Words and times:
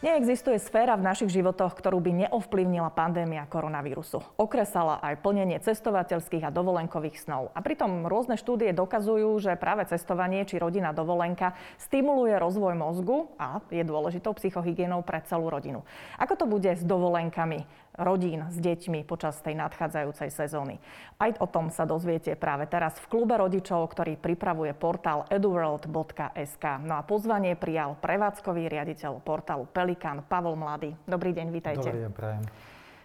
Neexistuje 0.00 0.56
sféra 0.56 0.96
v 0.96 1.04
našich 1.04 1.28
životoch, 1.28 1.76
ktorú 1.76 2.00
by 2.00 2.24
neovplyvnila 2.24 2.88
pandémia 2.88 3.44
koronavírusu. 3.44 4.24
Okresala 4.40 4.96
aj 4.96 5.20
plnenie 5.20 5.60
cestovateľských 5.60 6.48
a 6.48 6.54
dovolenkových 6.54 7.20
snov. 7.20 7.52
A 7.52 7.60
pritom 7.60 8.08
rôzne 8.08 8.40
štúdie 8.40 8.72
dokazujú, 8.72 9.28
že 9.36 9.60
práve 9.60 9.84
cestovanie 9.92 10.48
či 10.48 10.56
rodina 10.56 10.96
dovolenka 10.96 11.52
stimuluje 11.76 12.32
rozvoj 12.32 12.80
mozgu 12.80 13.28
a 13.36 13.60
je 13.68 13.84
dôležitou 13.84 14.32
psychohygienou 14.40 15.04
pre 15.04 15.20
celú 15.28 15.52
rodinu. 15.52 15.84
Ako 16.16 16.32
to 16.32 16.48
bude 16.48 16.72
s 16.72 16.80
dovolenkami 16.80 17.68
rodín 18.00 18.48
s 18.48 18.56
deťmi 18.56 19.04
počas 19.04 19.36
tej 19.44 19.60
nadchádzajúcej 19.60 20.32
sezóny? 20.32 20.80
Aj 21.20 21.36
o 21.36 21.44
tom 21.44 21.68
sa 21.68 21.84
dozviete 21.84 22.32
práve 22.40 22.64
teraz 22.64 22.96
v 23.04 23.12
klube 23.12 23.36
rodičov, 23.36 23.84
ktorý 23.92 24.16
pripravuje 24.16 24.72
portál 24.72 25.28
eduworld.sk. 25.28 26.64
No 26.88 26.96
a 26.96 27.04
pozvanie 27.04 27.52
prijal 27.52 28.00
prevádzkový 28.00 28.72
riaditeľ 28.72 29.20
portálu 29.20 29.68
Peli 29.68 29.90
Pelikán, 29.90 30.22
Pavol 30.22 30.54
Mladý. 30.54 30.94
Dobrý 31.02 31.34
deň, 31.34 31.50
vítajte. 31.50 31.90
Dobrý 31.90 32.06
deň, 32.06 32.14
prajem. 32.14 32.46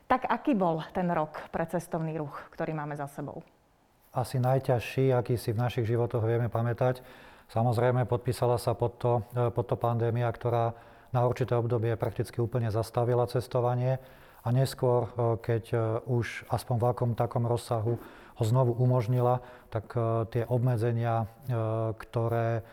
Tak 0.06 0.30
aký 0.30 0.54
bol 0.54 0.86
ten 0.94 1.10
rok 1.10 1.50
pre 1.50 1.66
cestovný 1.66 2.14
ruch, 2.14 2.46
ktorý 2.54 2.78
máme 2.78 2.94
za 2.94 3.10
sebou? 3.10 3.42
Asi 4.14 4.38
najťažší, 4.38 5.10
aký 5.10 5.34
si 5.34 5.50
v 5.50 5.66
našich 5.66 5.90
životoch 5.90 6.22
vieme 6.22 6.46
pamätať. 6.46 7.02
Samozrejme, 7.50 8.06
podpísala 8.06 8.62
sa 8.62 8.78
pod 8.78 9.02
to, 9.02 9.26
e, 9.34 9.50
pod 9.50 9.66
to 9.66 9.74
pandémia, 9.82 10.30
ktorá 10.30 10.78
na 11.10 11.26
určité 11.26 11.58
obdobie 11.58 11.98
prakticky 11.98 12.38
úplne 12.38 12.70
zastavila 12.70 13.26
cestovanie 13.26 13.98
a 14.46 14.48
neskôr, 14.54 15.10
e, 15.10 15.10
keď 15.42 15.64
e, 15.74 15.78
už 16.06 16.46
aspoň 16.54 16.76
v 16.78 16.86
akom 16.86 17.12
takom 17.18 17.50
rozsahu 17.50 17.98
ho 18.36 18.44
znovu 18.44 18.76
umožnila, 18.78 19.40
tak 19.72 19.96
tie 20.28 20.44
obmedzenia, 20.44 21.24
ktoré 21.96 22.68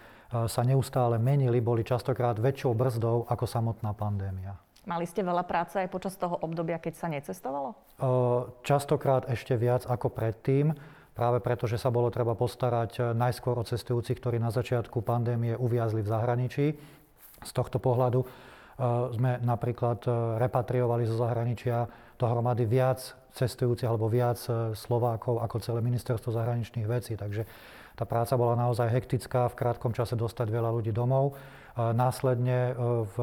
sa 0.51 0.63
neustále 0.67 1.23
menili, 1.23 1.63
boli 1.63 1.87
častokrát 1.87 2.35
väčšou 2.35 2.75
brzdou 2.75 3.31
ako 3.31 3.47
samotná 3.47 3.95
pandémia. 3.95 4.59
Mali 4.83 5.07
ste 5.07 5.23
veľa 5.23 5.47
práce 5.47 5.79
aj 5.79 5.87
počas 5.87 6.19
toho 6.19 6.35
obdobia, 6.43 6.83
keď 6.83 6.95
sa 6.99 7.07
necestovalo? 7.07 7.79
Častokrát 8.67 9.31
ešte 9.31 9.55
viac 9.55 9.87
ako 9.87 10.11
predtým, 10.11 10.75
práve 11.13 11.39
preto, 11.39 11.69
že 11.69 11.79
sa 11.79 11.93
bolo 11.93 12.09
treba 12.09 12.33
postarať 12.33 12.91
e, 12.99 13.01
najskôr 13.13 13.61
o 13.61 13.69
cestujúcich, 13.69 14.19
ktorí 14.19 14.41
na 14.41 14.51
začiatku 14.51 15.05
pandémie 15.05 15.55
uviazli 15.55 16.01
v 16.01 16.09
zahraničí. 16.11 16.67
Z 17.43 17.51
tohto 17.53 17.79
pohľadu 17.79 18.25
e, 18.25 18.27
sme 19.13 19.39
napríklad 19.45 20.01
e, 20.07 20.11
repatriovali 20.41 21.05
zo 21.05 21.21
zahraničia 21.21 21.85
dohromady 22.17 22.65
viac 22.65 23.03
cestujúcich 23.33 23.89
alebo 23.89 24.13
viac 24.13 24.37
Slovákov 24.77 25.41
ako 25.41 25.57
celé 25.65 25.81
ministerstvo 25.81 26.33
zahraničných 26.33 26.85
vecí. 26.85 27.17
Takže 27.17 27.49
tá 27.97 28.05
práca 28.05 28.37
bola 28.37 28.57
naozaj 28.57 28.93
hektická, 28.93 29.49
v 29.53 29.59
krátkom 29.59 29.93
čase 29.97 30.17
dostať 30.17 30.49
veľa 30.53 30.69
ľudí 30.73 30.93
domov. 30.93 31.37
Následne 31.77 32.73
e, 32.73 32.73
v 33.09 33.17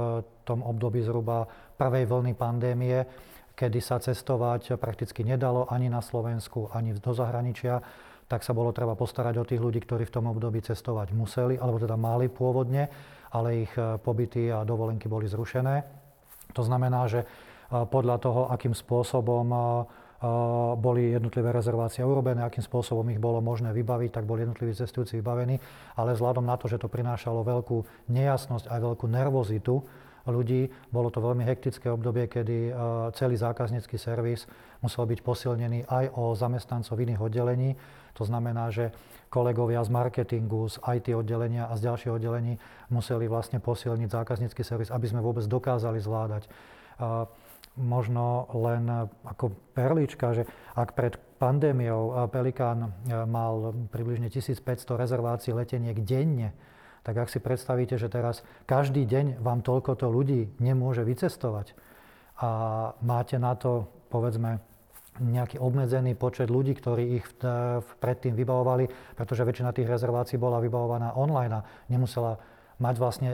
tom 0.46 0.66
období 0.66 1.06
zhruba 1.06 1.46
prvej 1.78 2.10
vlny 2.10 2.34
pandémie, 2.34 3.06
kedy 3.54 3.80
sa 3.84 4.02
cestovať 4.02 4.80
prakticky 4.82 5.22
nedalo 5.22 5.70
ani 5.70 5.92
na 5.92 6.02
Slovensku, 6.02 6.74
ani 6.74 6.98
do 6.98 7.12
zahraničia, 7.14 7.84
tak 8.30 8.46
sa 8.46 8.54
bolo 8.54 8.70
treba 8.70 8.94
postarať 8.94 9.36
o 9.42 9.48
tých 9.48 9.58
ľudí, 9.58 9.82
ktorí 9.82 10.06
v 10.06 10.14
tom 10.14 10.30
období 10.30 10.62
cestovať 10.62 11.12
museli, 11.18 11.58
alebo 11.58 11.82
teda 11.82 11.98
mali 11.98 12.30
pôvodne, 12.30 12.88
ale 13.32 13.66
ich 13.68 13.74
e, 13.78 13.98
pobyty 14.02 14.50
a 14.54 14.66
dovolenky 14.66 15.06
boli 15.06 15.30
zrušené. 15.30 15.84
To 16.54 16.62
znamená, 16.66 17.06
že 17.08 17.24
e, 17.24 17.28
podľa 17.86 18.16
toho, 18.22 18.42
akým 18.50 18.74
spôsobom 18.74 19.48
boli 20.84 21.16
jednotlivé 21.16 21.56
rezervácie 21.56 22.04
urobené, 22.04 22.44
akým 22.44 22.60
spôsobom 22.60 23.08
ich 23.08 23.24
bolo 23.24 23.40
možné 23.40 23.72
vybaviť, 23.72 24.20
tak 24.20 24.28
boli 24.28 24.44
jednotliví 24.44 24.76
cestujúci 24.76 25.24
vybavení, 25.24 25.64
ale 25.96 26.12
vzhľadom 26.12 26.44
na 26.44 26.60
to, 26.60 26.68
že 26.68 26.76
to 26.76 26.92
prinášalo 26.92 27.40
veľkú 27.48 28.12
nejasnosť 28.12 28.68
a 28.68 28.84
veľkú 28.84 29.08
nervozitu 29.08 29.80
ľudí, 30.28 30.68
bolo 30.92 31.08
to 31.08 31.24
veľmi 31.24 31.48
hektické 31.48 31.88
obdobie, 31.88 32.28
kedy 32.28 32.76
celý 33.16 33.36
zákaznícky 33.40 33.96
servis 33.96 34.44
musel 34.84 35.08
byť 35.08 35.20
posilnený 35.24 35.88
aj 35.88 36.06
o 36.16 36.36
zamestnancov 36.36 37.00
iných 37.00 37.24
oddelení. 37.24 37.80
To 38.18 38.24
znamená, 38.26 38.74
že 38.74 38.96
kolegovia 39.30 39.86
z 39.86 39.90
marketingu, 39.94 40.70
z 40.70 40.82
IT 40.82 41.14
oddelenia 41.14 41.70
a 41.70 41.78
z 41.78 41.92
ďalších 41.92 42.14
oddelení 42.16 42.58
museli 42.90 43.30
vlastne 43.30 43.62
posilniť 43.62 44.10
zákaznícky 44.10 44.62
servis, 44.66 44.90
aby 44.90 45.06
sme 45.06 45.22
vôbec 45.22 45.46
dokázali 45.46 46.02
zvládať. 46.02 46.50
Možno 47.80 48.50
len 48.52 49.08
ako 49.24 49.56
perlička, 49.72 50.36
že 50.36 50.44
ak 50.76 50.98
pred 50.98 51.16
pandémiou 51.40 52.28
Pelikán 52.28 52.92
e, 53.08 53.24
mal 53.24 53.72
približne 53.88 54.28
1500 54.28 55.00
rezervácií 55.00 55.56
leteniek 55.56 55.96
denne, 56.04 56.52
tak 57.08 57.16
ak 57.16 57.32
si 57.32 57.40
predstavíte, 57.40 57.96
že 57.96 58.12
teraz 58.12 58.44
každý 58.68 59.08
deň 59.08 59.40
vám 59.40 59.64
toľkoto 59.64 60.12
ľudí 60.12 60.52
nemôže 60.60 61.08
vycestovať 61.08 61.72
a 62.40 62.50
máte 63.04 63.36
na 63.40 63.56
to, 63.56 63.88
povedzme, 64.12 64.60
nejaký 65.20 65.60
obmedzený 65.60 66.16
počet 66.16 66.48
ľudí, 66.48 66.74
ktorí 66.76 67.20
ich 67.20 67.26
predtým 68.00 68.34
vybavovali, 68.34 69.16
pretože 69.16 69.46
väčšina 69.46 69.76
tých 69.76 69.92
rezervácií 69.92 70.40
bola 70.40 70.64
vybavovaná 70.64 71.14
online 71.20 71.54
a 71.60 71.66
nemusela 71.92 72.40
mať 72.80 72.96
vlastne 72.98 73.30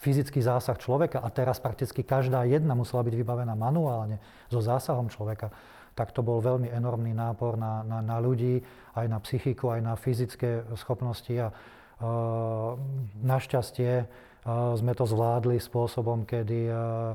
fyzický 0.00 0.40
zásah 0.40 0.80
človeka. 0.80 1.20
A 1.20 1.28
teraz 1.28 1.60
prakticky 1.60 2.00
každá 2.00 2.44
jedna 2.48 2.72
musela 2.72 3.04
byť 3.04 3.14
vybavená 3.16 3.52
manuálne 3.52 4.20
so 4.48 4.64
zásahom 4.64 5.12
človeka, 5.12 5.52
tak 5.92 6.16
to 6.16 6.24
bol 6.24 6.40
veľmi 6.40 6.72
enormný 6.72 7.12
nápor 7.12 7.60
na, 7.60 7.84
na, 7.84 8.00
na 8.00 8.16
ľudí, 8.16 8.64
aj 8.96 9.06
na 9.10 9.18
psychiku, 9.20 9.76
aj 9.76 9.80
na 9.84 9.94
fyzické 10.00 10.64
schopnosti. 10.80 11.34
A 11.36 11.52
uh, 11.52 12.80
našťastie 13.20 14.06
uh, 14.06 14.72
sme 14.80 14.96
to 14.96 15.04
zvládli 15.04 15.60
spôsobom, 15.60 16.24
kedy 16.24 16.72
uh, 16.72 17.12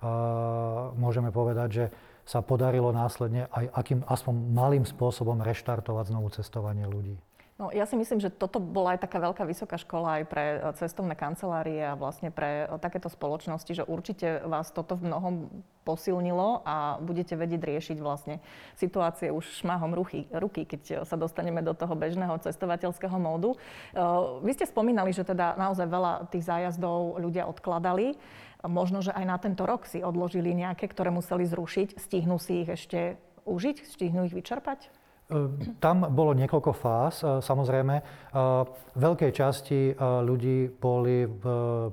uh, 0.00 0.94
môžeme 0.96 1.28
povedať, 1.28 1.68
že 1.68 1.84
sa 2.22 2.40
podarilo 2.40 2.94
následne 2.94 3.50
aj 3.50 3.70
akým 3.74 4.00
aspoň 4.06 4.34
malým 4.54 4.84
spôsobom 4.86 5.42
reštartovať 5.42 6.14
znovu 6.14 6.28
cestovanie 6.30 6.86
ľudí. 6.86 7.18
No, 7.62 7.70
ja 7.70 7.86
si 7.86 7.94
myslím, 7.94 8.18
že 8.18 8.26
toto 8.26 8.58
bola 8.58 8.98
aj 8.98 9.06
taká 9.06 9.22
veľká 9.22 9.46
vysoká 9.46 9.78
škola 9.78 10.18
aj 10.18 10.22
pre 10.26 10.44
e, 10.50 10.58
cestovné 10.82 11.14
kancelárie 11.14 11.78
a 11.78 11.94
vlastne 11.94 12.34
pre 12.34 12.66
e, 12.66 12.74
takéto 12.82 13.06
spoločnosti, 13.06 13.70
že 13.70 13.86
určite 13.86 14.42
vás 14.48 14.74
toto 14.74 14.98
v 14.98 15.06
mnohom 15.06 15.46
posilnilo 15.86 16.66
a 16.66 16.98
budete 16.98 17.38
vedieť 17.38 17.62
riešiť 17.62 17.98
vlastne 18.02 18.42
situácie 18.74 19.30
už 19.30 19.62
šmáhom 19.62 19.94
ruky, 19.94 20.26
ruky, 20.34 20.66
keď 20.66 21.06
sa 21.06 21.14
dostaneme 21.14 21.62
do 21.62 21.70
toho 21.70 21.94
bežného 21.94 22.34
cestovateľského 22.42 23.14
módu. 23.14 23.54
E, 23.54 23.58
vy 24.42 24.50
ste 24.58 24.66
spomínali, 24.66 25.14
že 25.14 25.22
teda 25.22 25.54
naozaj 25.54 25.86
veľa 25.86 26.12
tých 26.34 26.48
zájazdov 26.50 27.22
ľudia 27.22 27.46
odkladali. 27.46 28.18
Možno, 28.62 29.02
že 29.02 29.10
aj 29.10 29.24
na 29.26 29.36
tento 29.42 29.66
rok 29.66 29.90
si 29.90 30.06
odložili 30.06 30.54
nejaké, 30.54 30.86
ktoré 30.86 31.10
museli 31.10 31.42
zrušiť. 31.50 31.98
Stihnú 31.98 32.38
si 32.38 32.62
ich 32.62 32.70
ešte 32.70 33.18
užiť? 33.42 33.76
Stihnú 33.82 34.22
ich 34.30 34.34
vyčerpať? 34.34 35.01
Ehm, 35.32 35.80
tam 35.80 36.04
bolo 36.12 36.36
niekoľko 36.36 36.72
fáz. 36.76 37.24
Ehm, 37.24 37.40
samozrejme, 37.40 37.94
ehm, 37.96 38.04
veľkej 38.92 39.32
časti 39.32 39.96
ľudí 39.96 40.68
boli 40.68 41.24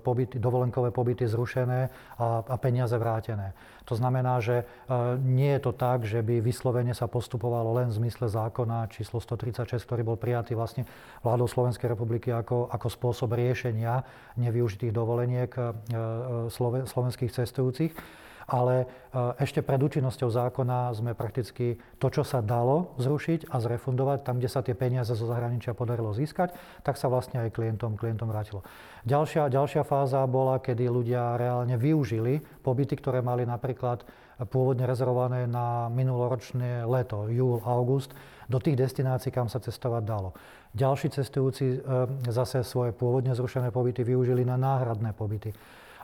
pobyty, 0.04 0.36
dovolenkové 0.36 0.92
pobyty 0.92 1.32
zrušené 1.32 1.88
a 2.20 2.56
peniaze 2.60 2.92
vrátené. 3.00 3.56
To 3.88 3.96
znamená, 3.96 4.44
že 4.44 4.68
nie 5.24 5.56
je 5.56 5.62
to 5.64 5.72
tak, 5.72 6.04
že 6.04 6.20
by 6.20 6.44
vyslovene 6.44 6.92
sa 6.92 7.08
postupovalo 7.08 7.72
len 7.80 7.88
v 7.88 8.04
zmysle 8.04 8.28
zákona 8.28 8.92
číslo 8.92 9.24
136, 9.24 9.88
ktorý 9.88 10.04
bol 10.04 10.18
prijatý 10.20 10.60
vlastne 10.60 10.84
vládou 11.24 11.48
Slovenskej 11.48 11.88
republiky 11.88 12.36
ako, 12.36 12.68
ako 12.68 12.88
spôsob 12.92 13.32
riešenia 13.32 14.04
nevyužitých 14.36 14.92
dovoleniek 14.92 15.56
slovenských 16.84 17.32
cestujúcich 17.32 17.96
ale 18.50 18.84
e, 18.84 18.86
ešte 19.46 19.62
pred 19.62 19.78
účinnosťou 19.78 20.34
zákona 20.34 20.90
sme 20.98 21.14
prakticky 21.14 21.78
to, 22.02 22.10
čo 22.10 22.26
sa 22.26 22.42
dalo 22.42 22.98
zrušiť 22.98 23.54
a 23.54 23.62
zrefundovať, 23.62 24.26
tam, 24.26 24.42
kde 24.42 24.50
sa 24.50 24.66
tie 24.66 24.74
peniaze 24.74 25.14
zo 25.14 25.30
zahraničia 25.30 25.78
podarilo 25.78 26.12
získať, 26.12 26.58
tak 26.82 26.98
sa 26.98 27.08
vlastne 27.08 27.46
aj 27.46 27.54
klientom, 27.54 27.94
klientom 27.96 28.34
vrátilo. 28.34 28.66
Ďalšia, 29.06 29.54
ďalšia 29.54 29.86
fáza 29.86 30.26
bola, 30.26 30.58
kedy 30.58 30.90
ľudia 30.90 31.38
reálne 31.38 31.78
využili 31.78 32.42
pobyty, 32.66 32.98
ktoré 32.98 33.22
mali 33.22 33.46
napríklad 33.46 34.04
pôvodne 34.48 34.88
rezervované 34.88 35.46
na 35.46 35.92
minuloročné 35.92 36.88
leto, 36.88 37.28
júl, 37.28 37.60
august, 37.68 38.16
do 38.50 38.58
tých 38.58 38.80
destinácií, 38.82 39.30
kam 39.30 39.46
sa 39.46 39.62
cestovať 39.62 40.04
dalo. 40.08 40.34
Ďalší 40.74 41.14
cestujúci 41.14 41.78
e, 41.78 41.78
zase 42.34 42.66
svoje 42.66 42.96
pôvodne 42.98 43.36
zrušené 43.38 43.70
pobyty 43.70 44.02
využili 44.02 44.42
na 44.42 44.58
náhradné 44.58 45.14
pobyty. 45.14 45.54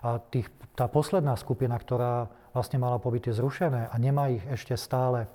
A 0.05 0.21
tých, 0.21 0.53
tá 0.77 0.85
posledná 0.85 1.33
skupina, 1.33 1.73
ktorá 1.73 2.29
vlastne 2.53 2.77
mala 2.77 3.01
pobyty 3.01 3.33
zrušené 3.33 3.89
a 3.89 3.95
nemá 3.97 4.29
ich 4.29 4.45
ešte 4.45 4.77
stále 4.77 5.25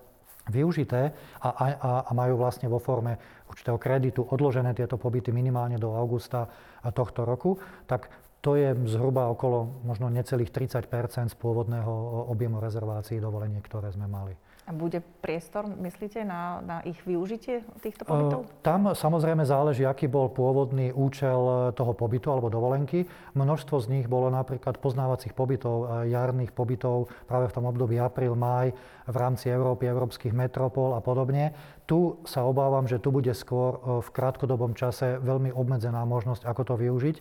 využité 0.47 1.11
a, 1.43 1.49
a, 1.51 1.67
a 2.07 2.11
majú 2.15 2.39
vlastne 2.39 2.71
vo 2.71 2.79
forme 2.79 3.19
určitého 3.51 3.77
kreditu 3.77 4.23
odložené 4.23 4.73
tieto 4.73 4.95
pobyty 4.95 5.35
minimálne 5.35 5.77
do 5.77 5.93
augusta 5.93 6.47
tohto 6.95 7.27
roku, 7.27 7.59
tak 7.91 8.09
to 8.41 8.57
je 8.57 8.73
zhruba 8.89 9.29
okolo 9.29 9.85
možno 9.85 10.09
necelých 10.09 10.49
30 10.49 10.89
z 11.29 11.35
pôvodného 11.37 11.93
objemu 12.33 12.57
rezervácií 12.57 13.21
dovolenie, 13.21 13.61
ktoré 13.61 13.93
sme 13.93 14.09
mali. 14.09 14.33
A 14.71 14.73
bude 14.73 15.03
priestor, 15.03 15.67
myslíte, 15.67 16.23
na, 16.23 16.63
na 16.63 16.79
ich 16.87 16.95
využitie 17.03 17.67
týchto 17.83 18.07
pobytov? 18.07 18.47
Tam 18.63 18.95
samozrejme 18.95 19.43
záleží, 19.43 19.83
aký 19.83 20.07
bol 20.07 20.31
pôvodný 20.31 20.95
účel 20.95 21.75
toho 21.75 21.91
pobytu 21.91 22.31
alebo 22.31 22.47
dovolenky. 22.47 23.03
Množstvo 23.35 23.83
z 23.83 23.87
nich 23.91 24.07
bolo 24.07 24.31
napríklad 24.31 24.79
poznávacích 24.79 25.35
pobytov, 25.35 26.07
jarných 26.07 26.55
pobytov 26.55 27.11
práve 27.27 27.51
v 27.51 27.55
tom 27.59 27.67
období 27.67 27.99
apríl, 27.99 28.39
máj 28.39 28.71
v 29.11 29.17
rámci 29.19 29.51
Európy, 29.51 29.91
európskych 29.91 30.31
metropol 30.31 30.95
a 30.95 31.03
podobne. 31.03 31.51
Tu 31.91 32.15
sa 32.23 32.47
obávam, 32.47 32.87
že 32.87 33.03
tu 33.03 33.11
bude 33.11 33.35
skôr 33.35 33.75
v 34.07 34.09
krátkodobom 34.15 34.79
čase 34.79 35.19
veľmi 35.19 35.51
obmedzená 35.51 36.07
možnosť, 36.07 36.47
ako 36.47 36.63
to 36.63 36.75
využiť. 36.79 37.17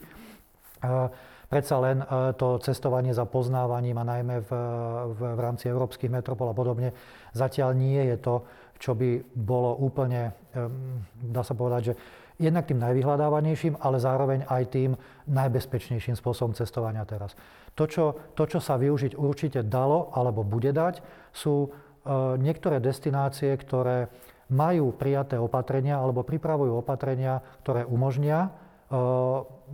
Predsa 1.50 1.76
len 1.82 2.06
to 2.38 2.62
cestovanie 2.62 3.10
za 3.10 3.26
poznávaním 3.26 3.98
a 3.98 4.06
najmä 4.06 4.46
v, 4.46 4.52
v, 5.18 5.20
v 5.34 5.40
rámci 5.42 5.66
európskych 5.66 6.14
metropol 6.14 6.54
a 6.54 6.56
podobne 6.56 6.94
zatiaľ 7.34 7.74
nie 7.74 7.98
je 8.14 8.18
to, 8.22 8.36
čo 8.78 8.94
by 8.94 9.18
bolo 9.34 9.74
úplne, 9.82 10.32
dá 11.20 11.42
sa 11.42 11.58
povedať, 11.58 11.82
že 11.92 11.94
jednak 12.40 12.70
tým 12.70 12.80
najvyhľadávanejším, 12.80 13.82
ale 13.82 13.98
zároveň 14.00 14.48
aj 14.48 14.64
tým 14.72 14.92
najbezpečnejším 15.28 16.16
spôsobom 16.16 16.56
cestovania 16.56 17.04
teraz. 17.04 17.36
To 17.76 17.90
čo, 17.90 18.16
to, 18.38 18.48
čo 18.48 18.64
sa 18.64 18.80
využiť 18.80 19.18
určite 19.20 19.66
dalo 19.66 20.14
alebo 20.16 20.48
bude 20.48 20.72
dať, 20.72 21.04
sú 21.36 21.74
niektoré 22.40 22.80
destinácie, 22.80 23.52
ktoré 23.60 24.08
majú 24.50 24.96
prijaté 24.96 25.36
opatrenia 25.36 26.00
alebo 26.00 26.24
pripravujú 26.24 26.80
opatrenia, 26.80 27.44
ktoré 27.66 27.84
umožnia 27.84 28.50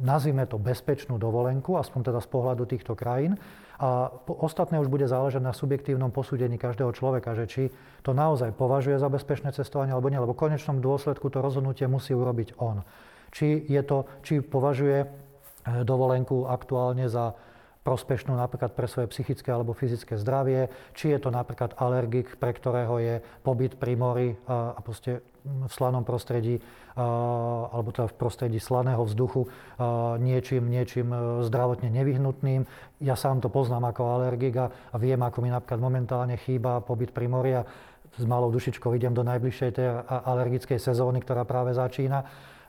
nazvime 0.03 0.43
to 0.43 0.59
bezpečnú 0.59 1.15
dovolenku, 1.15 1.79
aspoň 1.79 2.11
teda 2.11 2.19
z 2.19 2.27
pohľadu 2.27 2.63
týchto 2.67 2.99
krajín. 2.99 3.39
A 3.75 4.07
ostatné 4.27 4.79
už 4.79 4.87
bude 4.87 5.07
záležať 5.07 5.43
na 5.43 5.51
subjektívnom 5.51 6.11
posúdení 6.11 6.55
každého 6.55 6.95
človeka, 6.95 7.35
že 7.35 7.45
či 7.47 7.63
to 8.03 8.15
naozaj 8.15 8.55
považuje 8.55 8.95
za 8.95 9.11
bezpečné 9.11 9.51
cestovanie 9.51 9.91
alebo 9.91 10.07
nie, 10.07 10.19
lebo 10.19 10.31
v 10.31 10.47
konečnom 10.47 10.79
dôsledku 10.79 11.27
to 11.27 11.43
rozhodnutie 11.43 11.83
musí 11.87 12.15
urobiť 12.15 12.55
on. 12.59 12.87
Či, 13.35 13.67
je 13.67 13.81
to, 13.83 14.07
či 14.23 14.39
považuje 14.39 15.03
e, 15.03 15.07
dovolenku 15.83 16.47
aktuálne 16.47 17.11
za 17.11 17.35
prospešnú 17.83 18.31
napríklad 18.31 18.71
pre 18.71 18.87
svoje 18.87 19.11
psychické 19.11 19.51
alebo 19.51 19.75
fyzické 19.75 20.15
zdravie, 20.15 20.71
či 20.95 21.11
je 21.11 21.19
to 21.19 21.29
napríklad 21.29 21.75
alergik, 21.75 22.39
pre 22.39 22.55
ktorého 22.55 22.95
je 22.97 23.15
pobyt 23.43 23.75
pri 23.75 23.93
mori 23.99 24.29
a, 24.47 24.71
a 24.71 24.79
proste 24.79 25.19
v 25.45 25.71
slanom 25.71 26.01
prostredí 26.01 26.59
a, 26.97 27.05
alebo 27.69 27.93
teda 27.93 28.09
v 28.09 28.15
prostredí 28.17 28.59
slaného 28.59 29.05
vzduchu 29.05 29.45
a, 29.45 30.17
niečím, 30.17 30.65
niečím 30.65 31.13
e, 31.13 31.17
zdravotne 31.45 31.93
nevyhnutným. 31.93 32.65
Ja 32.99 33.13
sám 33.13 33.45
to 33.45 33.53
poznám 33.53 33.93
ako 33.93 34.01
alergik 34.21 34.55
a, 34.57 34.67
a 34.69 34.95
viem, 34.97 35.21
ako 35.21 35.45
mi 35.45 35.53
napríklad 35.53 35.79
momentálne 35.79 36.35
chýba 36.41 36.81
pobyt 36.81 37.13
pri 37.13 37.27
mori 37.29 37.51
a 37.55 37.63
s 38.15 38.23
malou 38.23 38.47
dušičkou 38.49 38.95
idem 38.95 39.11
do 39.11 39.27
najbližšej 39.27 39.71
tej 39.75 39.87
alergickej 40.07 40.79
sezóny, 40.79 41.19
ktorá 41.19 41.43
práve 41.43 41.75
začína 41.75 42.23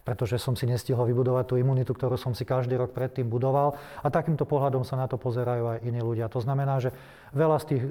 pretože 0.07 0.39
som 0.39 0.55
si 0.55 0.71
nestihol 0.71 1.03
vybudovať 1.11 1.45
tú 1.51 1.55
imunitu, 1.59 1.91
ktorú 1.91 2.15
som 2.15 2.31
si 2.31 2.47
každý 2.47 2.79
rok 2.79 2.95
predtým 2.95 3.27
budoval. 3.27 3.75
A 4.01 4.07
takýmto 4.07 4.47
pohľadom 4.47 4.87
sa 4.87 4.95
na 4.95 5.11
to 5.11 5.19
pozerajú 5.19 5.77
aj 5.77 5.79
iní 5.83 5.99
ľudia. 5.99 6.31
To 6.31 6.39
znamená, 6.39 6.79
že 6.79 6.95
veľa 7.35 7.59
z 7.59 7.65
tých, 7.75 7.83
eh, 7.83 7.91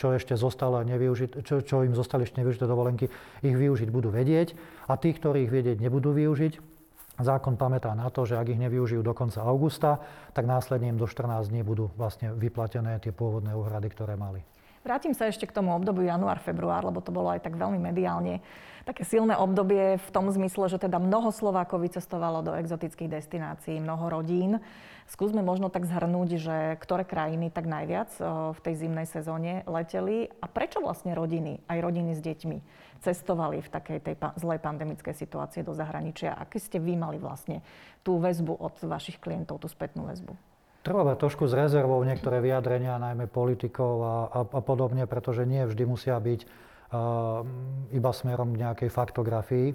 čo 0.00 0.16
ešte 0.16 0.32
zostalo 0.40 0.80
nevyužiť, 0.80 1.44
čo, 1.44 1.60
čo 1.60 1.84
im 1.84 1.92
zostali 1.92 2.24
ešte 2.24 2.40
nevyužité 2.40 2.64
dovolenky, 2.64 3.12
ich 3.44 3.56
využiť 3.60 3.92
budú 3.92 4.08
vedieť. 4.08 4.56
A 4.88 4.96
tých, 4.96 5.20
ktorí 5.20 5.44
ich 5.44 5.52
vedieť 5.52 5.84
nebudú 5.84 6.16
využiť, 6.16 6.72
Zákon 7.14 7.54
pamätá 7.54 7.94
na 7.94 8.10
to, 8.10 8.26
že 8.26 8.34
ak 8.34 8.50
ich 8.50 8.58
nevyužijú 8.58 8.98
do 9.06 9.14
konca 9.14 9.46
augusta, 9.46 10.02
tak 10.34 10.50
následne 10.50 10.90
im 10.90 10.98
do 10.98 11.06
14 11.06 11.46
dní 11.46 11.62
budú 11.62 11.94
vlastne 11.94 12.34
vyplatené 12.34 12.98
tie 12.98 13.14
pôvodné 13.14 13.54
úhrady, 13.54 13.86
ktoré 13.86 14.18
mali. 14.18 14.42
Vrátim 14.84 15.16
sa 15.16 15.32
ešte 15.32 15.48
k 15.48 15.56
tomu 15.56 15.72
obdobiu 15.72 16.04
január-február, 16.04 16.84
lebo 16.84 17.00
to 17.00 17.08
bolo 17.08 17.32
aj 17.32 17.40
tak 17.40 17.56
veľmi 17.56 17.80
mediálne 17.80 18.44
také 18.84 19.00
silné 19.00 19.32
obdobie 19.32 19.96
v 19.96 20.08
tom 20.12 20.28
zmysle, 20.28 20.68
že 20.68 20.76
teda 20.76 21.00
mnoho 21.00 21.32
Slovákov 21.32 21.80
vycestovalo 21.88 22.44
do 22.44 22.52
exotických 22.52 23.08
destinácií, 23.08 23.80
mnoho 23.80 24.12
rodín. 24.12 24.60
Skúsme 25.08 25.40
možno 25.40 25.72
tak 25.72 25.88
zhrnúť, 25.88 26.36
že 26.36 26.56
ktoré 26.84 27.08
krajiny 27.08 27.48
tak 27.48 27.64
najviac 27.64 28.12
v 28.52 28.58
tej 28.60 28.84
zimnej 28.84 29.08
sezóne 29.08 29.64
leteli 29.64 30.28
a 30.44 30.52
prečo 30.52 30.84
vlastne 30.84 31.16
rodiny, 31.16 31.64
aj 31.64 31.78
rodiny 31.80 32.12
s 32.12 32.20
deťmi, 32.20 32.58
cestovali 33.00 33.64
v 33.64 33.72
takej 33.72 33.98
tej 34.04 34.14
zlej 34.36 34.60
pandemickej 34.60 35.16
situácii 35.16 35.64
do 35.64 35.72
zahraničia. 35.72 36.36
Aký 36.36 36.60
ste 36.60 36.76
vy 36.76 36.92
mali 36.92 37.16
vlastne 37.16 37.64
tú 38.04 38.20
väzbu 38.20 38.52
od 38.60 38.84
vašich 38.84 39.16
klientov, 39.16 39.64
tú 39.64 39.68
spätnú 39.72 40.04
väzbu? 40.12 40.53
Treba 40.84 41.16
trošku 41.16 41.48
s 41.48 41.56
rezervou 41.56 41.96
niektoré 42.04 42.44
vyjadrenia, 42.44 43.00
najmä 43.00 43.24
politikov 43.24 43.94
a, 44.04 44.16
a, 44.28 44.40
a 44.44 44.60
podobne, 44.60 45.08
pretože 45.08 45.48
nie 45.48 45.64
vždy 45.64 45.88
musia 45.88 46.20
byť 46.20 46.40
uh, 46.44 47.40
iba 47.88 48.10
smerom 48.12 48.52
k 48.52 48.60
nejakej 48.68 48.90
faktografii. 48.92 49.72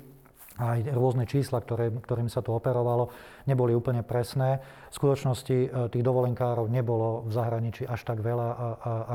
Aj 0.61 0.77
rôzne 0.93 1.25
čísla, 1.25 1.65
ktoré, 1.65 1.89
ktorým 1.89 2.29
sa 2.29 2.45
tu 2.45 2.53
operovalo, 2.53 3.09
neboli 3.49 3.73
úplne 3.73 4.05
presné. 4.05 4.61
V 4.93 5.01
skutočnosti 5.01 5.57
uh, 5.57 5.89
tých 5.89 6.05
dovolenkárov 6.05 6.69
nebolo 6.69 7.25
v 7.25 7.31
zahraničí 7.33 7.89
až 7.89 8.05
tak 8.05 8.21
veľa, 8.21 8.45
a, 8.45 8.53
a, 8.53 8.67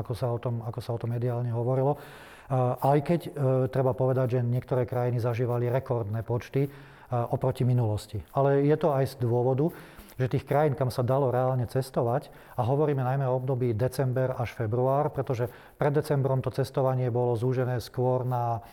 ako, 0.03 0.13
sa 0.19 0.27
o 0.35 0.37
tom, 0.37 0.67
ako 0.67 0.79
sa 0.83 0.91
o 0.91 0.99
tom 0.99 1.15
mediálne 1.15 1.55
hovorilo. 1.55 1.95
Uh, 1.95 2.75
aj 2.91 2.99
keď 3.07 3.21
uh, 3.23 3.31
treba 3.71 3.95
povedať, 3.95 4.35
že 4.35 4.39
niektoré 4.43 4.83
krajiny 4.83 5.23
zažívali 5.23 5.71
rekordné 5.71 6.27
počty 6.27 6.67
oproti 7.05 7.61
minulosti. 7.61 8.17
Ale 8.33 8.65
je 8.65 8.73
to 8.81 8.89
aj 8.89 9.13
z 9.13 9.15
dôvodu, 9.21 9.69
že 10.15 10.31
tých 10.31 10.47
krajín, 10.47 10.79
kam 10.79 10.87
sa 10.87 11.03
dalo 11.03 11.27
reálne 11.27 11.67
cestovať, 11.67 12.31
a 12.55 12.63
hovoríme 12.63 13.03
najmä 13.03 13.27
o 13.27 13.35
období 13.35 13.75
december 13.75 14.31
až 14.31 14.55
február, 14.55 15.11
pretože 15.11 15.51
pred 15.75 15.91
decembrom 15.91 16.39
to 16.39 16.51
cestovanie 16.55 17.11
bolo 17.11 17.35
zúžené 17.35 17.83
skôr 17.83 18.23
na, 18.23 18.63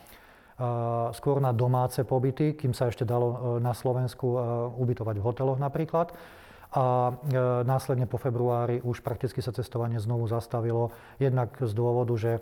uh, 0.58 1.10
skôr 1.10 1.42
na 1.42 1.50
domáce 1.50 2.06
pobyty, 2.06 2.54
kým 2.54 2.70
sa 2.70 2.86
ešte 2.86 3.02
dalo 3.02 3.26
uh, 3.26 3.36
na 3.58 3.74
Slovensku 3.74 4.26
uh, 4.26 4.40
ubytovať 4.78 5.16
v 5.18 5.26
hoteloch 5.26 5.58
napríklad. 5.58 6.14
A 6.72 7.12
následne 7.68 8.08
po 8.08 8.16
februári 8.16 8.80
už 8.80 9.04
prakticky 9.04 9.44
sa 9.44 9.52
cestovanie 9.52 10.00
znovu 10.00 10.24
zastavilo, 10.24 10.88
jednak 11.20 11.52
z 11.60 11.68
dôvodu, 11.76 12.16
že 12.16 12.40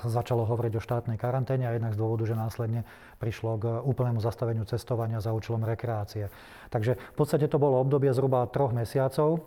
začalo 0.00 0.48
hovoriť 0.48 0.72
o 0.78 0.84
štátnej 0.84 1.20
karanténe 1.20 1.68
a 1.68 1.76
jednak 1.76 1.92
z 1.92 2.00
dôvodu, 2.00 2.24
že 2.24 2.32
následne 2.32 2.88
prišlo 3.20 3.50
k 3.60 3.64
úplnému 3.84 4.24
zastaveniu 4.24 4.64
cestovania 4.64 5.20
za 5.20 5.36
účelom 5.36 5.62
rekreácie. 5.68 6.32
Takže 6.72 6.96
v 6.96 7.16
podstate 7.16 7.44
to 7.46 7.60
bolo 7.60 7.76
obdobie 7.78 8.08
zhruba 8.16 8.48
troch 8.48 8.72
mesiacov, 8.72 9.44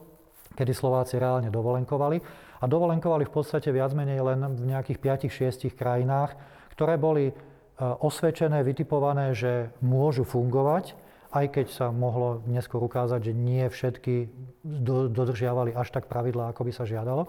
kedy 0.54 0.72
Slováci 0.72 1.18
reálne 1.18 1.50
dovolenkovali. 1.50 2.22
A 2.62 2.66
dovolenkovali 2.70 3.26
v 3.26 3.34
podstate 3.34 3.74
viac 3.74 3.92
menej 3.98 4.22
len 4.22 4.40
v 4.56 4.64
nejakých 4.70 5.28
5-6 5.28 5.74
krajinách, 5.76 6.38
ktoré 6.72 6.96
boli 6.96 7.30
e, 7.30 7.34
osvedčené, 7.82 8.64
vytipované, 8.64 9.36
že 9.36 9.76
môžu 9.84 10.24
fungovať, 10.24 10.96
aj 11.36 11.46
keď 11.52 11.68
sa 11.68 11.86
mohlo 11.92 12.40
neskôr 12.48 12.80
ukázať, 12.80 13.28
že 13.28 13.34
nie 13.36 13.68
všetky 13.68 14.32
dodržiavali 15.12 15.76
až 15.76 15.92
tak 15.92 16.08
pravidlá, 16.08 16.56
ako 16.56 16.64
by 16.64 16.72
sa 16.72 16.88
žiadalo 16.88 17.28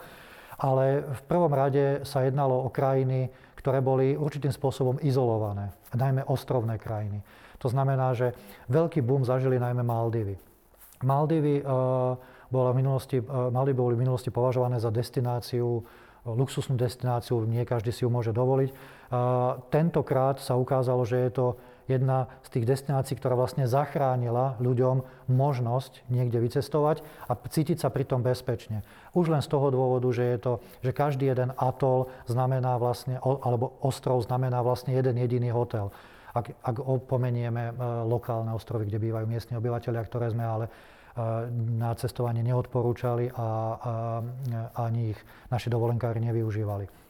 ale 0.56 1.04
v 1.04 1.22
prvom 1.28 1.52
rade 1.52 2.04
sa 2.08 2.24
jednalo 2.24 2.64
o 2.64 2.72
krajiny, 2.72 3.28
ktoré 3.60 3.82
boli 3.82 4.14
určitým 4.14 4.54
spôsobom 4.54 5.02
izolované, 5.02 5.74
najmä 5.92 6.24
ostrovné 6.28 6.78
krajiny. 6.80 7.20
To 7.60 7.68
znamená, 7.72 8.12
že 8.12 8.36
veľký 8.70 9.00
boom 9.00 9.24
zažili 9.24 9.56
najmä 9.56 9.82
Maldivy. 9.82 10.36
Maldivy, 11.02 11.60
uh, 11.60 12.16
bola 12.48 12.70
v 12.72 12.78
minulosti, 12.78 13.18
uh, 13.20 13.52
Maldivy 13.52 13.76
boli 13.76 13.94
v 13.96 14.02
minulosti 14.06 14.30
považované 14.30 14.80
za 14.80 14.92
destináciu, 14.92 15.82
luxusnú 16.26 16.74
destináciu, 16.74 17.46
nie 17.46 17.62
každý 17.62 17.94
si 17.94 18.02
ju 18.02 18.10
môže 18.10 18.34
dovoliť. 18.34 18.74
Tentokrát 19.70 20.42
sa 20.42 20.58
ukázalo, 20.58 21.06
že 21.06 21.22
je 21.22 21.30
to 21.30 21.46
jedna 21.86 22.26
z 22.46 22.58
tých 22.58 22.64
destinácií, 22.66 23.14
ktorá 23.18 23.38
vlastne 23.38 23.70
zachránila 23.70 24.58
ľuďom 24.58 25.06
možnosť 25.30 26.06
niekde 26.10 26.42
vycestovať 26.42 27.02
a 27.30 27.32
cítiť 27.34 27.78
sa 27.82 27.88
pritom 27.90 28.22
bezpečne. 28.22 28.82
Už 29.14 29.30
len 29.30 29.42
z 29.42 29.48
toho 29.50 29.70
dôvodu, 29.70 30.06
že 30.10 30.24
je 30.34 30.38
to, 30.38 30.52
že 30.82 30.92
každý 30.92 31.30
jeden 31.30 31.54
atol 31.56 32.10
znamená 32.26 32.76
vlastne, 32.76 33.18
alebo 33.22 33.78
ostrov 33.80 34.22
znamená 34.26 34.60
vlastne 34.60 34.94
jeden 34.94 35.16
jediný 35.16 35.54
hotel. 35.54 35.94
Ak, 36.36 36.52
ak 36.60 36.76
opomenieme 36.84 37.72
e, 37.72 37.82
lokálne 38.04 38.52
ostrovy, 38.52 38.84
kde 38.92 39.00
bývajú 39.00 39.24
miestni 39.24 39.56
obyvateľia, 39.56 40.04
ktoré 40.04 40.28
sme 40.28 40.44
ale 40.44 40.68
e, 40.68 40.70
na 41.80 41.96
cestovanie 41.96 42.44
neodporúčali 42.44 43.32
a, 43.32 43.40
a, 43.40 43.48
ani 44.84 45.16
ich 45.16 45.20
naši 45.48 45.72
dovolenkári 45.72 46.20
nevyužívali. 46.20 47.05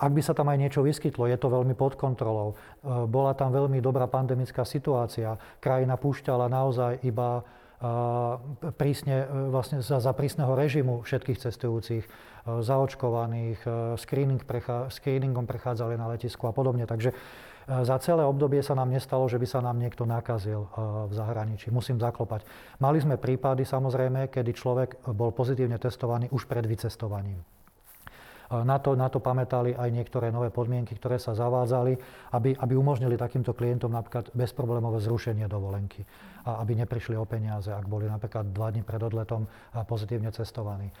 Ak 0.00 0.10
by 0.16 0.22
sa 0.24 0.32
tam 0.32 0.48
aj 0.48 0.56
niečo 0.56 0.80
vyskytlo, 0.80 1.28
je 1.28 1.36
to 1.36 1.52
veľmi 1.52 1.76
pod 1.76 2.00
kontrolou. 2.00 2.56
Bola 2.84 3.36
tam 3.36 3.52
veľmi 3.52 3.84
dobrá 3.84 4.08
pandemická 4.08 4.64
situácia. 4.64 5.36
Krajina 5.60 6.00
púšťala 6.00 6.48
naozaj 6.48 7.04
iba 7.04 7.44
prísne, 8.80 9.28
e, 9.28 9.52
vlastne 9.52 9.84
za, 9.84 10.00
za 10.00 10.12
prísneho 10.16 10.56
režimu 10.56 11.04
všetkých 11.04 11.36
cestujúcich, 11.36 12.04
zaočkovaných, 12.44 13.60
screening 14.00 14.40
prechá, 14.44 14.88
screeningom 14.88 15.48
prechádzali 15.48 15.96
na 15.96 16.12
letisku 16.12 16.48
a 16.48 16.52
podobne. 16.52 16.84
Takže 16.84 17.12
za 17.64 17.96
celé 18.04 18.20
obdobie 18.24 18.60
sa 18.60 18.76
nám 18.76 18.92
nestalo, 18.92 19.24
že 19.24 19.40
by 19.40 19.48
sa 19.48 19.60
nám 19.64 19.80
niekto 19.80 20.04
nakazil 20.04 20.68
v 21.08 21.12
zahraničí. 21.16 21.72
Musím 21.72 21.96
zaklopať. 21.96 22.44
Mali 22.84 23.00
sme 23.00 23.16
prípady 23.16 23.64
samozrejme, 23.64 24.28
kedy 24.28 24.52
človek 24.52 25.00
bol 25.16 25.32
pozitívne 25.32 25.80
testovaný 25.80 26.28
už 26.28 26.44
pred 26.44 26.68
vycestovaním. 26.68 27.40
Na 28.52 28.76
to, 28.76 28.92
na 28.92 29.08
to 29.08 29.24
pamätali 29.24 29.72
aj 29.72 29.88
niektoré 29.88 30.28
nové 30.28 30.52
podmienky, 30.52 30.92
ktoré 31.00 31.16
sa 31.16 31.32
zavádzali, 31.32 31.96
aby, 32.36 32.52
aby 32.52 32.74
umožnili 32.76 33.16
takýmto 33.16 33.56
klientom 33.56 33.88
napríklad 33.88 34.28
bezproblémové 34.36 35.00
zrušenie 35.00 35.48
dovolenky 35.48 36.04
a 36.44 36.60
aby 36.60 36.76
neprišli 36.76 37.16
o 37.16 37.24
peniaze, 37.24 37.72
ak 37.72 37.88
boli 37.88 38.04
napríklad 38.04 38.52
dva 38.52 38.68
dní 38.68 38.84
pred 38.84 39.00
odletom 39.00 39.48
pozitívne 39.88 40.28
cestovaní. 40.28 40.92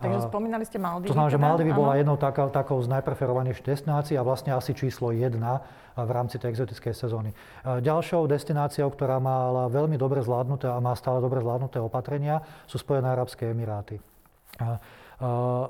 Takže 0.00 0.32
spomínali 0.32 0.64
ste 0.64 0.80
Maldivy. 0.80 1.12
To 1.12 1.16
znamená, 1.16 1.28
že 1.28 1.36
teda? 1.36 1.44
Maldivy 1.44 1.72
bola 1.76 1.92
jednou 2.00 2.16
takou, 2.16 2.48
takou 2.48 2.80
z 2.80 2.88
najpreferovanejších 2.88 3.68
destinácií 3.68 4.16
a 4.16 4.24
vlastne 4.24 4.56
asi 4.56 4.72
číslo 4.72 5.12
jedna 5.12 5.60
v 5.92 6.08
rámci 6.08 6.40
tej 6.40 6.56
exotickej 6.56 6.96
sezóny. 6.96 7.36
Ďalšou 7.64 8.24
destináciou, 8.24 8.88
ktorá 8.96 9.20
mala 9.20 9.68
veľmi 9.68 10.00
dobre 10.00 10.24
zvládnuté 10.24 10.72
a 10.72 10.80
má 10.80 10.96
stále 10.96 11.20
dobre 11.20 11.44
zvládnuté 11.44 11.84
opatrenia, 11.84 12.40
sú 12.64 12.80
Spojené 12.80 13.12
Arabské 13.12 13.52
Emiráty. 13.52 14.00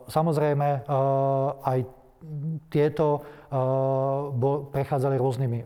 Samozrejme, 0.07 0.69
aj 1.67 1.79
tieto 2.71 3.07
prechádzali 4.71 5.17
rôznymi 5.19 5.59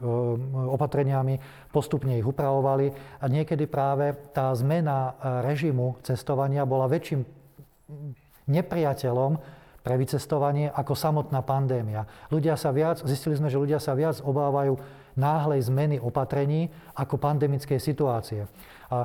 opatreniami, 0.72 1.36
postupne 1.68 2.16
ich 2.16 2.24
upravovali 2.24 2.88
a 3.20 3.24
niekedy 3.28 3.68
práve 3.68 4.16
tá 4.32 4.54
zmena 4.56 5.12
režimu 5.44 6.00
cestovania 6.00 6.64
bola 6.64 6.88
väčším 6.88 7.20
nepriateľom 8.48 9.32
pre 9.84 10.00
vycestovanie 10.00 10.72
ako 10.72 10.96
samotná 10.96 11.44
pandémia. 11.44 12.08
Ľudia 12.32 12.56
sa 12.56 12.72
viac, 12.72 13.04
zistili 13.04 13.36
sme, 13.36 13.52
že 13.52 13.60
ľudia 13.60 13.76
sa 13.76 13.92
viac 13.92 14.16
obávajú 14.24 14.80
náhlej 15.12 15.68
zmeny 15.68 16.00
opatrení 16.00 16.72
ako 16.96 17.20
pandemickej 17.20 17.76
situácie. 17.76 18.48
A 18.88 19.04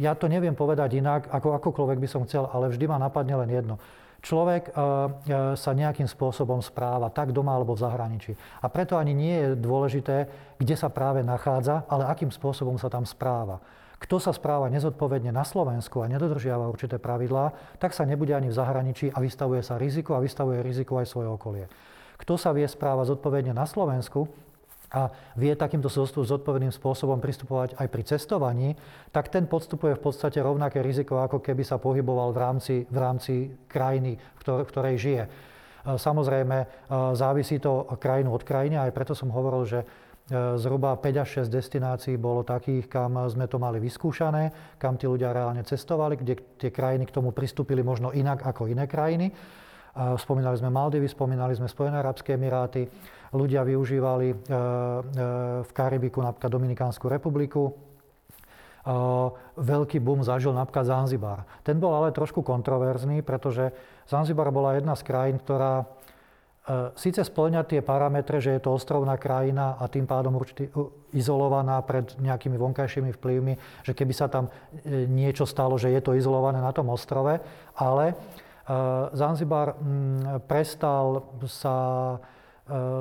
ja 0.00 0.16
to 0.16 0.32
neviem 0.32 0.56
povedať 0.56 0.96
inak, 0.96 1.28
ako 1.28 1.60
akokoľvek 1.60 1.98
by 2.00 2.08
som 2.08 2.24
chcel, 2.24 2.48
ale 2.48 2.72
vždy 2.72 2.88
ma 2.88 2.96
napadne 2.96 3.36
len 3.36 3.52
jedno. 3.52 3.76
Človek 4.24 4.72
sa 5.52 5.70
nejakým 5.76 6.08
spôsobom 6.08 6.64
správa, 6.64 7.12
tak 7.12 7.36
doma 7.36 7.52
alebo 7.52 7.76
v 7.76 7.84
zahraničí. 7.84 8.32
A 8.64 8.72
preto 8.72 8.96
ani 8.96 9.12
nie 9.12 9.36
je 9.36 9.48
dôležité, 9.52 10.16
kde 10.56 10.74
sa 10.80 10.88
práve 10.88 11.20
nachádza, 11.20 11.84
ale 11.92 12.08
akým 12.08 12.32
spôsobom 12.32 12.80
sa 12.80 12.88
tam 12.88 13.04
správa. 13.04 13.60
Kto 14.00 14.16
sa 14.16 14.32
správa 14.32 14.72
nezodpovedne 14.72 15.28
na 15.28 15.44
Slovensku 15.44 16.00
a 16.00 16.08
nedodržiava 16.08 16.72
určité 16.72 16.96
pravidlá, 16.96 17.76
tak 17.76 17.92
sa 17.92 18.08
nebude 18.08 18.32
ani 18.32 18.48
v 18.48 18.56
zahraničí 18.56 19.12
a 19.12 19.20
vystavuje 19.20 19.60
sa 19.60 19.76
riziku 19.76 20.16
a 20.16 20.24
vystavuje 20.24 20.64
riziku 20.64 20.96
aj 21.00 21.08
svoje 21.08 21.28
okolie. 21.28 21.68
Kto 22.16 22.40
sa 22.40 22.56
vie 22.56 22.64
správa 22.64 23.04
zodpovedne 23.04 23.52
na 23.52 23.68
Slovensku 23.68 24.28
a 24.94 25.10
vie 25.34 25.50
takýmto 25.58 25.90
zodpovedným 25.90 26.70
spôsobom 26.70 27.18
pristupovať 27.18 27.74
aj 27.74 27.88
pri 27.90 28.02
cestovaní, 28.06 28.68
tak 29.10 29.34
ten 29.34 29.50
podstupuje 29.50 29.98
v 29.98 30.02
podstate 30.06 30.38
rovnaké 30.38 30.78
riziko, 30.86 31.18
ako 31.18 31.42
keby 31.42 31.66
sa 31.66 31.82
pohyboval 31.82 32.30
v 32.30 32.38
rámci, 32.38 32.74
v 32.86 32.98
rámci 32.98 33.34
krajiny, 33.66 34.14
v 34.14 34.38
ktorej, 34.38 34.62
v 34.62 34.70
ktorej 34.70 34.96
žije. 34.96 35.24
Samozrejme, 35.84 36.88
závisí 37.12 37.60
to 37.60 37.84
krajinu 37.98 38.32
od 38.32 38.46
krajiny, 38.46 38.78
aj 38.78 38.94
preto 38.94 39.12
som 39.12 39.28
hovoril, 39.28 39.68
že 39.68 39.80
E, 40.24 40.56
zhruba 40.56 40.96
5 40.96 41.20
až 41.20 41.28
6 41.44 41.52
destinácií 41.52 42.14
bolo 42.16 42.40
takých, 42.48 42.88
kam 42.88 43.20
sme 43.28 43.44
to 43.44 43.60
mali 43.60 43.76
vyskúšané, 43.76 44.48
kam 44.80 44.96
tí 44.96 45.04
ľudia 45.04 45.36
reálne 45.36 45.60
cestovali, 45.68 46.16
kde 46.16 46.40
tie 46.56 46.72
krajiny 46.72 47.04
k 47.04 47.12
tomu 47.12 47.36
pristúpili 47.36 47.84
možno 47.84 48.08
inak 48.08 48.40
ako 48.40 48.72
iné 48.72 48.88
krajiny. 48.88 49.28
E, 49.28 49.32
spomínali 50.16 50.56
sme 50.56 50.72
Maldivy, 50.72 51.12
spomínali 51.12 51.52
sme 51.52 51.68
Spojené 51.68 52.00
arabské 52.00 52.40
emiráty. 52.40 52.88
Ľudia 53.34 53.66
využívali 53.66 54.30
e, 54.30 54.36
v 55.66 55.70
Karibiku 55.74 56.22
napríklad 56.22 56.50
Dominikánsku 56.50 57.10
republiku. 57.10 57.74
Veľký 59.56 59.96
boom 59.96 60.20
zažil 60.20 60.52
napríklad 60.52 60.84
Zanzibar. 60.84 61.48
Ten 61.64 61.80
bol 61.80 61.96
ale 61.96 62.12
trošku 62.12 62.44
kontroverzný, 62.44 63.24
pretože 63.24 63.72
Zanzibar 64.04 64.52
bola 64.52 64.76
jedna 64.76 64.92
z 64.92 65.08
krajín, 65.08 65.40
ktorá 65.40 65.88
E, 66.64 66.96
Sice 66.96 67.20
splňa 67.20 67.68
tie 67.68 67.84
parametre, 67.84 68.40
že 68.40 68.56
je 68.56 68.60
to 68.64 68.72
ostrovná 68.72 69.20
krajina 69.20 69.76
a 69.76 69.84
tým 69.84 70.08
pádom 70.08 70.32
určite 70.40 70.72
izolovaná 71.12 71.76
pred 71.84 72.16
nejakými 72.16 72.56
vonkajšími 72.56 73.12
vplyvmi, 73.20 73.84
že 73.84 73.92
keby 73.92 74.12
sa 74.16 74.32
tam 74.32 74.48
niečo 74.88 75.44
stalo, 75.44 75.76
že 75.76 75.92
je 75.92 76.00
to 76.00 76.16
izolované 76.16 76.64
na 76.64 76.72
tom 76.72 76.88
ostrove, 76.88 77.36
ale 77.76 78.04
Zanzibar 79.12 79.76
prestal 80.48 81.20
sa 81.44 82.16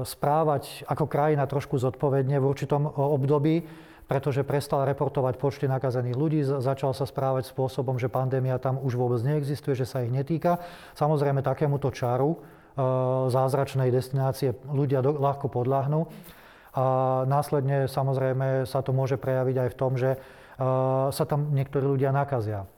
správať 0.04 0.84
ako 0.92 1.08
krajina 1.08 1.48
trošku 1.48 1.80
zodpovedne 1.80 2.36
v 2.36 2.46
určitom 2.52 2.84
období, 2.84 3.64
pretože 4.04 4.44
prestal 4.44 4.84
reportovať 4.84 5.40
počty 5.40 5.66
nakazených 5.72 6.20
ľudí, 6.20 6.44
začal 6.44 6.92
sa 6.92 7.08
správať 7.08 7.48
spôsobom, 7.48 7.96
že 7.96 8.12
pandémia 8.12 8.60
tam 8.60 8.76
už 8.84 9.00
vôbec 9.00 9.24
neexistuje, 9.24 9.80
že 9.80 9.88
sa 9.88 10.04
ich 10.04 10.12
netýka. 10.12 10.60
Samozrejme 11.00 11.40
takémuto 11.40 11.88
čaru 11.96 12.36
Eh, 12.74 12.82
zázračnej 13.30 13.94
destinácie 13.94 14.58
ľudia 14.66 15.06
ľahko 15.06 15.46
podľahnú. 15.46 16.10
A 16.74 17.22
následne 17.30 17.86
samozrejme 17.86 18.66
sa 18.66 18.82
to 18.82 18.98
môže 18.98 19.22
prejaviť 19.22 19.56
aj 19.62 19.70
v 19.70 19.78
tom, 19.78 19.94
že 19.94 20.18
sa 21.14 21.26
tam 21.26 21.50
niektorí 21.54 21.82
ľudia 21.82 22.14
nakazia 22.14 22.70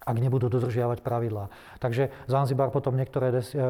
ak 0.00 0.16
nebudú 0.16 0.48
dodržiavať 0.48 1.04
pravidlá. 1.04 1.52
Takže 1.76 2.08
Zanzibar 2.24 2.72
potom 2.72 2.96
niektoré, 2.96 3.28
des, 3.36 3.52
e, 3.52 3.60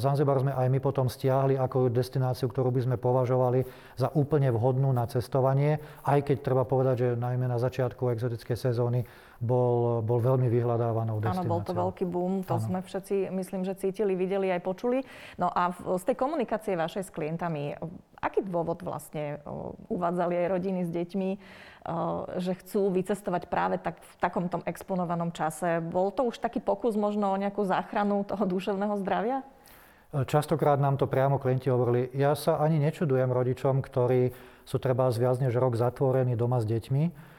Zanzibar 0.00 0.40
sme 0.40 0.56
aj 0.56 0.68
my 0.72 0.80
potom 0.80 1.04
stiahli 1.12 1.60
ako 1.60 1.92
destináciu, 1.92 2.48
ktorú 2.48 2.72
by 2.72 2.80
sme 2.88 2.96
považovali 2.96 3.68
za 4.00 4.08
úplne 4.16 4.48
vhodnú 4.48 4.88
na 4.88 5.04
cestovanie, 5.04 5.76
aj 6.08 6.24
keď 6.24 6.36
treba 6.40 6.64
povedať, 6.64 6.96
že 6.96 7.08
najmä 7.20 7.44
na 7.44 7.60
začiatku 7.60 8.08
exotickej 8.08 8.56
sezóny 8.56 9.04
bol, 9.40 10.04
bol 10.04 10.20
veľmi 10.20 10.52
vyhľadávanou 10.52 11.24
destináciou. 11.24 11.48
Áno, 11.48 11.50
bol 11.50 11.64
to 11.64 11.72
veľký 11.72 12.04
boom, 12.04 12.44
to 12.44 12.60
ano. 12.60 12.64
sme 12.64 12.78
všetci, 12.84 13.32
myslím, 13.32 13.64
že 13.64 13.72
cítili, 13.80 14.12
videli 14.12 14.52
aj 14.52 14.60
počuli. 14.60 15.00
No 15.40 15.48
a 15.48 15.72
z 15.72 16.04
tej 16.04 16.16
komunikácie 16.20 16.76
vašej 16.76 17.08
s 17.08 17.10
klientami, 17.10 17.72
aký 18.20 18.44
dôvod 18.44 18.84
vlastne 18.84 19.40
uvádzali 19.88 20.44
aj 20.44 20.46
rodiny 20.52 20.80
s 20.84 20.92
deťmi, 20.92 21.30
že 22.36 22.52
chcú 22.60 22.92
vycestovať 22.92 23.48
práve 23.48 23.80
tak, 23.80 23.96
v 24.04 24.14
takomto 24.20 24.60
exponovanom 24.68 25.32
čase? 25.32 25.80
Bol 25.80 26.12
to 26.12 26.28
už 26.28 26.36
taký 26.36 26.60
pokus 26.60 26.92
možno 27.00 27.32
o 27.32 27.40
nejakú 27.40 27.64
záchranu 27.64 28.28
toho 28.28 28.44
duševného 28.44 29.00
zdravia? 29.00 29.40
Častokrát 30.10 30.76
nám 30.76 30.98
to 30.98 31.08
priamo 31.08 31.40
klienti 31.40 31.72
hovorili. 31.72 32.12
Ja 32.12 32.36
sa 32.36 32.60
ani 32.60 32.76
nečudujem 32.82 33.30
rodičom, 33.32 33.80
ktorí 33.80 34.34
sú 34.68 34.76
treba 34.82 35.08
viac 35.08 35.40
než 35.40 35.54
rok 35.56 35.78
zatvorení 35.78 36.36
doma 36.36 36.60
s 36.60 36.66
deťmi, 36.66 37.29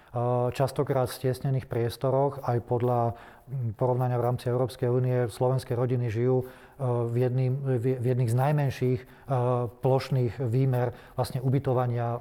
častokrát 0.52 1.08
v 1.08 1.18
stiesnených 1.18 1.72
priestoroch, 1.72 2.44
aj 2.44 2.60
podľa 2.68 3.16
porovnania 3.80 4.20
v 4.20 4.28
rámci 4.28 4.48
Európskej 4.48 4.88
únie, 4.92 5.28
slovenské 5.28 5.76
rodiny 5.76 6.12
žijú 6.12 6.48
v, 6.80 7.16
jedný, 7.16 7.48
v 7.80 8.06
jedných 8.12 8.32
z 8.32 8.38
najmenších 8.38 9.00
plošných 9.84 10.40
výmer 10.40 10.96
vlastne 11.16 11.40
ubytovania, 11.44 12.20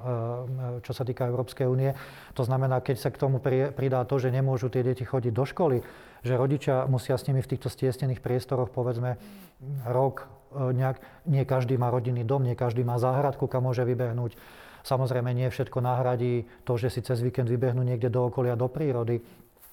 čo 0.83 0.91
sa 0.91 1.03
týka 1.03 1.27
Európskej 1.27 1.67
únie. 1.67 1.91
To 2.35 2.43
znamená, 2.43 2.83
keď 2.83 2.95
sa 2.99 3.09
k 3.11 3.19
tomu 3.19 3.39
pridá 3.43 4.03
to, 4.07 4.15
že 4.19 4.31
nemôžu 4.31 4.71
tie 4.71 4.83
deti 4.83 5.03
chodiť 5.03 5.33
do 5.35 5.43
školy, 5.47 5.83
že 6.21 6.37
rodičia 6.39 6.87
musia 6.87 7.15
s 7.15 7.27
nimi 7.27 7.43
v 7.43 7.49
týchto 7.55 7.67
stiesnených 7.71 8.23
priestoroch, 8.23 8.71
povedzme, 8.71 9.19
rok, 9.87 10.27
nejak, 10.51 10.99
nie 11.27 11.43
každý 11.47 11.79
má 11.79 11.87
rodinný 11.91 12.27
dom, 12.27 12.43
nie 12.43 12.59
každý 12.59 12.83
má 12.83 12.99
záhradku, 12.99 13.47
kam 13.47 13.67
môže 13.67 13.87
vybehnúť 13.87 14.35
Samozrejme, 14.81 15.33
nie 15.33 15.49
všetko 15.49 15.81
nahradí 15.81 16.45
to, 16.65 16.77
že 16.77 16.89
si 16.89 16.99
cez 17.05 17.21
víkend 17.21 17.49
vybehnú 17.49 17.81
niekde 17.85 18.09
do 18.09 18.27
okolia, 18.29 18.57
do 18.57 18.65
prírody. 18.69 19.21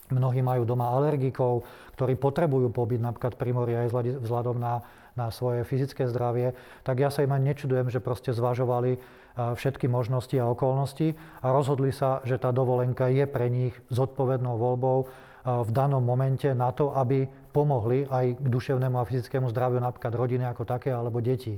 Mnohí 0.09 0.41
majú 0.41 0.65
doma 0.65 0.89
alergikov, 0.97 1.69
ktorí 1.97 2.17
potrebujú 2.17 2.73
pobyt 2.73 3.01
napríklad 3.05 3.37
pri 3.37 3.51
mori 3.53 3.77
aj 3.77 3.93
vzhľadom 4.25 4.57
na, 4.57 4.81
na 5.13 5.29
svoje 5.29 5.69
fyzické 5.69 6.09
zdravie. 6.09 6.57
Tak 6.81 6.97
ja 6.97 7.13
sa 7.13 7.21
im 7.21 7.33
ani 7.37 7.53
nečudujem, 7.53 7.93
že 7.93 8.01
proste 8.01 8.33
zvažovali 8.33 8.97
všetky 9.39 9.87
možnosti 9.87 10.35
a 10.41 10.51
okolnosti 10.51 11.15
a 11.45 11.47
rozhodli 11.53 11.93
sa, 11.93 12.25
že 12.25 12.41
tá 12.41 12.51
dovolenka 12.51 13.07
je 13.13 13.29
pre 13.29 13.47
nich 13.53 13.77
zodpovednou 13.93 14.57
voľbou 14.59 15.07
v 15.45 15.71
danom 15.71 16.03
momente 16.03 16.51
na 16.57 16.75
to, 16.75 16.91
aby 16.97 17.29
pomohli 17.53 18.05
aj 18.09 18.37
k 18.37 18.47
duševnému 18.49 18.99
a 18.99 19.07
fyzickému 19.07 19.49
zdraviu 19.49 19.79
napríklad 19.79 20.13
rodiny 20.13 20.45
ako 20.49 20.67
také 20.67 20.91
alebo 20.91 21.23
detí. 21.23 21.57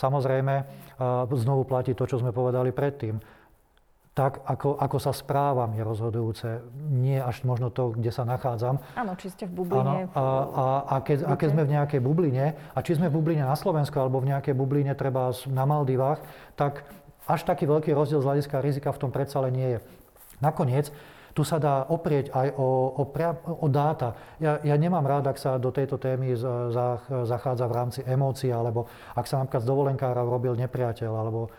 Samozrejme, 0.00 0.54
znovu 1.36 1.68
platí 1.68 1.92
to, 1.92 2.08
čo 2.08 2.16
sme 2.16 2.32
povedali 2.32 2.72
predtým. 2.72 3.20
Tak, 4.10 4.42
ako, 4.42 4.74
ako 4.80 4.98
sa 4.98 5.12
správam, 5.14 5.70
je 5.76 5.86
rozhodujúce. 5.86 6.48
Nie 6.88 7.22
až 7.22 7.46
možno 7.46 7.70
to, 7.70 7.94
kde 7.94 8.10
sa 8.10 8.26
nachádzam. 8.26 8.82
Áno, 8.98 9.14
či 9.14 9.30
ste 9.30 9.46
v 9.46 9.62
bubline. 9.62 10.10
Áno, 10.10 10.18
a, 10.18 10.24
a, 10.50 10.64
a, 10.82 10.96
keď, 11.04 11.30
a 11.30 11.32
keď 11.38 11.48
sme 11.54 11.62
v 11.62 11.72
nejakej 11.78 12.00
bubline, 12.02 12.46
a 12.56 12.78
či 12.82 12.98
sme 12.98 13.06
v 13.06 13.16
bubline 13.20 13.46
na 13.46 13.54
Slovensku, 13.54 13.94
alebo 14.00 14.18
v 14.18 14.34
nejakej 14.34 14.56
bubline 14.56 14.92
treba 14.98 15.30
na 15.46 15.64
Maldivách, 15.68 16.24
tak 16.58 16.82
až 17.30 17.46
taký 17.46 17.70
veľký 17.70 17.94
rozdiel 17.94 18.18
z 18.18 18.26
hľadiska 18.26 18.56
rizika 18.58 18.90
v 18.90 19.00
tom 19.06 19.14
predsa 19.14 19.38
nie 19.46 19.76
je. 19.76 19.80
Nakoniec, 20.42 20.90
tu 21.34 21.46
sa 21.46 21.62
dá 21.62 21.86
oprieť 21.88 22.34
aj 22.34 22.54
o, 22.58 23.00
o, 23.00 23.04
o 23.62 23.66
dáta. 23.70 24.16
Ja, 24.42 24.58
ja 24.62 24.76
nemám 24.76 25.06
rád, 25.06 25.30
ak 25.30 25.38
sa 25.38 25.56
do 25.56 25.70
tejto 25.70 25.96
témy 25.96 26.34
zachádza 27.26 27.66
v 27.70 27.76
rámci 27.76 28.00
emócií, 28.02 28.50
alebo 28.50 28.90
ak 29.14 29.26
sa 29.26 29.38
napríklad 29.38 29.62
z 29.62 29.70
dovolenkára 29.70 30.20
robil 30.26 30.58
nepriateľ, 30.58 31.12
alebo 31.14 31.50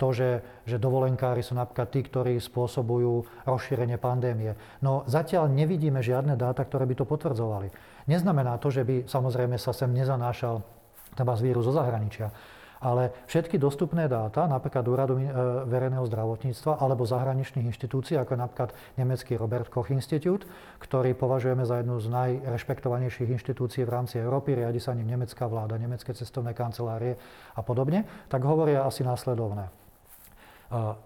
to, 0.00 0.08
že, 0.16 0.30
že 0.64 0.80
dovolenkári 0.80 1.44
sú 1.44 1.52
napríklad 1.52 1.92
tí, 1.92 2.00
ktorí 2.00 2.40
spôsobujú 2.40 3.44
rozšírenie 3.44 4.00
pandémie. 4.00 4.56
No 4.80 5.04
zatiaľ 5.04 5.52
nevidíme 5.52 6.00
žiadne 6.00 6.32
dáta, 6.40 6.64
ktoré 6.64 6.88
by 6.88 6.94
to 6.96 7.04
potvrdzovali. 7.04 7.68
Neznamená 8.08 8.56
to, 8.56 8.72
že 8.72 8.88
by 8.88 9.04
samozrejme 9.04 9.60
sa 9.60 9.76
sem 9.76 9.92
nezanášal 9.92 10.64
treba 11.12 11.36
z 11.36 11.44
vírus 11.44 11.68
zo 11.68 11.76
zahraničia. 11.76 12.32
Ale 12.80 13.12
všetky 13.28 13.60
dostupné 13.60 14.08
dáta, 14.08 14.48
napríklad 14.48 14.88
Úradu 14.88 15.20
e, 15.20 15.28
verejného 15.68 16.00
zdravotníctva 16.08 16.80
alebo 16.80 17.04
zahraničných 17.04 17.68
inštitúcií, 17.68 18.16
ako 18.16 18.40
napríklad 18.40 18.72
nemecký 18.96 19.36
Robert 19.36 19.68
Koch 19.68 19.92
Institute, 19.92 20.48
ktorý 20.80 21.12
považujeme 21.12 21.68
za 21.68 21.84
jednu 21.84 22.00
z 22.00 22.08
najrešpektovanejších 22.08 23.36
inštitúcií 23.36 23.84
v 23.84 23.92
rámci 23.92 24.16
Európy, 24.16 24.56
riadi 24.56 24.80
sa 24.80 24.96
ním 24.96 25.12
nemecká 25.12 25.44
vláda, 25.44 25.76
nemecké 25.76 26.16
cestovné 26.16 26.56
kancelárie 26.56 27.20
a 27.52 27.60
podobne, 27.60 28.08
tak 28.32 28.40
hovoria 28.48 28.88
asi 28.88 29.04
následovné. 29.04 29.68
E, 29.68 29.72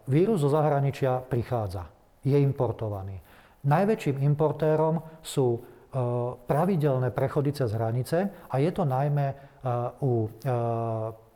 vírus 0.07 0.47
zo 0.47 0.55
zahraničia 0.55 1.27
prichádza, 1.27 1.91
je 2.23 2.39
importovaný. 2.39 3.19
Najväčším 3.67 4.23
importérom 4.23 5.03
sú 5.27 5.59
e, 5.59 5.61
pravidelné 6.39 7.11
prechody 7.11 7.51
cez 7.51 7.75
hranice 7.75 8.47
a 8.47 8.55
je 8.63 8.71
to 8.71 8.87
najmä 8.87 9.59
u 10.05 10.29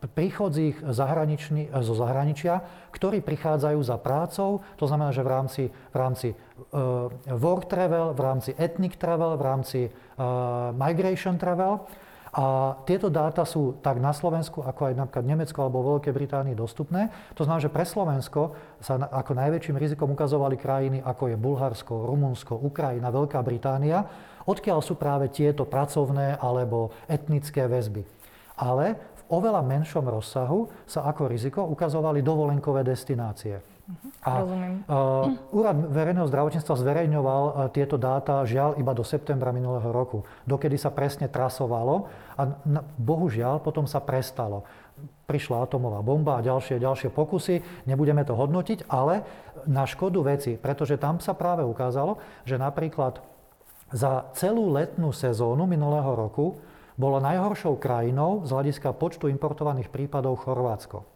príchodzích 0.07 0.79
zo 0.85 1.93
zahraničia, 1.97 2.63
ktorí 2.95 3.19
prichádzajú 3.19 3.79
za 3.83 3.99
prácou, 3.99 4.63
to 4.79 4.87
znamená, 4.87 5.11
že 5.11 5.25
v 5.25 5.29
rámci, 5.29 5.63
v 5.67 5.97
rámci 5.97 6.27
uh, 6.31 7.11
work 7.27 7.67
travel, 7.67 8.15
v 8.15 8.21
rámci 8.23 8.51
ethnic 8.55 8.95
travel, 8.95 9.35
v 9.35 9.43
rámci 9.43 9.79
uh, 9.91 10.71
migration 10.71 11.35
travel. 11.35 11.83
A 12.29 12.77
tieto 12.85 13.09
dáta 13.09 13.41
sú 13.41 13.81
tak 13.81 13.97
na 13.97 14.13
Slovensku, 14.13 14.61
ako 14.61 14.93
aj 14.93 14.93
napríklad 14.93 15.25
Nemecko 15.25 15.65
alebo 15.65 15.97
Veľkej 15.97 16.13
Británii 16.13 16.53
dostupné. 16.53 17.09
To 17.33 17.41
znamená, 17.41 17.57
že 17.57 17.73
pre 17.73 17.81
Slovensko 17.89 18.53
sa 18.77 19.01
ako 19.01 19.33
najväčším 19.33 19.73
rizikom 19.81 20.13
ukazovali 20.13 20.53
krajiny, 20.53 21.01
ako 21.01 21.33
je 21.33 21.41
Bulharsko, 21.41 22.05
Rumunsko, 22.05 22.53
Ukrajina, 22.53 23.09
Veľká 23.09 23.41
Británia, 23.41 24.05
odkiaľ 24.45 24.77
sú 24.85 24.93
práve 24.93 25.33
tieto 25.33 25.65
pracovné 25.65 26.37
alebo 26.37 26.93
etnické 27.09 27.65
väzby. 27.65 28.05
Ale 28.59 28.99
oveľa 29.29 29.61
menšom 29.61 30.05
rozsahu 30.05 30.67
sa 30.89 31.05
ako 31.05 31.29
riziko 31.29 31.61
ukazovali 31.65 32.25
dovolenkové 32.25 32.81
destinácie. 32.83 33.61
A 34.21 34.45
Uh, 34.85 35.33
Úrad 35.49 35.81
verejného 35.89 36.29
zdravotníctva 36.29 36.75
zverejňoval 36.77 37.43
uh, 37.45 37.53
tieto 37.73 37.97
dáta 37.97 38.45
žiaľ 38.45 38.77
iba 38.77 38.93
do 38.93 39.01
septembra 39.01 39.49
minulého 39.49 39.89
roku, 39.89 40.21
dokedy 40.45 40.77
sa 40.77 40.93
presne 40.93 41.25
trasovalo 41.25 42.05
a 42.37 42.53
na, 42.69 42.85
bohužiaľ 43.01 43.57
potom 43.65 43.89
sa 43.89 43.97
prestalo. 43.97 44.61
Prišla 45.25 45.65
atomová 45.65 46.05
bomba 46.05 46.37
a 46.37 46.45
ďalšie, 46.45 46.77
ďalšie 46.77 47.09
pokusy, 47.09 47.85
nebudeme 47.89 48.21
to 48.21 48.37
hodnotiť, 48.37 48.85
ale 48.93 49.25
na 49.65 49.89
škodu 49.89 50.21
veci, 50.21 50.53
pretože 50.53 51.01
tam 51.01 51.17
sa 51.17 51.33
práve 51.33 51.65
ukázalo, 51.65 52.21
že 52.45 52.61
napríklad 52.61 53.25
za 53.89 54.29
celú 54.37 54.69
letnú 54.69 55.09
sezónu 55.09 55.65
minulého 55.65 56.13
roku 56.13 56.61
bolo 56.99 57.23
najhoršou 57.23 57.79
krajinou 57.79 58.43
z 58.43 58.51
hľadiska 58.51 58.91
počtu 58.91 59.31
importovaných 59.31 59.87
prípadov 59.87 60.43
Chorvátsko. 60.43 61.07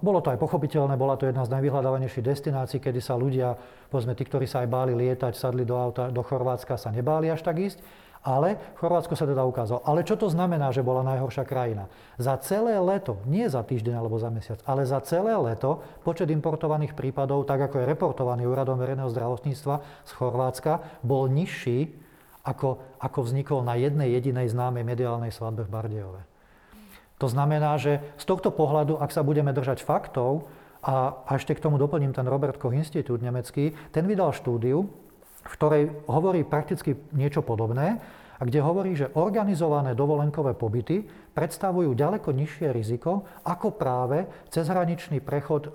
Bolo 0.00 0.24
to 0.24 0.32
aj 0.32 0.40
pochopiteľné, 0.40 0.96
bola 0.96 1.20
to 1.20 1.28
jedna 1.28 1.44
z 1.44 1.52
najvyhľadávanejších 1.52 2.24
destinácií, 2.24 2.80
kedy 2.80 3.04
sa 3.04 3.20
ľudia, 3.20 3.52
povedzme 3.92 4.16
tí, 4.16 4.24
ktorí 4.24 4.48
sa 4.48 4.64
aj 4.64 4.68
báli 4.72 4.96
lietať, 4.96 5.36
sadli 5.36 5.68
do 5.68 5.76
auta 5.76 6.08
do 6.08 6.24
Chorvátska, 6.24 6.80
sa 6.80 6.88
nebáli 6.88 7.28
až 7.28 7.44
tak 7.44 7.60
ísť. 7.60 7.84
Ale 8.24 8.58
Chorvátsko 8.80 9.14
sa 9.14 9.28
teda 9.28 9.46
ukázalo. 9.46 9.84
Ale 9.86 10.02
čo 10.02 10.18
to 10.18 10.26
znamená, 10.26 10.74
že 10.74 10.82
bola 10.82 11.06
najhoršia 11.06 11.46
krajina? 11.46 11.86
Za 12.18 12.34
celé 12.40 12.80
leto, 12.80 13.20
nie 13.28 13.46
za 13.46 13.62
týždeň 13.62 13.94
alebo 13.94 14.18
za 14.18 14.32
mesiac, 14.32 14.58
ale 14.66 14.88
za 14.88 14.98
celé 15.04 15.36
leto 15.38 15.84
počet 16.02 16.32
importovaných 16.32 16.98
prípadov, 16.98 17.46
tak 17.46 17.68
ako 17.68 17.78
je 17.78 17.88
reportovaný 17.92 18.48
Úradom 18.48 18.80
verejného 18.80 19.12
zdravotníctva 19.12 19.84
z 20.02 20.10
Chorvátska, 20.16 20.98
bol 21.04 21.30
nižší 21.30 21.92
ako, 22.48 22.80
ako 22.96 23.18
vznikol 23.28 23.60
na 23.60 23.76
jednej 23.76 24.08
jedinej 24.16 24.48
známej 24.48 24.88
mediálnej 24.88 25.28
svadbe 25.28 25.68
v 25.68 25.72
Bardejove. 25.72 26.22
To 27.20 27.26
znamená, 27.28 27.76
že 27.76 28.00
z 28.16 28.24
tohto 28.24 28.48
pohľadu, 28.48 28.96
ak 28.96 29.12
sa 29.12 29.26
budeme 29.26 29.52
držať 29.52 29.84
faktov, 29.84 30.48
a, 30.78 31.26
a 31.26 31.30
ešte 31.34 31.58
k 31.58 31.62
tomu 31.62 31.74
doplním 31.74 32.14
ten 32.14 32.24
Robert 32.24 32.54
Koch 32.56 32.70
Institút 32.70 33.18
nemecký, 33.18 33.74
ten 33.90 34.06
vydal 34.06 34.30
štúdiu, 34.30 34.86
v 35.42 35.52
ktorej 35.58 35.90
hovorí 36.06 36.46
prakticky 36.46 36.94
niečo 37.10 37.42
podobné, 37.42 37.98
a 38.38 38.46
kde 38.46 38.62
hovorí, 38.62 38.94
že 38.94 39.10
organizované 39.18 39.98
dovolenkové 39.98 40.54
pobyty 40.54 41.02
predstavujú 41.34 41.90
ďaleko 41.94 42.30
nižšie 42.30 42.70
riziko 42.70 43.26
ako 43.42 43.74
práve 43.74 44.30
cezhraničný 44.50 45.18
prechod 45.18 45.66
e, 45.66 45.70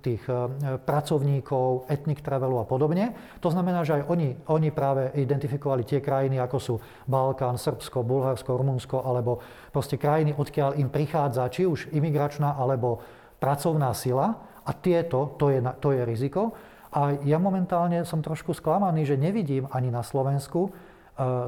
tých 0.00 0.24
e, 0.24 0.48
pracovníkov, 0.80 1.84
etnik 1.92 2.24
travelu 2.24 2.60
a 2.60 2.64
podobne. 2.64 3.12
To 3.44 3.52
znamená, 3.52 3.84
že 3.84 4.00
aj 4.00 4.02
oni, 4.08 4.28
oni 4.48 4.68
práve 4.72 5.12
identifikovali 5.20 5.84
tie 5.84 6.00
krajiny, 6.00 6.40
ako 6.40 6.56
sú 6.56 6.74
Balkán, 7.04 7.60
Srbsko, 7.60 8.00
Bulharsko, 8.00 8.56
Rumunsko, 8.56 9.04
alebo 9.04 9.44
proste 9.68 10.00
krajiny, 10.00 10.32
odkiaľ 10.32 10.80
im 10.80 10.88
prichádza 10.88 11.44
či 11.52 11.68
už 11.68 11.92
imigračná 11.92 12.56
alebo 12.56 13.04
pracovná 13.36 13.92
sila. 13.92 14.32
A 14.66 14.72
tieto, 14.74 15.36
to 15.36 15.52
je, 15.52 15.60
to 15.78 15.92
je 15.92 16.02
riziko. 16.08 16.56
A 16.96 17.12
ja 17.28 17.36
momentálne 17.36 18.02
som 18.08 18.24
trošku 18.24 18.56
sklamaný, 18.56 19.04
že 19.04 19.20
nevidím 19.20 19.68
ani 19.68 19.92
na 19.92 20.00
Slovensku 20.00 20.72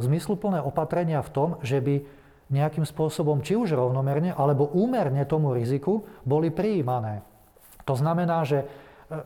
zmysluplné 0.01 0.65
opatrenia 0.65 1.21
v 1.21 1.31
tom, 1.31 1.49
že 1.61 1.85
by 1.85 2.01
nejakým 2.49 2.85
spôsobom, 2.89 3.45
či 3.45 3.55
už 3.55 3.77
rovnomerne, 3.77 4.33
alebo 4.33 4.73
úmerne 4.73 5.21
tomu 5.29 5.53
riziku, 5.53 6.09
boli 6.25 6.49
prijímané. 6.49 7.21
To 7.85 7.97
znamená, 7.97 8.45
že 8.45 8.65
e, 8.65 8.67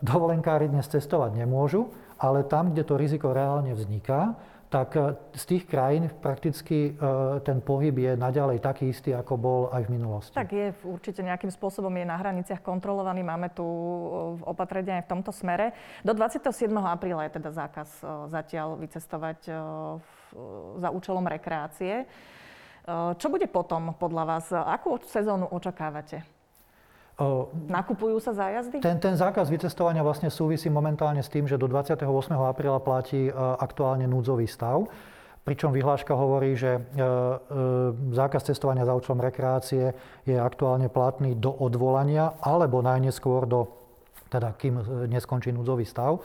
dovolenkári 0.02 0.70
dnes 0.70 0.86
cestovať 0.90 1.34
nemôžu, 1.38 1.90
ale 2.18 2.46
tam, 2.46 2.70
kde 2.70 2.82
to 2.86 2.94
riziko 2.98 3.34
reálne 3.34 3.74
vzniká, 3.74 4.34
tak 4.70 4.98
e, 4.98 5.14
z 5.38 5.44
tých 5.54 5.64
krajín 5.70 6.10
prakticky 6.18 6.94
e, 6.94 7.42
ten 7.46 7.62
pohyb 7.62 7.94
je 7.94 8.12
naďalej 8.18 8.58
taký 8.58 8.90
istý, 8.90 9.14
ako 9.14 9.34
bol 9.38 9.60
aj 9.70 9.86
v 9.86 9.90
minulosti. 9.94 10.34
Tak 10.34 10.50
je 10.50 10.74
určite 10.82 11.22
nejakým 11.22 11.50
spôsobom 11.54 11.94
je 11.94 12.06
na 12.06 12.18
hraniciach 12.18 12.62
kontrolovaný. 12.62 13.22
Máme 13.22 13.54
tu 13.54 13.66
opatrenia 14.42 14.98
aj 14.98 15.06
v 15.06 15.10
tomto 15.14 15.30
smere. 15.30 15.74
Do 16.02 16.10
27. 16.10 16.66
apríla 16.74 17.30
je 17.30 17.38
teda 17.38 17.54
zákaz 17.54 18.02
zatiaľ 18.34 18.78
vycestovať 18.82 19.40
v 20.02 20.21
za 20.80 20.88
účelom 20.90 21.24
rekreácie. 21.28 22.02
E, 22.02 22.06
čo 23.16 23.26
bude 23.28 23.46
potom 23.46 23.94
podľa 23.96 24.24
vás? 24.24 24.46
Akú 24.52 24.98
sezónu 25.06 25.48
očakávate? 25.52 26.24
Nakupujú 27.68 28.18
sa 28.18 28.32
zájazdy? 28.34 28.80
Ten, 28.82 28.98
ten 28.98 29.14
zákaz 29.14 29.46
vycestovania 29.46 30.02
vlastne 30.02 30.32
súvisí 30.32 30.66
momentálne 30.72 31.20
s 31.20 31.30
tým, 31.30 31.44
že 31.46 31.60
do 31.60 31.68
28. 31.68 32.08
apríla 32.34 32.80
platí 32.82 33.28
e, 33.28 33.32
aktuálne 33.36 34.08
núdzový 34.08 34.48
stav. 34.48 34.88
Pričom 35.42 35.74
vyhláška 35.74 36.14
hovorí, 36.14 36.54
že 36.54 36.78
e, 36.78 36.80
zákaz 38.14 38.48
cestovania 38.48 38.88
za 38.88 38.94
účelom 38.96 39.22
rekreácie 39.22 39.92
je 40.24 40.36
aktuálne 40.38 40.88
platný 40.88 41.36
do 41.36 41.52
odvolania 41.52 42.38
alebo 42.42 42.80
najneskôr 42.80 43.46
do, 43.46 43.70
teda 44.32 44.54
kým 44.56 45.06
neskončí 45.10 45.52
núdzový 45.52 45.84
stav. 45.84 46.22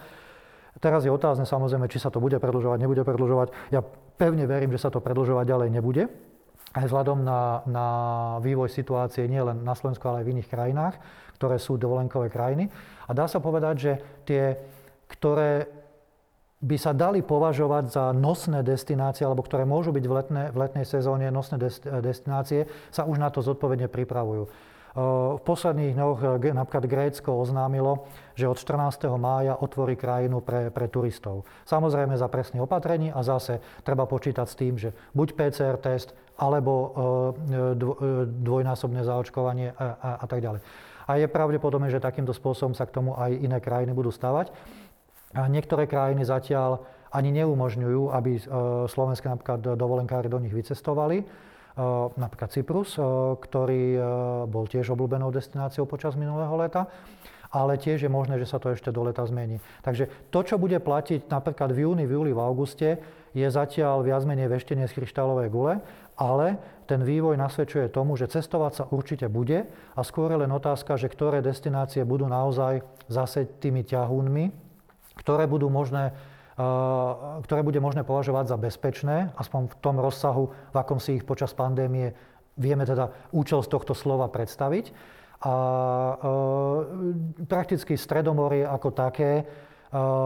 Teraz 0.77 1.05
je 1.05 1.11
otázne 1.11 1.49
samozrejme, 1.49 1.89
či 1.89 2.01
sa 2.01 2.13
to 2.13 2.21
bude 2.21 2.37
predlžovať, 2.37 2.77
nebude 2.77 3.01
predlžovať. 3.01 3.73
Ja 3.73 3.81
pevne 4.17 4.45
verím, 4.45 4.73
že 4.73 4.81
sa 4.81 4.93
to 4.93 5.01
predlžovať 5.01 5.45
ďalej 5.45 5.69
nebude. 5.73 6.09
Aj 6.75 6.85
vzhľadom 6.85 7.25
na, 7.25 7.65
na 7.65 7.87
vývoj 8.43 8.69
situácie 8.69 9.25
nie 9.25 9.41
len 9.41 9.65
na 9.65 9.73
Slovensku, 9.73 10.05
ale 10.05 10.21
aj 10.21 10.25
v 10.29 10.33
iných 10.37 10.51
krajinách, 10.51 10.95
ktoré 11.39 11.57
sú 11.57 11.79
dovolenkové 11.79 12.29
krajiny. 12.29 12.69
A 13.09 13.11
dá 13.17 13.25
sa 13.25 13.41
povedať, 13.41 13.75
že 13.77 13.91
tie, 14.27 14.59
ktoré 15.09 15.65
by 16.57 16.77
sa 16.77 16.93
dali 16.93 17.21
považovať 17.21 17.83
za 17.93 18.05
nosné 18.17 18.65
destinácie, 18.65 19.21
alebo 19.21 19.45
ktoré 19.45 19.61
môžu 19.61 19.93
byť 19.93 20.05
v, 20.05 20.13
letné, 20.13 20.43
v 20.49 20.57
letnej 20.57 20.85
sezóne 20.89 21.29
nosné 21.29 21.61
destinácie, 22.01 22.65
sa 22.89 23.05
už 23.05 23.21
na 23.21 23.29
to 23.29 23.45
zodpovedne 23.45 23.85
pripravujú. 23.85 24.49
V 24.97 25.41
posledných 25.45 25.93
dňoch 25.93 26.41
eh, 26.41 26.57
napríklad 26.57 26.89
Grécko 26.89 27.37
oznámilo, 27.37 28.09
že 28.33 28.49
od 28.49 28.57
14. 28.57 29.05
mája 29.21 29.53
otvorí 29.53 29.93
krajinu 29.93 30.41
pre, 30.41 30.73
pre 30.73 30.89
turistov. 30.89 31.45
Samozrejme 31.69 32.17
za 32.17 32.25
presných 32.25 32.65
opatrení 32.65 33.13
a 33.13 33.21
zase 33.21 33.61
treba 33.85 34.09
počítať 34.09 34.47
s 34.49 34.57
tým, 34.57 34.73
že 34.81 34.97
buď 35.13 35.27
PCR 35.37 35.77
test, 35.77 36.17
alebo 36.41 36.73
eh, 36.73 36.89
eh, 36.89 38.25
dvojnásobné 38.25 39.05
zaočkovanie 39.05 39.77
a, 39.77 39.85
a, 40.01 40.09
a 40.17 40.25
tak 40.25 40.41
ďalej. 40.41 40.65
A 41.05 41.11
je 41.21 41.29
pravdepodobné, 41.29 41.93
že 41.93 42.01
takýmto 42.01 42.33
spôsobom 42.33 42.73
sa 42.73 42.89
k 42.89 42.97
tomu 42.97 43.13
aj 43.13 43.37
iné 43.37 43.61
krajiny 43.61 43.93
budú 43.93 44.09
stavať. 44.09 44.51
Niektoré 45.31 45.87
krajiny 45.87 46.27
zatiaľ 46.27 46.83
ani 47.15 47.31
neumožňujú, 47.31 48.11
aby 48.11 48.43
slovenské 48.91 49.31
napríklad 49.31 49.79
dovolenkári 49.79 50.27
do 50.27 50.35
nich 50.35 50.51
vycestovali. 50.51 51.23
Napríklad 52.17 52.49
Cyprus, 52.49 52.97
ktorý 53.37 54.01
bol 54.49 54.65
tiež 54.65 54.97
obľúbenou 54.97 55.29
destináciou 55.29 55.85
počas 55.85 56.17
minulého 56.17 56.51
leta, 56.57 56.89
ale 57.53 57.79
tiež 57.79 58.03
je 58.03 58.11
možné, 58.11 58.35
že 58.41 58.49
sa 58.49 58.59
to 58.59 58.73
ešte 58.73 58.91
do 58.91 59.05
leta 59.07 59.23
zmení. 59.23 59.61
Takže 59.85 60.09
to, 60.33 60.39
čo 60.43 60.59
bude 60.59 60.81
platiť 60.81 61.31
napríklad 61.31 61.71
v 61.71 61.87
júni, 61.87 62.03
v 62.03 62.17
júli, 62.19 62.31
v 62.35 62.43
auguste, 62.43 62.99
je 63.31 63.47
zatiaľ 63.47 64.01
viac 64.01 64.25
menej 64.25 64.49
veštenie 64.49 64.89
z 64.89 64.95
kryštálovej 64.97 65.53
gule, 65.53 65.79
ale 66.17 66.57
ten 66.89 67.05
vývoj 67.05 67.37
nasvedčuje 67.37 67.93
tomu, 67.93 68.17
že 68.17 68.25
cestovať 68.25 68.71
sa 68.73 68.83
určite 68.89 69.29
bude 69.29 69.69
a 69.93 70.01
skôr 70.01 70.33
je 70.33 70.41
len 70.41 70.49
otázka, 70.49 70.97
že 70.97 71.07
ktoré 71.07 71.45
destinácie 71.45 72.01
budú 72.01 72.25
naozaj 72.25 72.81
zase 73.05 73.45
tými 73.61 73.85
ťahúnmi, 73.85 74.49
ktoré 75.21 75.45
budú 75.45 75.69
možné 75.69 76.17
ktoré 77.45 77.61
bude 77.61 77.77
možné 77.77 78.01
považovať 78.01 78.49
za 78.49 78.57
bezpečné, 78.57 79.29
aspoň 79.37 79.69
v 79.69 79.75
tom 79.77 80.01
rozsahu, 80.01 80.49
v 80.73 80.75
akom 80.75 80.97
si 80.97 81.21
ich 81.21 81.23
počas 81.23 81.53
pandémie 81.53 82.17
vieme 82.57 82.81
teda 82.81 83.13
účel 83.29 83.61
z 83.61 83.69
tohto 83.69 83.93
slova 83.93 84.25
predstaviť. 84.33 84.89
A 85.45 85.53
e, 85.53 87.45
prakticky 87.45 87.93
Stredomorie 87.93 88.65
ako 88.65 88.89
také 88.89 89.31
e, 89.37 89.43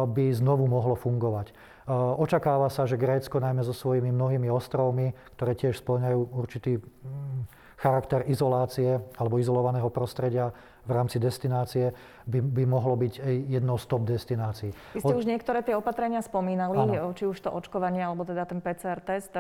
by 0.08 0.26
znovu 0.32 0.72
mohlo 0.72 0.96
fungovať. 0.96 1.52
Očakáva 1.92 2.72
sa, 2.72 2.88
že 2.88 2.96
Grécko, 2.96 3.44
najmä 3.44 3.68
so 3.68 3.76
svojimi 3.76 4.16
mnohými 4.16 4.48
ostrovmi, 4.48 5.12
ktoré 5.36 5.60
tiež 5.60 5.84
splňajú 5.84 6.20
určitý 6.40 6.80
mm, 6.80 7.52
charakter 7.76 8.24
izolácie 8.32 9.02
alebo 9.20 9.42
izolovaného 9.42 9.92
prostredia 9.92 10.56
v 10.82 10.92
rámci 10.92 11.22
destinácie 11.22 11.94
by, 12.26 12.42
by 12.42 12.64
mohlo 12.66 12.98
byť 12.98 13.22
jednou 13.50 13.78
z 13.78 13.86
top 13.86 14.02
destinácií. 14.06 14.74
Vy 14.98 15.00
ste 15.06 15.14
Od... 15.14 15.22
už 15.22 15.30
niektoré 15.30 15.62
tie 15.62 15.78
opatrenia 15.78 16.26
spomínali, 16.26 16.74
ano. 16.74 17.14
či 17.14 17.30
už 17.30 17.38
to 17.38 17.54
očkovanie 17.54 18.02
alebo 18.02 18.26
teda 18.26 18.50
ten 18.50 18.66
PCR 18.66 18.98
test, 18.98 19.34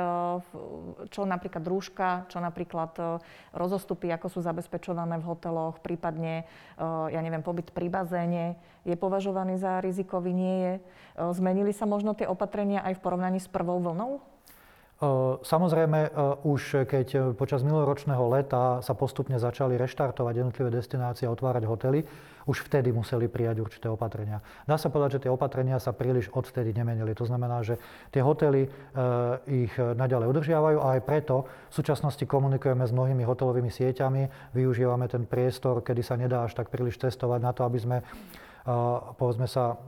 čo 1.09 1.21
napríklad 1.25 1.63
rúška, 1.65 2.29
čo 2.29 2.37
napríklad 2.37 3.21
rozostupy, 3.57 4.13
ako 4.13 4.27
sú 4.29 4.39
zabezpečované 4.45 5.17
v 5.17 5.25
hoteloch, 5.25 5.81
prípadne, 5.81 6.45
ja 7.09 7.19
neviem, 7.25 7.41
pobyt 7.41 7.73
pri 7.73 7.89
bazéne, 7.89 8.57
je 8.85 8.97
považovaný 8.97 9.57
za 9.61 9.81
rizikový, 9.81 10.33
nie 10.33 10.55
je. 10.61 10.73
Zmenili 11.37 11.73
sa 11.73 11.85
možno 11.85 12.17
tie 12.17 12.25
opatrenia 12.25 12.81
aj 12.81 12.97
v 12.97 13.03
porovnaní 13.03 13.37
s 13.41 13.49
prvou 13.49 13.77
vlnou? 13.77 14.21
Samozrejme, 15.41 16.13
už 16.45 16.85
keď 16.85 17.33
počas 17.33 17.65
minuloročného 17.65 18.21
leta 18.29 18.85
sa 18.85 18.93
postupne 18.93 19.41
začali 19.41 19.73
reštartovať 19.73 20.33
jednotlivé 20.37 20.69
destinácie 20.69 21.25
a 21.25 21.33
otvárať 21.33 21.65
hotely, 21.65 22.05
už 22.45 22.69
vtedy 22.69 22.93
museli 22.93 23.25
prijať 23.25 23.65
určité 23.65 23.89
opatrenia. 23.89 24.45
Dá 24.69 24.77
sa 24.77 24.93
povedať, 24.93 25.17
že 25.17 25.21
tie 25.25 25.33
opatrenia 25.33 25.81
sa 25.81 25.89
príliš 25.89 26.29
odvtedy 26.29 26.69
nemenili. 26.77 27.17
To 27.17 27.25
znamená, 27.25 27.65
že 27.65 27.81
tie 28.13 28.21
hotely 28.21 28.69
ich 29.49 29.73
naďalej 29.77 30.37
udržiavajú 30.37 30.77
a 30.77 30.87
aj 30.97 31.01
preto 31.01 31.49
v 31.69 31.73
súčasnosti 31.73 32.21
komunikujeme 32.21 32.85
s 32.85 32.93
mnohými 32.93 33.25
hotelovými 33.25 33.73
sieťami, 33.73 34.53
využívame 34.53 35.09
ten 35.09 35.25
priestor, 35.25 35.81
kedy 35.81 36.01
sa 36.05 36.13
nedá 36.13 36.45
až 36.45 36.53
tak 36.53 36.69
príliš 36.69 37.01
testovať 37.01 37.41
na 37.41 37.49
to, 37.57 37.65
aby 37.65 37.79
sme 37.81 37.97
povedzme 39.17 39.49
sa 39.49 39.81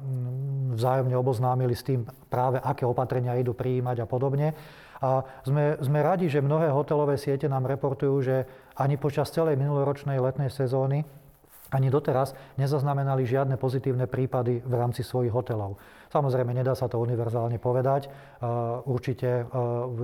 vzájomne 0.73 1.13
oboznámili 1.13 1.77
s 1.77 1.85
tým 1.85 2.01
práve, 2.25 2.57
aké 2.57 2.89
opatrenia 2.89 3.37
idú 3.37 3.53
prijímať 3.53 4.01
a 4.01 4.09
podobne. 4.09 4.57
A 5.01 5.23
sme, 5.47 5.79
sme 5.81 5.99
radi, 6.03 6.29
že 6.29 6.43
mnohé 6.43 6.69
hotelové 6.69 7.17
siete 7.17 7.49
nám 7.49 7.65
reportujú, 7.65 8.15
že 8.21 8.45
ani 8.77 8.99
počas 8.99 9.33
celej 9.33 9.57
minuloročnej 9.57 10.19
letnej 10.21 10.53
sezóny 10.53 11.05
ani 11.73 11.89
doteraz 11.89 12.37
nezaznamenali 12.61 13.25
žiadne 13.25 13.57
pozitívne 13.57 14.05
prípady 14.05 14.61
v 14.61 14.73
rámci 14.77 15.01
svojich 15.01 15.33
hotelov. 15.33 15.81
Samozrejme, 16.13 16.53
nedá 16.53 16.77
sa 16.77 16.85
to 16.85 17.01
univerzálne 17.01 17.57
povedať. 17.57 18.05
Určite 18.85 19.49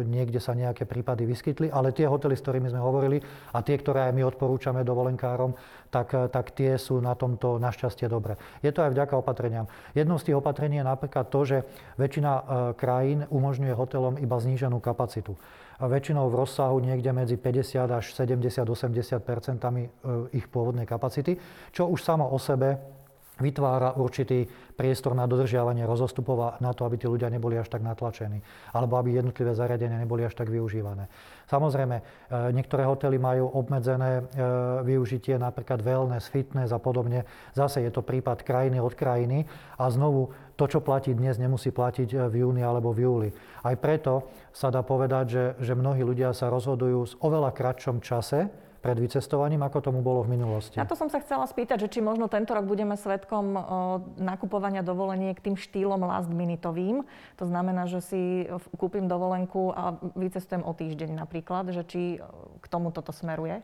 niekde 0.09 0.41
sa 0.41 0.57
nejaké 0.57 0.89
prípady 0.89 1.29
vyskytli, 1.29 1.69
ale 1.69 1.93
tie 1.93 2.09
hotely, 2.09 2.33
s 2.33 2.41
ktorými 2.41 2.65
sme 2.73 2.81
hovorili 2.81 3.21
a 3.53 3.61
tie, 3.61 3.77
ktoré 3.77 4.09
aj 4.09 4.17
my 4.17 4.25
odporúčame 4.25 4.81
dovolenkárom, 4.81 5.53
tak, 5.93 6.17
tak 6.33 6.57
tie 6.57 6.81
sú 6.81 6.97
na 6.97 7.13
tomto 7.13 7.61
našťastie 7.61 8.09
dobre. 8.09 8.41
Je 8.65 8.73
to 8.73 8.81
aj 8.81 8.97
vďaka 8.97 9.21
opatreniam. 9.21 9.69
Jednou 9.93 10.17
z 10.17 10.33
tých 10.33 10.39
opatrení 10.41 10.81
je 10.81 10.89
napríklad 10.89 11.29
to, 11.29 11.45
že 11.45 11.57
väčšina 12.01 12.31
krajín 12.73 13.29
umožňuje 13.29 13.73
hotelom 13.77 14.17
iba 14.17 14.37
zníženú 14.41 14.81
kapacitu 14.81 15.37
väčšinou 15.79 16.27
v 16.27 16.35
rozsahu 16.43 16.75
niekde 16.83 17.15
medzi 17.15 17.39
50 17.39 17.87
až 17.87 18.11
70-80 18.11 19.15
e, 19.15 19.87
ich 20.35 20.43
pôvodnej 20.51 20.83
kapacity, 20.83 21.39
čo 21.71 21.87
už 21.87 22.03
samo 22.03 22.27
o 22.27 22.35
sebe 22.35 22.98
vytvára 23.39 23.95
určitý 23.95 24.45
priestor 24.75 25.11
na 25.15 25.27
dodržiavanie 25.27 25.83
rozostupov 25.83 26.37
a 26.39 26.49
na 26.63 26.71
to, 26.71 26.87
aby 26.87 26.95
tí 26.95 27.07
ľudia 27.07 27.27
neboli 27.27 27.59
až 27.59 27.67
tak 27.67 27.83
natlačení, 27.83 28.39
alebo 28.71 28.95
aby 28.95 29.19
jednotlivé 29.19 29.51
zariadenia 29.51 29.99
neboli 29.99 30.23
až 30.23 30.35
tak 30.39 30.47
využívané. 30.47 31.11
Samozrejme, 31.49 31.97
e, 31.99 32.03
niektoré 32.53 32.85
hotely 32.85 33.17
majú 33.17 33.49
obmedzené 33.49 34.21
e, 34.21 34.23
využitie, 34.85 35.35
napríklad 35.41 35.81
wellness, 35.81 36.29
fitness 36.29 36.69
a 36.69 36.77
podobne. 36.77 37.25
Zase 37.57 37.81
je 37.81 37.91
to 37.91 38.05
prípad 38.05 38.45
krajiny 38.45 38.77
od 38.77 38.93
krajiny 38.93 39.49
a 39.81 39.89
znovu 39.89 40.29
to, 40.53 40.69
čo 40.69 40.83
platí 40.83 41.15
dnes, 41.17 41.41
nemusí 41.41 41.73
platiť 41.73 42.09
e, 42.13 42.17
v 42.29 42.45
júni 42.45 42.61
alebo 42.61 42.93
v 42.93 43.01
júli. 43.03 43.29
Aj 43.65 43.73
preto 43.75 44.29
sa 44.53 44.69
dá 44.69 44.85
povedať, 44.85 45.25
že, 45.27 45.45
že 45.59 45.73
mnohí 45.73 46.05
ľudia 46.05 46.37
sa 46.37 46.53
rozhodujú 46.53 46.99
s 47.03 47.13
oveľa 47.17 47.49
kratšom 47.51 47.97
čase, 47.99 48.68
pred 48.79 48.95
vycestovaním, 48.95 49.61
ako 49.67 49.91
tomu 49.91 49.99
bolo 49.99 50.23
v 50.23 50.39
minulosti. 50.39 50.79
Na 50.79 50.87
to 50.87 50.95
som 50.95 51.11
sa 51.11 51.19
chcela 51.19 51.43
spýtať, 51.43 51.87
že 51.87 51.91
či 51.91 51.99
možno 51.99 52.31
tento 52.31 52.55
rok 52.55 52.63
budeme 52.63 52.95
svetkom 52.95 53.55
nakupovania 54.15 54.81
dovoleniek 54.81 55.35
tým 55.37 55.59
štýlom 55.59 55.99
last 56.03 56.31
minutovým. 56.31 57.03
To 57.37 57.45
znamená, 57.45 57.91
že 57.91 57.99
si 57.99 58.21
kúpim 58.79 59.11
dovolenku 59.11 59.75
a 59.75 59.99
vycestujem 60.15 60.63
o 60.63 60.71
týždeň 60.71 61.19
napríklad, 61.19 61.75
že 61.75 61.83
či 61.83 62.01
k 62.59 62.65
tomu 62.71 62.95
toto 62.95 63.11
smeruje? 63.11 63.61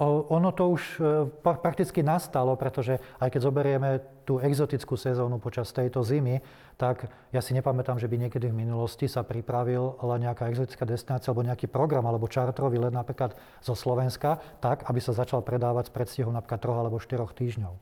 Ono 0.00 0.48
to 0.56 0.64
už 0.72 0.82
e, 0.96 1.00
prakticky 1.44 2.00
nastalo, 2.00 2.56
pretože 2.56 2.96
aj 3.20 3.36
keď 3.36 3.40
zoberieme 3.44 3.90
tú 4.24 4.40
exotickú 4.40 4.96
sezónu 4.96 5.36
počas 5.36 5.68
tejto 5.76 6.00
zimy, 6.00 6.40
tak 6.80 7.12
ja 7.36 7.44
si 7.44 7.52
nepamätám, 7.52 8.00
že 8.00 8.08
by 8.08 8.16
niekedy 8.16 8.48
v 8.48 8.64
minulosti 8.64 9.04
sa 9.12 9.20
pripravil 9.20 10.00
len 10.00 10.24
nejaká 10.24 10.48
exotická 10.48 10.88
destinácia 10.88 11.28
alebo 11.28 11.44
nejaký 11.44 11.68
program 11.68 12.08
alebo 12.08 12.32
čartrový 12.32 12.80
let 12.80 12.96
napríklad 12.96 13.36
zo 13.60 13.76
Slovenska, 13.76 14.40
tak, 14.64 14.88
aby 14.88 15.04
sa 15.04 15.12
začal 15.12 15.44
predávať 15.44 15.92
s 15.92 15.94
predstihom 15.94 16.32
napríklad 16.32 16.64
troch 16.64 16.80
alebo 16.80 16.96
štyroch 16.96 17.36
týždňov. 17.36 17.76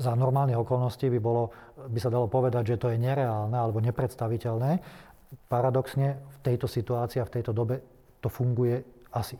Za 0.00 0.16
normálnych 0.16 0.56
okolností 0.56 1.12
by, 1.12 1.20
bolo, 1.20 1.52
by 1.76 1.98
sa 2.00 2.08
dalo 2.08 2.24
povedať, 2.24 2.72
že 2.72 2.80
to 2.80 2.88
je 2.88 2.96
nereálne 2.96 3.52
alebo 3.52 3.84
nepredstaviteľné. 3.84 4.80
Paradoxne 5.52 6.24
v 6.24 6.36
tejto 6.40 6.64
situácii 6.72 7.20
a 7.20 7.28
v 7.28 7.34
tejto 7.36 7.52
dobe 7.52 7.84
to 8.24 8.32
funguje 8.32 8.80
asi 9.12 9.36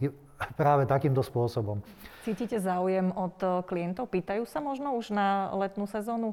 práve 0.55 0.85
takýmto 0.87 1.23
spôsobom. 1.23 1.81
Cítite 2.25 2.57
záujem 2.59 3.13
od 3.13 3.37
eh, 3.43 3.51
klientov? 3.69 4.11
Pýtajú 4.11 4.49
sa 4.49 4.59
možno 4.63 4.97
už 4.97 5.13
na 5.13 5.53
letnú 5.55 5.85
sezónu? 5.85 6.33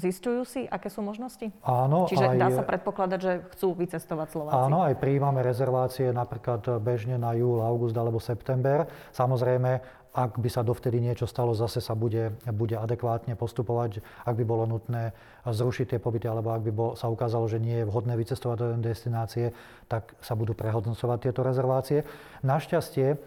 Zistujú 0.00 0.48
si, 0.48 0.64
aké 0.64 0.88
sú 0.88 1.04
možnosti? 1.04 1.52
Áno. 1.60 2.08
Čiže 2.08 2.32
aj, 2.32 2.38
dá 2.40 2.48
sa 2.48 2.64
predpokladať, 2.64 3.18
že 3.20 3.32
chcú 3.52 3.76
vycestovať 3.76 4.28
Slováci? 4.32 4.56
Áno, 4.56 4.80
aj 4.80 4.96
prijímame 4.96 5.44
rezervácie 5.44 6.08
napríklad 6.08 6.80
bežne 6.80 7.20
na 7.20 7.36
júl, 7.36 7.60
august 7.60 7.92
alebo 7.92 8.16
september. 8.16 8.88
Samozrejme, 9.12 9.84
ak 10.16 10.40
by 10.40 10.48
sa 10.48 10.64
dovtedy 10.64 10.96
niečo 10.96 11.28
stalo, 11.28 11.52
zase 11.52 11.84
sa 11.84 11.92
bude, 11.92 12.32
bude 12.48 12.80
adekvátne 12.80 13.36
postupovať. 13.36 14.00
Ak 14.24 14.32
by 14.32 14.44
bolo 14.48 14.64
nutné 14.64 15.12
zrušiť 15.44 15.92
tie 15.92 16.00
pobyty, 16.00 16.24
alebo 16.24 16.56
ak 16.56 16.64
by 16.64 16.72
bol, 16.72 16.90
sa 16.96 17.12
ukázalo, 17.12 17.44
že 17.44 17.60
nie 17.60 17.84
je 17.84 17.88
vhodné 17.88 18.16
vycestovať 18.16 18.56
do 18.56 18.66
destinácie, 18.80 19.52
tak 19.92 20.16
sa 20.24 20.32
budú 20.32 20.56
prehodnocovať 20.56 21.28
tieto 21.28 21.44
rezervácie. 21.44 22.08
Našťastie 22.40 23.20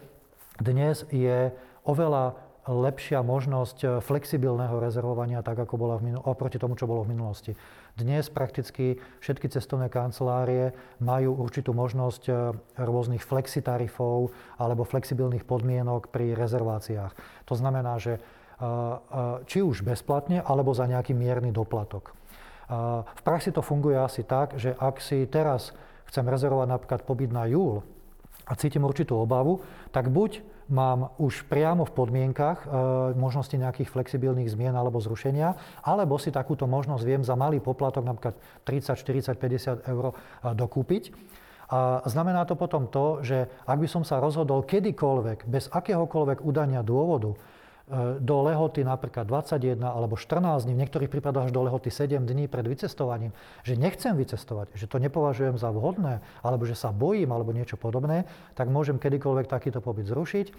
dnes 0.58 1.06
je 1.14 1.54
oveľa 1.86 2.34
lepšia 2.70 3.26
možnosť 3.26 3.98
flexibilného 3.98 4.78
rezervovania, 4.78 5.42
tak 5.42 5.58
ako 5.58 5.74
bola 5.74 5.98
v 5.98 6.14
minul- 6.14 6.22
oproti 6.22 6.54
tomu, 6.62 6.78
čo 6.78 6.86
bolo 6.86 7.02
v 7.02 7.18
minulosti. 7.18 7.58
Dnes 7.98 8.30
prakticky 8.30 9.02
všetky 9.18 9.50
cestovné 9.50 9.90
kancelárie 9.90 10.70
majú 11.02 11.34
určitú 11.34 11.74
možnosť 11.74 12.22
e, 12.30 12.32
rôznych 12.78 13.20
flexitarifov 13.26 14.30
alebo 14.56 14.86
flexibilných 14.86 15.42
podmienok 15.42 16.14
pri 16.14 16.38
rezerváciách. 16.38 17.12
To 17.50 17.54
znamená, 17.58 17.98
že 17.98 18.16
e, 18.16 18.20
e, 18.22 18.66
či 19.50 19.66
už 19.66 19.82
bezplatne, 19.82 20.38
alebo 20.38 20.70
za 20.70 20.86
nejaký 20.86 21.10
mierny 21.12 21.50
doplatok. 21.50 22.14
V 23.18 23.22
praxi 23.26 23.50
to 23.50 23.66
funguje 23.66 23.98
asi 23.98 24.22
tak, 24.22 24.54
že 24.54 24.78
ak 24.78 25.02
si 25.02 25.26
teraz 25.26 25.74
chcem 26.06 26.22
rezervovať 26.22 26.70
napríklad 26.70 27.02
pobyt 27.02 27.34
na 27.34 27.42
júl 27.50 27.82
a 28.46 28.54
cítim 28.54 28.86
určitú 28.86 29.18
obavu, 29.18 29.58
tak 29.90 30.06
buď 30.06 30.38
mám 30.70 31.12
už 31.18 31.44
priamo 31.50 31.82
v 31.84 31.92
podmienkach 31.92 32.64
e, 32.64 32.66
možnosti 33.18 33.52
nejakých 33.52 33.90
flexibilných 33.90 34.48
zmien 34.48 34.72
alebo 34.72 35.02
zrušenia, 35.02 35.58
alebo 35.82 36.16
si 36.16 36.30
takúto 36.30 36.64
možnosť 36.70 37.02
viem 37.04 37.22
za 37.26 37.34
malý 37.34 37.58
poplatok, 37.58 38.06
napríklad 38.06 38.38
30, 38.64 38.94
40, 38.94 39.84
50 39.84 39.90
eur 39.90 40.04
e, 40.10 40.14
dokúpiť. 40.54 41.12
A 41.70 42.02
znamená 42.06 42.42
to 42.50 42.58
potom 42.58 42.90
to, 42.90 43.22
že 43.22 43.46
ak 43.62 43.78
by 43.78 43.86
som 43.86 44.02
sa 44.02 44.18
rozhodol 44.18 44.66
kedykoľvek, 44.66 45.46
bez 45.46 45.70
akéhokoľvek 45.70 46.42
udania 46.42 46.82
dôvodu, 46.82 47.34
E, 47.34 47.49
do 48.22 48.36
lehoty 48.46 48.86
napríklad 48.86 49.26
21 49.26 49.82
alebo 49.82 50.14
14 50.14 50.62
dní, 50.62 50.78
v 50.78 50.80
niektorých 50.86 51.10
prípadoch 51.10 51.50
až 51.50 51.52
do 51.52 51.66
lehoty 51.66 51.90
7 51.90 52.22
dní 52.22 52.46
pred 52.46 52.62
vycestovaním, 52.62 53.34
že 53.66 53.74
nechcem 53.74 54.14
vycestovať, 54.14 54.78
že 54.78 54.86
to 54.86 55.02
nepovažujem 55.02 55.58
za 55.58 55.74
vhodné, 55.74 56.22
alebo 56.46 56.62
že 56.62 56.78
sa 56.78 56.94
bojím, 56.94 57.34
alebo 57.34 57.50
niečo 57.50 57.74
podobné, 57.74 58.30
tak 58.54 58.70
môžem 58.70 58.94
kedykoľvek 58.94 59.50
takýto 59.50 59.82
pobyt 59.82 60.06
zrušiť. 60.06 60.46
E, 60.46 60.52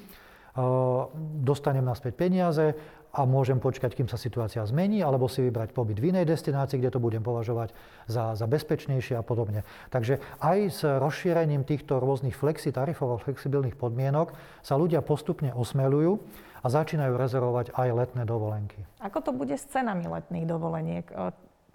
dostanem 1.39 1.87
naspäť 1.87 2.19
peniaze 2.19 2.75
a 3.11 3.23
môžem 3.23 3.59
počkať, 3.59 3.95
kým 3.95 4.07
sa 4.11 4.19
situácia 4.19 4.63
zmení, 4.63 4.99
alebo 4.99 5.31
si 5.31 5.43
vybrať 5.43 5.71
pobyt 5.71 5.99
v 5.99 6.15
inej 6.15 6.27
destinácii, 6.27 6.79
kde 6.79 6.91
to 6.95 6.99
budem 6.99 7.23
považovať 7.23 7.71
za, 8.07 8.35
za 8.35 8.47
bezpečnejšie 8.47 9.19
a 9.19 9.23
podobne. 9.23 9.63
Takže 9.91 10.19
aj 10.43 10.57
s 10.71 10.81
rozšírením 10.83 11.63
týchto 11.63 11.99
rôznych 11.99 12.35
flexi 12.35 12.71
tarifov 12.71 13.15
a 13.15 13.23
flexibilných 13.23 13.75
podmienok 13.79 14.35
sa 14.63 14.75
ľudia 14.75 14.99
postupne 15.03 15.51
osmelujú 15.55 16.19
a 16.61 16.67
začínajú 16.69 17.17
rezervovať 17.17 17.73
aj 17.73 17.89
letné 17.89 18.23
dovolenky. 18.23 18.85
Ako 19.01 19.25
to 19.25 19.31
bude 19.33 19.57
s 19.57 19.65
cenami 19.67 20.05
letných 20.05 20.45
dovoleniek? 20.45 21.05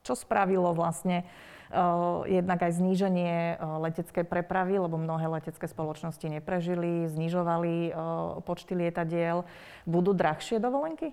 čo 0.06 0.14
spravilo 0.14 0.70
vlastne 0.70 1.26
jednak 2.30 2.62
aj 2.62 2.78
zníženie 2.78 3.58
leteckej 3.58 4.22
prepravy, 4.22 4.78
lebo 4.78 4.94
mnohé 4.94 5.26
letecké 5.26 5.66
spoločnosti 5.66 6.22
neprežili, 6.22 7.10
znižovali 7.10 7.90
počty 8.46 8.78
lietadiel. 8.78 9.42
Budú 9.82 10.14
drahšie 10.14 10.62
dovolenky? 10.62 11.10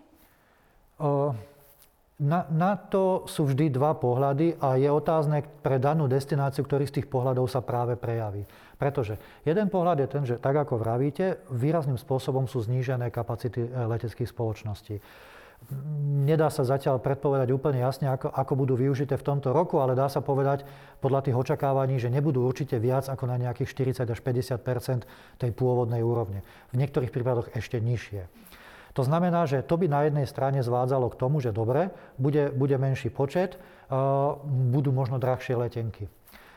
Na, 2.21 2.45
na 2.53 2.77
to 2.77 3.25
sú 3.25 3.49
vždy 3.49 3.73
dva 3.73 3.97
pohľady 3.97 4.61
a 4.61 4.77
je 4.77 4.93
otázne 4.93 5.41
pre 5.65 5.81
danú 5.81 6.05
destináciu, 6.05 6.61
ktorý 6.61 6.85
z 6.85 7.01
tých 7.01 7.07
pohľadov 7.09 7.49
sa 7.49 7.65
práve 7.65 7.97
prejaví. 7.97 8.45
Pretože 8.83 9.15
jeden 9.47 9.71
pohľad 9.71 10.03
je 10.03 10.07
ten, 10.11 10.23
že 10.27 10.35
tak 10.35 10.59
ako 10.59 10.75
vravíte, 10.75 11.39
výrazným 11.47 11.95
spôsobom 11.95 12.51
sú 12.51 12.59
znížené 12.67 13.15
kapacity 13.15 13.63
e, 13.63 13.71
leteckých 13.71 14.27
spoločností. 14.27 14.99
Nedá 16.27 16.51
sa 16.51 16.67
zatiaľ 16.67 16.99
predpovedať 16.99 17.47
úplne 17.55 17.79
jasne, 17.79 18.11
ako, 18.11 18.27
ako 18.27 18.53
budú 18.59 18.75
využité 18.75 19.15
v 19.15 19.23
tomto 19.23 19.55
roku, 19.55 19.79
ale 19.79 19.95
dá 19.95 20.11
sa 20.11 20.19
povedať 20.19 20.67
podľa 20.99 21.23
tých 21.23 21.39
očakávaní, 21.39 21.95
že 21.95 22.11
nebudú 22.11 22.43
určite 22.43 22.75
viac 22.75 23.07
ako 23.07 23.23
na 23.23 23.39
nejakých 23.39 23.95
40 24.03 24.11
až 24.11 24.19
50% 24.19 25.07
tej 25.39 25.51
pôvodnej 25.55 26.03
úrovne. 26.03 26.43
V 26.75 26.83
niektorých 26.83 27.15
prípadoch 27.15 27.55
ešte 27.55 27.79
nižšie. 27.79 28.27
To 28.99 29.07
znamená, 29.07 29.47
že 29.47 29.63
to 29.63 29.79
by 29.79 29.87
na 29.87 30.03
jednej 30.11 30.27
strane 30.27 30.59
zvádzalo 30.59 31.07
k 31.15 31.19
tomu, 31.23 31.39
že 31.39 31.55
dobre, 31.55 31.95
bude, 32.19 32.51
bude 32.51 32.75
menší 32.75 33.07
počet, 33.07 33.55
budú 34.43 34.91
možno 34.91 35.23
drahšie 35.23 35.55
letenky. 35.55 36.11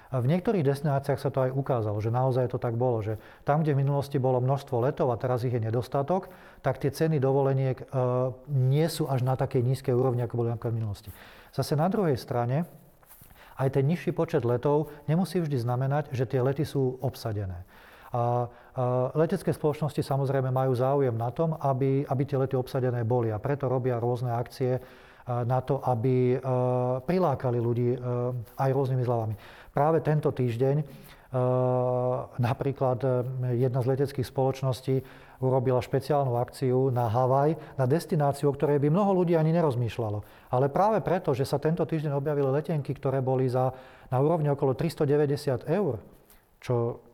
V 0.06 0.26
niektorých 0.30 0.62
destináciách 0.62 1.18
sa 1.18 1.34
to 1.34 1.42
aj 1.42 1.50
ukázalo, 1.50 1.98
že 1.98 2.14
naozaj 2.14 2.54
to 2.54 2.62
tak 2.62 2.78
bolo, 2.78 3.02
že 3.02 3.18
tam, 3.42 3.66
kde 3.66 3.74
v 3.74 3.82
minulosti 3.82 4.22
bolo 4.22 4.38
množstvo 4.38 4.78
letov 4.78 5.10
a 5.10 5.18
teraz 5.18 5.42
ich 5.42 5.50
je 5.50 5.58
nedostatok, 5.58 6.30
tak 6.62 6.78
tie 6.78 6.94
ceny 6.94 7.18
dovoleniek 7.18 7.74
nie 8.46 8.86
sú 8.86 9.10
až 9.10 9.26
na 9.26 9.34
takej 9.34 9.66
nízkej 9.66 9.90
úrovni, 9.90 10.22
ako 10.22 10.46
boli 10.46 10.54
napríklad 10.54 10.74
v 10.74 10.78
minulosti. 10.78 11.10
Zase 11.50 11.74
na 11.74 11.90
druhej 11.90 12.14
strane, 12.14 12.70
aj 13.58 13.72
ten 13.74 13.82
nižší 13.82 14.14
počet 14.14 14.46
letov 14.46 14.94
nemusí 15.10 15.42
vždy 15.42 15.58
znamenať, 15.58 16.14
že 16.14 16.28
tie 16.28 16.38
lety 16.38 16.62
sú 16.62 17.02
obsadené. 17.02 17.66
A 18.14 18.46
letecké 19.18 19.50
spoločnosti 19.50 20.06
samozrejme 20.06 20.54
majú 20.54 20.70
záujem 20.76 21.18
na 21.18 21.34
tom, 21.34 21.58
aby, 21.58 22.06
aby 22.06 22.22
tie 22.22 22.38
lety 22.38 22.54
obsadené 22.54 23.02
boli 23.02 23.34
a 23.34 23.42
preto 23.42 23.66
robia 23.66 23.98
rôzne 23.98 24.30
akcie 24.30 24.78
na 25.26 25.58
to, 25.58 25.82
aby 25.82 26.38
prilákali 27.02 27.58
ľudí 27.58 27.98
aj 28.54 28.70
rôznymi 28.70 29.02
zľavami. 29.02 29.34
Práve 29.76 30.00
tento 30.00 30.32
týždeň 30.32 30.80
napríklad 32.40 32.98
jedna 33.52 33.84
z 33.84 33.86
leteckých 33.92 34.24
spoločností 34.24 35.04
urobila 35.44 35.84
špeciálnu 35.84 36.32
akciu 36.40 36.88
na 36.88 37.12
Havaj, 37.12 37.76
na 37.76 37.84
destináciu, 37.84 38.48
o 38.48 38.56
ktorej 38.56 38.80
by 38.80 38.88
mnoho 38.88 39.12
ľudí 39.12 39.36
ani 39.36 39.52
nerozmýšľalo. 39.52 40.48
Ale 40.48 40.72
práve 40.72 41.04
preto, 41.04 41.36
že 41.36 41.44
sa 41.44 41.60
tento 41.60 41.84
týždeň 41.84 42.16
objavili 42.16 42.48
letenky, 42.48 42.96
ktoré 42.96 43.20
boli 43.20 43.52
za, 43.52 43.68
na 44.08 44.16
úrovni 44.16 44.48
okolo 44.48 44.72
390 44.72 45.68
eur, 45.68 46.00
čo 46.56 47.04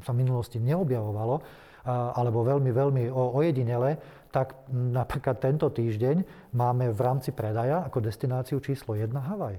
sa 0.00 0.16
v 0.16 0.20
minulosti 0.24 0.56
neobjavovalo, 0.56 1.68
alebo 2.16 2.44
veľmi, 2.44 2.70
veľmi 2.72 3.04
ojedinele, 3.12 4.00
tak 4.30 4.56
napríklad 4.72 5.42
tento 5.42 5.68
týždeň 5.68 6.22
máme 6.54 6.92
v 6.92 7.00
rámci 7.00 7.34
predaja 7.34 7.82
ako 7.84 8.04
destináciu 8.04 8.62
číslo 8.62 8.94
1 8.94 9.10
Havaj. 9.10 9.58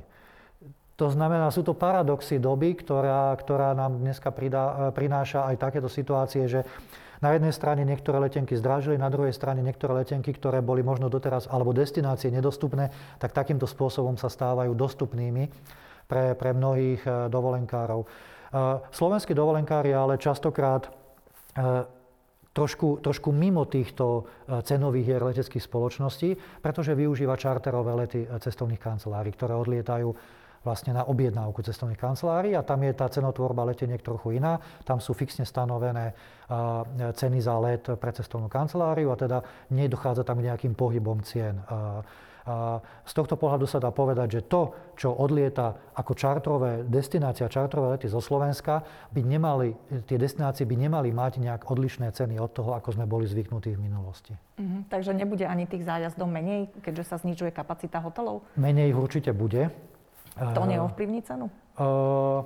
To 1.02 1.10
znamená, 1.10 1.50
sú 1.50 1.66
to 1.66 1.74
paradoxy 1.74 2.38
doby, 2.38 2.78
ktorá, 2.78 3.34
ktorá 3.34 3.74
nám 3.74 3.98
dneska 3.98 4.30
pridá, 4.30 4.94
prináša 4.94 5.50
aj 5.50 5.58
takéto 5.58 5.90
situácie, 5.90 6.46
že 6.46 6.62
na 7.26 7.34
jednej 7.34 7.50
strane 7.50 7.82
niektoré 7.82 8.22
letenky 8.22 8.54
zdražili, 8.54 9.02
na 9.02 9.10
druhej 9.10 9.34
strane 9.34 9.66
niektoré 9.66 10.06
letenky, 10.06 10.30
ktoré 10.30 10.62
boli 10.62 10.86
možno 10.86 11.10
doteraz, 11.10 11.50
alebo 11.50 11.74
destinácie 11.74 12.30
nedostupné, 12.30 12.94
tak 13.18 13.34
takýmto 13.34 13.66
spôsobom 13.66 14.14
sa 14.14 14.30
stávajú 14.30 14.78
dostupnými 14.78 15.50
pre, 16.06 16.38
pre 16.38 16.54
mnohých 16.54 17.02
eh, 17.02 17.14
dovolenkárov. 17.34 18.06
Slovenskí 18.92 19.32
dovolenkári 19.32 19.96
ale 19.96 20.20
častokrát 20.20 20.92
trošku, 22.52 23.00
trošku 23.00 23.32
mimo 23.32 23.64
týchto 23.64 24.28
cenových 24.68 25.08
hier 25.08 25.24
leteckých 25.24 25.64
spoločností, 25.64 26.60
pretože 26.60 26.92
využíva 26.92 27.40
čarterové 27.40 27.96
lety 27.96 28.28
cestovných 28.28 28.84
kancelárií, 28.84 29.32
ktoré 29.32 29.56
odlietajú 29.56 30.12
vlastne 30.62 30.94
na 30.94 31.10
objednávku 31.10 31.66
cestovných 31.66 31.98
kancelárií 31.98 32.54
a 32.54 32.62
tam 32.62 32.86
je 32.86 32.94
tá 32.94 33.10
cenotvorba 33.10 33.66
leteniek 33.66 34.02
trochu 34.02 34.38
iná. 34.38 34.62
Tam 34.86 35.02
sú 35.02 35.18
fixne 35.18 35.42
stanovené 35.42 36.14
ceny 37.18 37.40
za 37.42 37.58
let 37.58 37.90
pre 37.98 38.14
cestovnú 38.14 38.46
kanceláriu 38.46 39.10
a 39.10 39.18
teda 39.18 39.42
nedochádza 39.74 40.22
tam 40.22 40.38
k 40.38 40.54
nejakým 40.54 40.78
pohybom 40.78 41.26
cien. 41.26 41.58
Z 43.06 43.14
tohto 43.14 43.38
pohľadu 43.38 43.70
sa 43.70 43.78
dá 43.78 43.94
povedať, 43.94 44.42
že 44.42 44.42
to, 44.50 44.74
čo 44.98 45.14
odlieta 45.14 45.94
ako 45.94 46.18
čartrové 46.18 46.82
destinácie 46.90 47.46
a 47.46 47.54
čartrové 47.54 47.94
lety 47.94 48.10
zo 48.10 48.18
Slovenska, 48.18 48.82
by 49.14 49.22
nemali, 49.22 49.78
tie 50.10 50.18
destinácie 50.18 50.66
by 50.66 50.74
nemali 50.74 51.14
mať 51.14 51.38
nejak 51.38 51.70
odlišné 51.70 52.10
ceny 52.10 52.42
od 52.42 52.50
toho, 52.50 52.74
ako 52.74 52.98
sme 52.98 53.06
boli 53.06 53.30
zvyknutí 53.30 53.78
v 53.78 53.86
minulosti. 53.86 54.34
Mm-hmm. 54.58 54.90
Takže 54.90 55.14
nebude 55.14 55.46
ani 55.46 55.70
tých 55.70 55.86
zájazdov 55.86 56.34
menej, 56.34 56.74
keďže 56.82 57.14
sa 57.14 57.22
znižuje 57.22 57.54
kapacita 57.54 58.02
hotelov? 58.02 58.42
Menej 58.58 58.98
určite 58.98 59.38
bude. 59.38 59.70
To 60.40 60.66
neovplyvní 60.66 61.22
cenu? 61.22 61.52
Uh, 61.80 62.46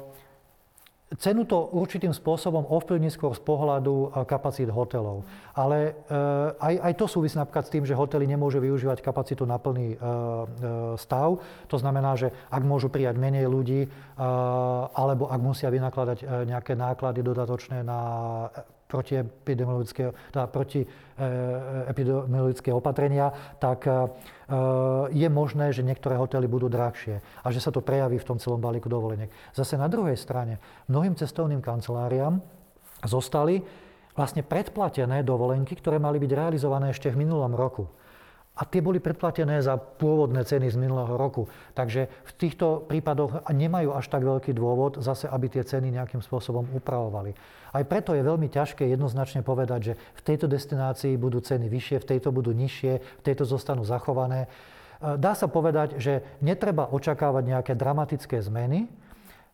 Cenu 1.21 1.45
to 1.45 1.69
určitým 1.69 2.12
spôsobom 2.12 2.65
ovplyvní 2.65 3.13
skôr 3.13 3.38
z 3.38 3.41
pohľadu 3.45 4.10
e, 4.10 4.26
kapacít 4.26 4.74
hotelov. 4.74 5.21
Ale 5.54 5.93
e, 6.10 6.17
aj, 6.58 6.76
aj 6.82 6.93
to 6.98 7.06
súvisí 7.06 7.38
napríklad 7.38 7.62
s 7.62 7.74
tým, 7.78 7.86
že 7.86 7.93
hotely 7.93 8.26
nemôžu 8.26 8.58
využívať 8.58 9.06
kapacitu 9.06 9.45
na 9.45 9.62
plný 9.62 9.93
e, 9.93 9.98
stav. 10.98 11.38
To 11.69 11.78
znamená, 11.78 12.17
že 12.17 12.34
ak 12.50 12.65
môžu 12.65 12.89
prijať 12.89 13.21
menej 13.21 13.45
ľudí, 13.45 13.86
alebo 14.95 15.28
ak 15.28 15.39
musia 15.43 15.67
vynakladať 15.69 16.48
nejaké 16.48 16.74
náklady 16.74 17.19
dodatočné 17.19 17.84
na 17.84 18.00
protiepidemiologické, 18.86 20.13
teda 20.30 20.45
protiepidemiologické 20.48 22.69
opatrenia, 22.69 23.34
tak 23.58 23.89
je 25.10 25.30
možné, 25.30 25.74
že 25.74 25.82
niektoré 25.82 26.21
hotely 26.21 26.45
budú 26.45 26.69
drahšie 26.69 27.17
a 27.41 27.50
že 27.50 27.58
sa 27.58 27.74
to 27.74 27.82
prejaví 27.82 28.21
v 28.21 28.28
tom 28.30 28.38
celom 28.38 28.62
balíku 28.62 28.86
dovoleniek. 28.86 29.34
Zase 29.58 29.74
na 29.74 29.89
druhej 29.89 30.13
strane, 30.17 30.62
mnohým 30.86 31.17
cestovným 31.17 31.65
kanceláriám 31.65 32.38
zostali 33.04 33.60
vlastne 34.15 34.43
predplatené 34.45 35.28
dovolenky, 35.28 35.76
ktoré 35.76 36.00
mali 36.00 36.19
byť 36.21 36.32
realizované 36.32 36.89
ešte 36.93 37.12
v 37.12 37.17
minulom 37.26 37.58
roku. 37.58 37.89
A 38.56 38.63
tie 38.63 38.80
boli 38.80 39.04
predplatené 39.04 39.60
za 39.60 39.76
pôvodné 39.76 40.48
ceny 40.48 40.72
z 40.72 40.80
minulého 40.80 41.20
roku. 41.20 41.52
Takže 41.76 42.08
v 42.08 42.32
týchto 42.39 42.88
prípadoch 42.88 43.44
nemajú 43.52 43.91
až 43.91 44.08
tak 44.08 44.24
veľký 44.24 44.56
dôvod 44.56 45.04
zase, 45.04 45.28
aby 45.28 45.52
tie 45.52 45.68
ceny 45.68 45.91
nejakým 45.91 46.24
spôsobom 46.24 46.63
upravovali. 46.72 47.36
Aj 47.76 47.84
preto 47.84 48.15
je 48.15 48.24
veľmi 48.24 48.48
ťažké 48.48 48.88
jednoznačne 48.88 49.44
povedať, 49.44 49.91
že 49.91 49.94
v 50.00 50.22
tejto 50.24 50.48
destinácii 50.48 51.20
budú 51.20 51.44
ceny 51.44 51.68
vyššie, 51.68 52.00
v 52.00 52.10
tejto 52.15 52.32
budú 52.32 52.56
nižšie, 52.56 52.94
v 53.04 53.24
tejto 53.28 53.44
zostanú 53.44 53.84
zachované. 53.84 54.48
E, 54.48 55.20
dá 55.20 55.36
sa 55.36 55.52
povedať, 55.52 56.00
že 56.00 56.24
netreba 56.39 56.88
očakávať 56.88 57.44
nejaké 57.44 57.74
dramatické 57.76 58.39
zmeny, 58.39 58.88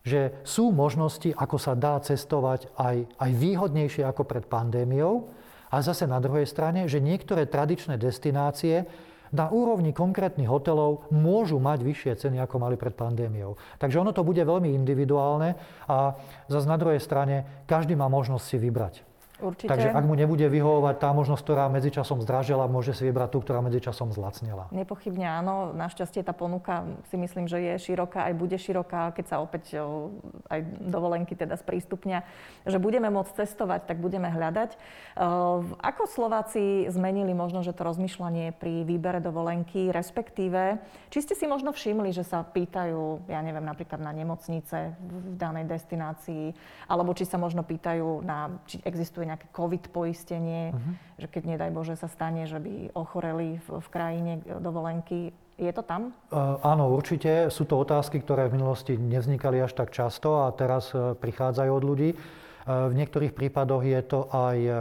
že 0.06 0.38
sú 0.46 0.70
možnosti, 0.70 1.34
ako 1.34 1.58
sa 1.58 1.74
dá 1.74 1.98
cestovať 1.98 2.70
aj, 2.78 3.10
aj 3.18 3.30
výhodnejšie 3.34 4.06
ako 4.06 4.22
pred 4.22 4.46
pandémiou, 4.46 5.30
a 5.72 5.80
zase 5.80 6.04
na 6.04 6.20
druhej 6.20 6.44
strane, 6.44 6.84
že 6.84 7.00
niektoré 7.00 7.48
tradičné 7.48 7.96
destinácie 7.96 8.84
na 9.32 9.48
úrovni 9.48 9.96
konkrétnych 9.96 10.44
hotelov 10.44 11.08
môžu 11.08 11.56
mať 11.56 11.80
vyššie 11.80 12.12
ceny, 12.20 12.36
ako 12.44 12.60
mali 12.60 12.76
pred 12.76 12.92
pandémiou. 12.92 13.56
Takže 13.80 13.96
ono 14.04 14.12
to 14.12 14.20
bude 14.20 14.44
veľmi 14.44 14.76
individuálne 14.76 15.56
a 15.88 16.12
zase 16.52 16.68
na 16.68 16.76
druhej 16.76 17.00
strane 17.00 17.64
každý 17.64 17.96
má 17.96 18.12
možnosť 18.12 18.44
si 18.44 18.56
vybrať. 18.60 18.94
Určite. 19.42 19.74
Takže 19.74 19.90
ak 19.90 20.04
mu 20.06 20.14
nebude 20.14 20.46
vyhovovať 20.46 21.02
tá 21.02 21.10
možnosť, 21.10 21.42
ktorá 21.42 21.66
medzičasom 21.66 22.22
zdražila, 22.22 22.70
môže 22.70 22.94
si 22.94 23.02
vybrať 23.10 23.34
tú, 23.34 23.38
ktorá 23.42 23.58
medzičasom 23.58 24.14
zlacnila. 24.14 24.70
Nepochybne 24.70 25.26
áno. 25.26 25.74
Našťastie 25.74 26.22
tá 26.22 26.30
ponuka 26.30 26.86
si 27.10 27.18
myslím, 27.18 27.50
že 27.50 27.58
je 27.58 27.90
široká, 27.90 28.30
aj 28.30 28.34
bude 28.38 28.54
široká, 28.54 29.10
keď 29.10 29.24
sa 29.26 29.36
opäť 29.42 29.82
aj 30.46 30.60
dovolenky 30.86 31.34
teda 31.34 31.58
sprístupnia, 31.58 32.22
že 32.62 32.78
budeme 32.78 33.10
môcť 33.10 33.42
cestovať, 33.42 33.90
tak 33.90 33.98
budeme 33.98 34.30
hľadať. 34.30 34.78
Ako 35.82 36.06
Slováci 36.06 36.86
zmenili 36.86 37.34
možno, 37.34 37.66
že 37.66 37.74
to 37.74 37.82
rozmýšľanie 37.82 38.54
pri 38.54 38.86
výbere 38.86 39.18
dovolenky, 39.18 39.90
respektíve, 39.90 40.78
či 41.10 41.18
ste 41.18 41.34
si 41.34 41.50
možno 41.50 41.74
všimli, 41.74 42.14
že 42.14 42.22
sa 42.22 42.46
pýtajú, 42.46 43.26
ja 43.26 43.42
neviem, 43.42 43.66
napríklad 43.66 43.98
na 43.98 44.14
nemocnice 44.14 44.94
v 44.94 45.34
danej 45.34 45.66
destinácii, 45.66 46.54
alebo 46.86 47.10
či 47.18 47.26
sa 47.26 47.42
možno 47.42 47.66
pýtajú 47.66 48.22
na, 48.22 48.62
či 48.70 48.78
existuje 48.86 49.24
nejaké 49.32 49.48
COVID 49.56 49.88
poistenie, 49.88 50.76
uh-huh. 50.76 50.94
že 51.16 51.26
keď 51.32 51.42
nedaj 51.56 51.70
Bože 51.72 51.96
sa 51.96 52.12
stane, 52.12 52.44
že 52.44 52.60
by 52.60 52.92
ochoreli 52.92 53.56
v, 53.64 53.80
v 53.80 53.88
krajine 53.88 54.32
dovolenky. 54.60 55.32
Je 55.56 55.72
to 55.72 55.80
tam? 55.80 56.12
Uh, 56.28 56.60
áno, 56.60 56.92
určite. 56.92 57.48
Sú 57.48 57.64
to 57.64 57.80
otázky, 57.80 58.20
ktoré 58.20 58.52
v 58.52 58.60
minulosti 58.60 59.00
nevznikali 59.00 59.60
až 59.64 59.72
tak 59.72 59.92
často 59.92 60.44
a 60.44 60.52
teraz 60.52 60.92
uh, 60.92 61.16
prichádzajú 61.16 61.70
od 61.72 61.84
ľudí. 61.84 62.10
Uh, 62.12 62.92
v 62.92 62.94
niektorých 63.00 63.32
prípadoch 63.32 63.84
je 63.84 64.00
to 64.04 64.28
aj 64.28 64.58
uh, 64.68 64.76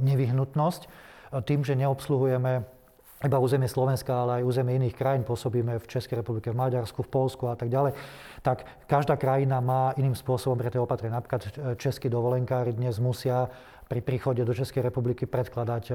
nevyhnutnosť. 0.00 1.04
Tým, 1.44 1.60
že 1.66 1.74
neobsluhujeme 1.76 2.75
iba 3.24 3.40
územie 3.40 3.64
Slovenska, 3.64 4.12
ale 4.12 4.40
aj 4.40 4.48
územie 4.48 4.76
iných 4.76 4.92
krajín, 4.92 5.24
pôsobíme 5.24 5.80
v 5.80 5.86
Českej 5.88 6.20
republike, 6.20 6.52
v 6.52 6.60
Maďarsku, 6.60 7.00
v 7.00 7.08
Polsku 7.08 7.48
a 7.48 7.56
tak 7.56 7.72
ďalej, 7.72 7.96
tak 8.44 8.68
každá 8.84 9.16
krajina 9.16 9.64
má 9.64 9.96
iným 9.96 10.12
spôsobom 10.12 10.60
pre 10.60 10.68
tie 10.68 10.76
opatrenia. 10.76 11.16
Napríklad 11.16 11.40
e, 11.40 11.48
českí 11.80 12.12
dovolenkári 12.12 12.76
dnes 12.76 13.00
musia 13.00 13.48
pri 13.88 14.04
príchode 14.04 14.44
do 14.44 14.52
Českej 14.52 14.84
republiky 14.84 15.24
predkladať 15.24 15.84
e, 15.88 15.92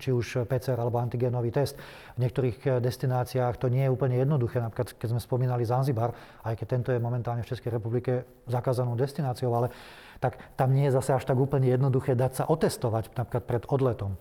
či 0.00 0.08
už 0.08 0.48
PCR 0.48 0.80
alebo 0.80 0.96
antigenový 1.04 1.52
test. 1.52 1.76
V 2.16 2.24
niektorých 2.24 2.58
e, 2.64 2.68
destináciách 2.80 3.60
to 3.60 3.68
nie 3.68 3.84
je 3.84 3.92
úplne 3.92 4.16
jednoduché. 4.16 4.64
Napríklad, 4.64 4.96
keď 4.96 5.08
sme 5.12 5.20
spomínali 5.20 5.68
Zanzibar, 5.68 6.16
aj 6.48 6.56
keď 6.56 6.66
tento 6.80 6.90
je 6.96 7.02
momentálne 7.02 7.44
v 7.44 7.50
Českej 7.52 7.76
republike 7.76 8.24
zakázanou 8.48 8.96
destináciou, 8.96 9.52
ale 9.52 9.68
tak 10.16 10.40
tam 10.56 10.72
nie 10.72 10.88
je 10.88 10.96
zase 10.96 11.12
až 11.12 11.28
tak 11.28 11.36
úplne 11.36 11.68
jednoduché 11.68 12.16
dať 12.16 12.32
sa 12.32 12.44
otestovať 12.48 13.12
napríklad 13.12 13.44
pred 13.44 13.62
odletom. 13.68 14.16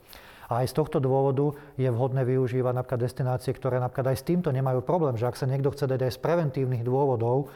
A 0.54 0.62
aj 0.62 0.70
z 0.70 0.78
tohto 0.78 1.02
dôvodu 1.02 1.58
je 1.82 1.90
vhodné 1.90 2.22
využívať 2.22 2.78
napríklad 2.78 3.02
destinácie, 3.02 3.58
ktoré 3.58 3.82
napríklad 3.82 4.14
aj 4.14 4.22
s 4.22 4.28
týmto 4.30 4.54
nemajú 4.54 4.86
problém, 4.86 5.18
že 5.18 5.26
ak 5.26 5.34
sa 5.34 5.50
niekto 5.50 5.74
chce 5.74 5.90
dať 5.90 6.06
aj 6.06 6.12
z 6.14 6.20
preventívnych 6.22 6.86
dôvodov, 6.86 7.50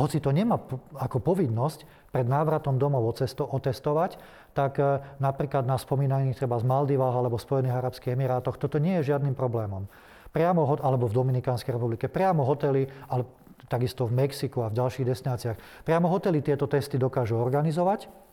hoci 0.00 0.22
to 0.22 0.32
nemá 0.32 0.56
ako 0.96 1.20
povinnosť 1.20 2.08
pred 2.08 2.24
návratom 2.24 2.80
domov 2.80 3.04
otestovať, 3.52 4.16
tak 4.56 4.80
e, 4.80 5.02
napríklad 5.20 5.68
na 5.68 5.76
spomínaných 5.76 6.40
treba 6.40 6.56
z 6.56 6.64
Maldivách 6.64 7.12
alebo 7.12 7.36
Spojených 7.36 7.76
Arabských 7.76 8.16
Emirátoch 8.16 8.56
toto 8.56 8.80
nie 8.80 8.96
je 9.02 9.12
žiadnym 9.12 9.36
problémom. 9.36 9.84
Priamo, 10.32 10.64
alebo 10.80 11.10
v 11.10 11.18
Dominikánskej 11.18 11.76
republike, 11.76 12.06
priamo 12.08 12.46
hotely, 12.46 12.88
ale 13.10 13.26
takisto 13.66 14.08
v 14.08 14.24
Mexiku 14.24 14.64
a 14.64 14.72
v 14.72 14.78
ďalších 14.78 15.04
destináciách, 15.04 15.84
priamo 15.84 16.08
hotely 16.08 16.40
tieto 16.40 16.64
testy 16.70 16.96
dokážu 16.96 17.36
organizovať 17.36 18.27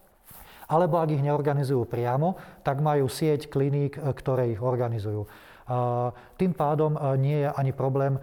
alebo 0.69 0.97
ak 0.97 1.13
ich 1.13 1.21
neorganizujú 1.21 1.85
priamo, 1.85 2.37
tak 2.65 2.81
majú 2.81 3.05
sieť 3.05 3.49
kliník, 3.49 3.97
e, 3.97 4.01
ktoré 4.13 4.53
ich 4.53 4.61
organizujú. 4.61 5.25
Tým 6.37 6.53
pádom 6.53 6.93
e, 6.93 6.99
nie 7.17 7.37
je 7.41 7.49
ani 7.49 7.73
problém, 7.73 8.13
e, 8.13 8.19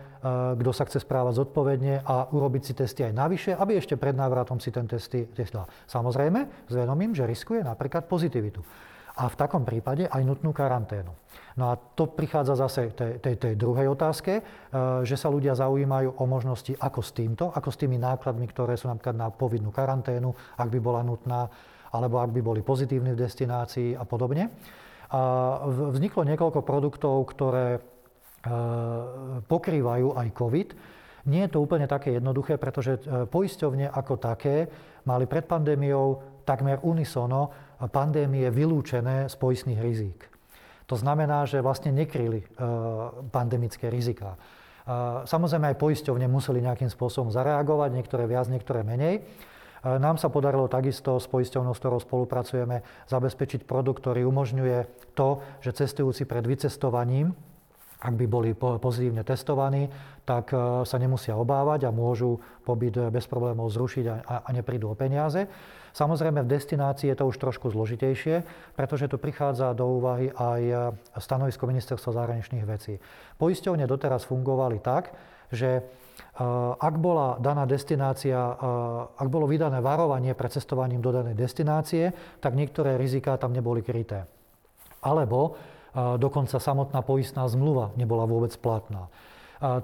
kto 0.55 0.71
sa 0.71 0.87
chce 0.87 1.03
správať 1.03 1.43
zodpovedne 1.43 2.07
a 2.07 2.31
urobiť 2.31 2.63
si 2.63 2.73
testy 2.79 3.03
aj 3.03 3.15
navyše, 3.19 3.51
aby 3.59 3.83
ešte 3.83 3.99
pred 3.99 4.15
návratom 4.15 4.63
si 4.63 4.71
ten 4.71 4.87
testy 4.87 5.27
dal. 5.51 5.67
Samozrejme, 5.91 6.71
s 6.71 6.75
vedomím, 6.75 7.11
že 7.19 7.27
riskuje 7.27 7.67
napríklad 7.67 8.07
pozitivitu. 8.07 8.63
A 9.19 9.27
v 9.29 9.37
takom 9.37 9.67
prípade 9.67 10.07
aj 10.07 10.23
nutnú 10.23 10.55
karanténu. 10.55 11.13
No 11.59 11.69
a 11.69 11.77
to 11.77 12.09
prichádza 12.09 12.57
zase 12.57 12.97
tej, 12.97 13.21
tej, 13.21 13.37
tej 13.37 13.55
druhej 13.61 13.93
otázke, 13.93 14.41
že 15.05 15.17
sa 15.21 15.29
ľudia 15.29 15.53
zaujímajú 15.53 16.17
o 16.17 16.25
možnosti 16.25 16.73
ako 16.81 17.05
s 17.05 17.13
týmto, 17.13 17.53
ako 17.53 17.69
s 17.69 17.77
tými 17.77 18.01
nákladmi, 18.01 18.49
ktoré 18.49 18.73
sú 18.73 18.89
napríklad 18.89 19.13
na 19.13 19.29
povinnú 19.29 19.69
karanténu, 19.69 20.33
ak 20.57 20.65
by 20.73 20.79
bola 20.81 21.05
nutná, 21.05 21.45
alebo 21.93 22.25
ak 22.25 22.33
by 22.33 22.41
boli 22.41 22.61
pozitívni 22.65 23.13
v 23.13 23.23
destinácii 23.23 23.93
a 23.93 24.05
podobne. 24.09 24.49
A 25.13 25.21
vzniklo 25.69 26.25
niekoľko 26.25 26.65
produktov, 26.65 27.21
ktoré 27.29 27.77
e, 27.77 27.81
pokrývajú 29.45 30.17
aj 30.17 30.29
COVID. 30.33 30.69
Nie 31.29 31.47
je 31.47 31.53
to 31.53 31.61
úplne 31.61 31.85
také 31.85 32.17
jednoduché, 32.17 32.57
pretože 32.57 32.97
e, 32.97 33.29
poisťovne 33.29 33.93
ako 33.93 34.15
také 34.17 34.73
mali 35.05 35.29
pred 35.29 35.45
pandémiou 35.45 36.41
takmer 36.49 36.81
unisono 36.81 37.53
pandémie 37.93 38.49
vylúčené 38.49 39.29
z 39.29 39.35
poistných 39.37 39.85
rizík. 39.85 40.21
To 40.89 40.97
znamená, 40.97 41.45
že 41.45 41.61
vlastne 41.61 41.93
nekryli 41.93 42.41
e, 42.41 42.47
pandemické 43.29 43.93
riziká. 43.93 44.41
Samozrejme 45.31 45.71
aj 45.71 45.79
poisťovne 45.79 46.27
museli 46.27 46.59
nejakým 46.59 46.91
spôsobom 46.91 47.31
zareagovať, 47.31 47.95
niektoré 47.95 48.27
viac, 48.27 48.51
niektoré 48.51 48.83
menej. 48.83 49.23
Nám 49.83 50.15
sa 50.15 50.31
podarilo 50.31 50.71
takisto 50.71 51.19
s 51.19 51.27
poisťovnou, 51.27 51.75
s 51.75 51.83
ktorou 51.83 51.99
spolupracujeme, 51.99 52.87
zabezpečiť 53.11 53.67
produkt, 53.67 54.07
ktorý 54.07 54.23
umožňuje 54.31 55.11
to, 55.19 55.43
že 55.59 55.75
cestujúci 55.75 56.23
pred 56.23 56.47
vycestovaním 56.47 57.35
ak 58.03 58.15
by 58.19 58.27
boli 58.27 58.51
pozitívne 58.59 59.23
testovaní, 59.23 59.87
tak 60.27 60.51
e, 60.51 60.83
sa 60.83 60.97
nemusia 60.99 61.39
obávať 61.39 61.87
a 61.87 61.95
môžu 61.95 62.43
pobyt 62.67 62.99
bez 63.15 63.31
problémov 63.31 63.71
zrušiť 63.71 64.27
a 64.27 64.51
neprídu 64.51 64.91
o 64.91 64.99
peniaze. 64.99 65.47
Samozrejme 65.95 66.43
v 66.43 66.51
destinácii 66.51 67.15
je 67.15 67.17
to 67.19 67.31
už 67.31 67.37
trošku 67.39 67.71
zložitejšie, 67.71 68.43
pretože 68.75 69.07
tu 69.07 69.23
prichádza 69.23 69.71
do 69.79 69.87
úvahy 69.87 70.35
aj 70.35 70.63
e, 70.67 70.75
stanovisko 71.23 71.71
Ministerstva 71.71 72.11
zahraničných 72.11 72.67
vecí. 72.67 72.99
Poisťovne 73.39 73.87
doteraz 73.87 74.27
fungovali 74.27 74.83
tak, 74.83 75.15
že 75.55 75.87
ak 76.81 76.95
bola 76.97 77.37
daná 77.39 77.69
destinácia, 77.69 78.37
ak 79.15 79.29
bolo 79.29 79.45
vydané 79.45 79.85
varovanie 79.85 80.33
pred 80.33 80.51
cestovaním 80.51 81.05
do 81.05 81.13
danej 81.13 81.37
destinácie, 81.37 82.11
tak 82.41 82.57
niektoré 82.57 82.97
riziká 82.97 83.37
tam 83.37 83.53
neboli 83.53 83.85
kryté. 83.85 84.25
Alebo 85.05 85.61
dokonca 85.93 86.57
samotná 86.57 87.05
poistná 87.05 87.45
zmluva 87.49 87.93
nebola 88.01 88.25
vôbec 88.25 88.57
platná. 88.57 89.13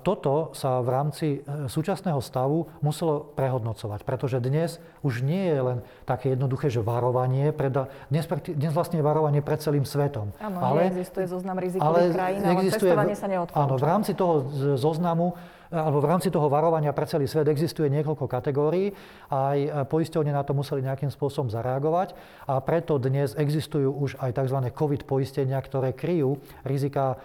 Toto 0.03 0.51
sa 0.59 0.83
v 0.83 0.89
rámci 0.91 1.27
súčasného 1.71 2.19
stavu 2.19 2.67
muselo 2.83 3.31
prehodnocovať, 3.39 4.03
pretože 4.03 4.43
dnes 4.43 4.83
už 5.07 5.23
nie 5.23 5.55
je 5.55 5.61
len 5.63 5.79
také 6.03 6.35
jednoduché, 6.35 6.67
že 6.67 6.83
varovanie, 6.83 7.55
preda, 7.55 7.87
dnes, 8.11 8.27
dnes 8.59 8.75
vlastne 8.75 8.99
je 8.99 9.07
varovanie 9.07 9.39
pred 9.39 9.63
celým 9.63 9.87
svetom. 9.87 10.35
Áno, 10.43 10.59
ale, 10.59 10.91
neexistuje 10.91 11.31
zoznam 11.31 11.63
rizikových 11.63 12.11
krajín, 12.11 12.43
ale 12.43 12.75
testovanie 12.75 13.15
sa 13.15 13.31
neodporúča. 13.31 13.63
Áno, 13.71 13.75
v 13.79 13.87
rámci 13.87 14.19
toho 14.19 14.51
zoznamu 14.75 15.39
alebo 15.69 16.01
v 16.01 16.09
rámci 16.09 16.33
toho 16.33 16.49
varovania 16.49 16.97
pre 16.97 17.05
celý 17.05 17.29
svet 17.29 17.49
existuje 17.49 17.93
niekoľko 17.93 18.25
kategórií 18.25 18.93
a 19.29 19.53
aj 19.53 19.59
poisťovne 19.93 20.33
na 20.33 20.41
to 20.41 20.57
museli 20.57 20.81
nejakým 20.81 21.13
spôsobom 21.13 21.53
zareagovať 21.53 22.17
a 22.49 22.57
preto 22.65 22.97
dnes 22.97 23.37
existujú 23.37 23.93
už 23.93 24.17
aj 24.21 24.33
tzv. 24.41 24.59
COVID 24.73 25.03
poistenia, 25.05 25.61
ktoré 25.61 25.93
kryjú 25.93 26.41
rizika 26.65 27.15
e, 27.15 27.17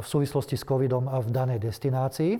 v 0.00 0.06
súvislosti 0.06 0.60
s 0.60 0.64
covidom 0.68 1.08
v 1.08 1.28
danej 1.32 1.64
destinácii. 1.64 2.36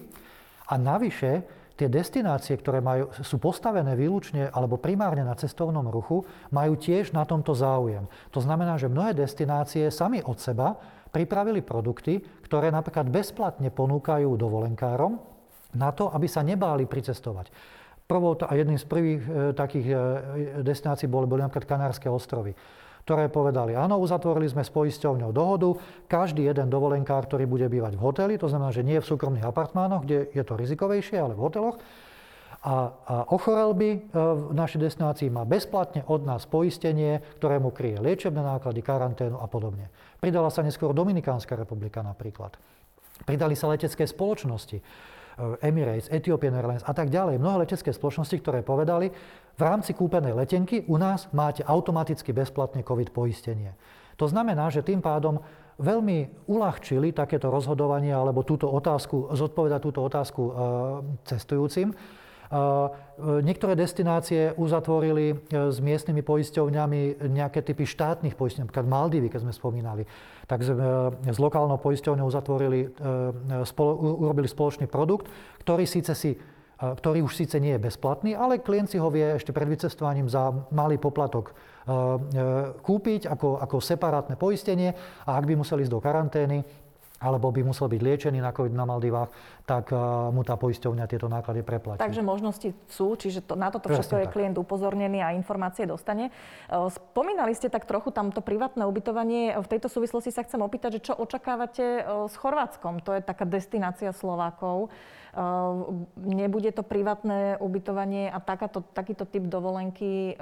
A 0.68 0.74
navyše 0.76 1.44
tie 1.76 1.88
destinácie, 1.88 2.54
ktoré 2.60 2.84
majú, 2.84 3.10
sú 3.24 3.40
postavené 3.40 3.96
výlučne 3.96 4.52
alebo 4.52 4.76
primárne 4.76 5.24
na 5.24 5.32
cestovnom 5.32 5.88
ruchu, 5.88 6.22
majú 6.52 6.76
tiež 6.76 7.16
na 7.16 7.24
tomto 7.24 7.56
záujem. 7.56 8.04
To 8.30 8.40
znamená, 8.44 8.76
že 8.76 8.92
mnohé 8.92 9.16
destinácie 9.16 9.88
sami 9.88 10.20
od 10.20 10.36
seba 10.36 10.76
pripravili 11.12 11.60
produkty, 11.60 12.18
ktoré 12.48 12.72
napríklad 12.72 13.12
bezplatne 13.12 13.68
ponúkajú 13.68 14.32
dovolenkárom 14.34 15.20
na 15.76 15.92
to, 15.92 16.08
aby 16.08 16.26
sa 16.26 16.40
nebáli 16.40 16.88
pricestovať. 16.88 17.52
Prvou 18.08 18.34
a 18.34 18.52
jedným 18.56 18.80
z 18.80 18.86
prvých 18.88 19.22
e, 19.24 19.30
takých 19.56 19.86
e, 19.88 19.94
destinácií 20.64 21.06
boli, 21.06 21.28
boli 21.28 21.44
napríklad 21.44 21.78
Kanárske 21.78 22.10
ostrovy 22.10 22.56
ktoré 23.02 23.26
povedali, 23.26 23.74
áno, 23.74 23.98
uzatvorili 23.98 24.46
sme 24.46 24.62
s 24.62 24.70
poisťovňou 24.70 25.34
dohodu, 25.34 25.74
každý 26.06 26.46
jeden 26.46 26.70
dovolenkár, 26.70 27.26
ktorý 27.26 27.50
bude 27.50 27.66
bývať 27.66 27.98
v 27.98 28.04
hoteli, 28.06 28.34
to 28.38 28.46
znamená, 28.46 28.70
že 28.70 28.86
nie 28.86 29.02
v 29.02 29.08
súkromných 29.10 29.42
apartmánoch, 29.42 30.06
kde 30.06 30.30
je 30.30 30.42
to 30.46 30.54
rizikovejšie, 30.54 31.18
ale 31.18 31.34
v 31.34 31.42
hoteloch, 31.42 31.82
a, 32.62 32.94
a 32.94 33.14
ochorel 33.34 33.74
by 33.74 33.90
e, 33.90 33.98
v 34.14 34.54
našej 34.54 34.86
destinácii 34.86 35.34
má 35.34 35.42
bezplatne 35.42 36.06
od 36.06 36.22
nás 36.22 36.46
poistenie, 36.46 37.18
ktoré 37.42 37.58
mu 37.58 37.74
kryje 37.74 37.98
liečebné 37.98 38.38
náklady, 38.38 38.78
karanténu 38.86 39.34
a 39.34 39.50
podobne. 39.50 39.90
Pridala 40.22 40.46
sa 40.46 40.62
neskôr 40.62 40.94
Dominikánska 40.94 41.58
republika 41.58 42.06
napríklad. 42.06 42.54
Pridali 43.26 43.58
sa 43.58 43.66
letecké 43.66 44.06
spoločnosti. 44.06 44.78
E, 44.78 44.82
Emirates, 45.58 46.06
Ethiopian 46.06 46.54
Airlines 46.54 46.86
a 46.86 46.94
tak 46.94 47.10
ďalej. 47.10 47.42
Mnohé 47.42 47.66
letecké 47.66 47.90
spoločnosti, 47.90 48.38
ktoré 48.38 48.62
povedali, 48.62 49.10
v 49.58 49.62
rámci 49.62 49.90
kúpenej 49.90 50.30
letenky 50.30 50.86
u 50.86 51.02
nás 51.02 51.34
máte 51.34 51.66
automaticky 51.66 52.30
bezplatne 52.30 52.86
COVID 52.86 53.10
poistenie. 53.10 53.74
To 54.22 54.30
znamená, 54.30 54.70
že 54.70 54.86
tým 54.86 55.02
pádom 55.02 55.42
veľmi 55.82 56.46
uľahčili 56.46 57.10
takéto 57.10 57.50
rozhodovanie 57.50 58.14
alebo 58.14 58.46
túto 58.46 58.70
otázku, 58.70 59.34
zodpovedať 59.34 59.80
túto 59.82 60.00
otázku 60.06 60.42
e, 60.46 60.52
cestujúcim. 61.26 61.90
E, 62.52 62.58
niektoré 63.40 63.72
destinácie 63.72 64.52
uzatvorili 64.60 65.32
e, 65.32 65.34
s 65.72 65.80
miestnymi 65.80 66.20
poisťovňami 66.20 67.24
nejaké 67.32 67.64
typy 67.64 67.88
štátnych 67.88 68.36
poisťovní, 68.36 68.68
napríklad 68.68 68.84
Maldivy, 68.92 69.32
keď 69.32 69.48
sme 69.48 69.56
spomínali. 69.56 70.04
Tak 70.44 70.60
e, 70.60 70.68
s 71.32 71.38
lokálnou 71.40 71.80
poisťovňou 71.80 72.28
uzatvorili, 72.28 72.92
spolo, 73.64 73.92
urobili 74.20 74.44
spoločný 74.44 74.84
produkt, 74.84 75.32
ktorý 75.64 75.88
síce 75.88 76.12
si 76.12 76.36
ktorý 76.82 77.22
už 77.22 77.38
síce 77.38 77.62
nie 77.62 77.78
je 77.78 77.84
bezplatný, 77.86 78.34
ale 78.34 78.58
klient 78.58 78.90
si 78.90 78.98
ho 78.98 79.06
vie 79.06 79.38
ešte 79.38 79.54
pred 79.54 79.70
vycestovaním 79.70 80.26
za 80.26 80.50
malý 80.74 80.98
poplatok 80.98 81.54
kúpiť 82.82 83.30
ako, 83.30 83.62
ako 83.62 83.78
separátne 83.78 84.34
poistenie 84.34 84.90
a 85.22 85.38
ak 85.38 85.46
by 85.46 85.54
museli 85.62 85.86
ísť 85.86 85.94
do 85.94 86.02
karantény, 86.02 86.66
alebo 87.22 87.54
by 87.54 87.62
musel 87.62 87.86
byť 87.86 88.00
liečený 88.02 88.42
na 88.42 88.50
COVID 88.50 88.74
na 88.74 88.82
Maldivách, 88.82 89.30
tak 89.62 89.94
eh, 89.94 89.98
mu 90.34 90.42
tá 90.42 90.58
poisťovňa 90.58 91.04
tieto 91.06 91.30
náklady 91.30 91.62
preplatí. 91.62 92.02
Takže 92.02 92.26
možnosti 92.26 92.74
sú, 92.90 93.14
čiže 93.14 93.46
to, 93.46 93.54
na 93.54 93.70
toto 93.70 93.86
všetko 93.86 94.26
je 94.26 94.32
klient 94.34 94.58
upozornený 94.58 95.22
a 95.22 95.30
informácie 95.38 95.86
dostane. 95.86 96.28
Eh, 96.28 96.74
spomínali 96.90 97.54
ste 97.54 97.70
tak 97.70 97.86
trochu 97.86 98.10
tamto 98.10 98.42
privátne 98.42 98.82
ubytovanie. 98.90 99.54
V 99.62 99.70
tejto 99.70 99.86
súvislosti 99.86 100.34
sa 100.34 100.42
chcem 100.42 100.58
opýtať, 100.58 100.98
že 100.98 101.12
čo 101.12 101.14
očakávate 101.14 101.84
eh, 101.84 102.04
s 102.26 102.34
Chorvátskom? 102.34 102.98
To 103.06 103.14
je 103.14 103.22
taká 103.22 103.46
destinácia 103.46 104.10
Slovákov. 104.10 104.90
Nebude 106.20 106.68
to 106.76 106.84
privátne 106.84 107.56
ubytovanie 107.56 108.28
a 108.28 108.36
takáto, 108.36 108.84
takýto 108.84 109.24
typ 109.24 109.48
dovolenky 109.48 110.36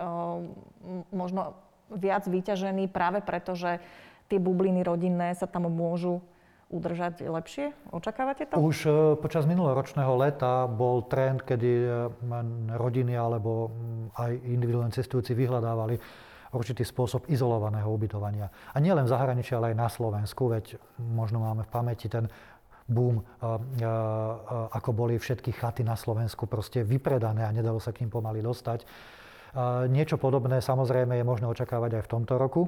možno 1.14 1.54
viac 1.94 2.26
vyťažený 2.26 2.90
práve 2.90 3.22
preto, 3.22 3.54
že 3.54 3.78
tie 4.30 4.38
bubliny 4.38 4.86
rodinné 4.86 5.34
sa 5.34 5.50
tam 5.50 5.66
môžu 5.66 6.22
udržať 6.70 7.26
lepšie? 7.26 7.74
Očakávate 7.90 8.46
to? 8.46 8.54
Už 8.56 8.86
e, 8.86 8.90
počas 9.18 9.44
minuloročného 9.44 10.14
leta 10.14 10.70
bol 10.70 11.02
trend, 11.10 11.42
kedy 11.42 11.70
e, 11.82 11.88
rodiny 12.78 13.18
alebo 13.18 13.74
aj 14.14 14.38
individuálne 14.46 14.94
cestujúci 14.94 15.34
vyhľadávali 15.34 15.98
určitý 16.54 16.82
spôsob 16.82 17.26
izolovaného 17.30 17.90
ubytovania. 17.90 18.50
A 18.74 18.78
nie 18.78 18.90
len 18.90 19.06
v 19.06 19.12
zahraničí, 19.12 19.54
ale 19.54 19.74
aj 19.74 19.76
na 19.78 19.88
Slovensku, 19.90 20.50
veď 20.50 20.78
možno 20.98 21.42
máme 21.42 21.62
v 21.66 21.70
pamäti 21.70 22.10
ten 22.10 22.26
boom, 22.90 23.22
ako 24.74 24.90
boli 24.90 25.14
všetky 25.14 25.54
chaty 25.54 25.86
na 25.86 25.94
Slovensku 25.94 26.50
proste 26.50 26.82
vypredané 26.82 27.46
a 27.46 27.54
nedalo 27.54 27.78
sa 27.78 27.94
k 27.94 28.02
ním 28.02 28.10
pomaly 28.10 28.42
dostať. 28.42 28.82
Niečo 29.94 30.18
podobné 30.18 30.58
samozrejme 30.58 31.14
je 31.14 31.22
možné 31.22 31.46
očakávať 31.46 32.02
aj 32.02 32.04
v 32.06 32.12
tomto 32.18 32.34
roku 32.34 32.66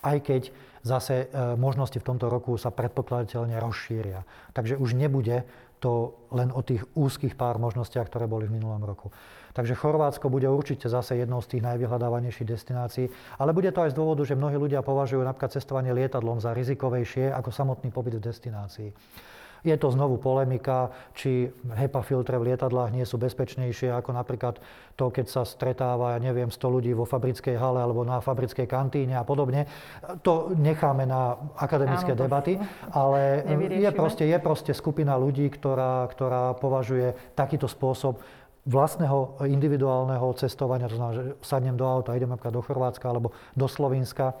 aj 0.00 0.16
keď 0.24 0.42
zase 0.80 1.28
e, 1.28 1.56
možnosti 1.60 1.96
v 2.00 2.06
tomto 2.06 2.32
roku 2.32 2.56
sa 2.56 2.72
predpokladateľne 2.72 3.56
rozšíria. 3.60 4.24
Takže 4.56 4.80
už 4.80 4.96
nebude 4.96 5.44
to 5.80 6.12
len 6.30 6.52
o 6.52 6.60
tých 6.60 6.84
úzkých 6.92 7.34
pár 7.34 7.56
možnostiach, 7.56 8.08
ktoré 8.08 8.28
boli 8.28 8.44
v 8.44 8.60
minulom 8.60 8.84
roku. 8.84 9.08
Takže 9.56 9.74
Chorvátsko 9.74 10.30
bude 10.30 10.46
určite 10.46 10.86
zase 10.86 11.18
jednou 11.18 11.42
z 11.42 11.56
tých 11.56 11.66
najvyhľadávanejších 11.66 12.46
destinácií, 12.46 13.08
ale 13.40 13.50
bude 13.56 13.72
to 13.72 13.82
aj 13.82 13.90
z 13.90 13.98
dôvodu, 13.98 14.22
že 14.22 14.38
mnohí 14.38 14.54
ľudia 14.60 14.84
považujú 14.84 15.24
napríklad 15.24 15.56
cestovanie 15.56 15.90
lietadlom 15.96 16.38
za 16.38 16.54
rizikovejšie 16.54 17.32
ako 17.34 17.50
samotný 17.50 17.90
pobyt 17.90 18.20
v 18.20 18.28
destinácii. 18.30 18.88
Je 19.60 19.76
to 19.76 19.92
znovu 19.92 20.16
polemika, 20.16 20.88
či 21.12 21.52
HEPA 21.52 22.00
filtre 22.00 22.40
v 22.40 22.52
lietadlách 22.52 22.96
nie 22.96 23.04
sú 23.04 23.20
bezpečnejšie 23.20 23.92
ako 23.92 24.16
napríklad 24.16 24.56
to, 24.96 25.12
keď 25.12 25.26
sa 25.28 25.42
stretáva, 25.44 26.16
ja 26.16 26.20
neviem, 26.20 26.48
100 26.48 26.60
ľudí 26.64 26.92
vo 26.96 27.04
fabrickej 27.04 27.60
hale 27.60 27.80
alebo 27.80 28.04
na 28.04 28.24
fabrickej 28.24 28.64
kantíne 28.64 29.20
a 29.20 29.24
podobne. 29.24 29.68
To 30.24 30.52
necháme 30.56 31.04
na 31.04 31.36
akademické 31.60 32.16
Áno, 32.16 32.20
debaty, 32.24 32.56
ale 32.92 33.44
je 33.80 33.90
proste, 33.92 34.24
je 34.24 34.38
proste 34.40 34.72
skupina 34.72 35.16
ľudí, 35.20 35.48
ktorá, 35.52 36.08
ktorá 36.08 36.56
považuje 36.56 37.12
takýto 37.36 37.68
spôsob 37.68 38.20
vlastného 38.68 39.40
individuálneho 39.48 40.36
cestovania, 40.36 40.88
to 40.88 41.00
znamená, 41.00 41.16
že 41.16 41.24
sadnem 41.40 41.76
do 41.80 41.88
auta, 41.88 42.12
idem 42.12 42.28
napríklad 42.28 42.52
do 42.52 42.64
Chorvátska 42.64 43.08
alebo 43.08 43.32
do 43.56 43.64
Slovenska, 43.64 44.36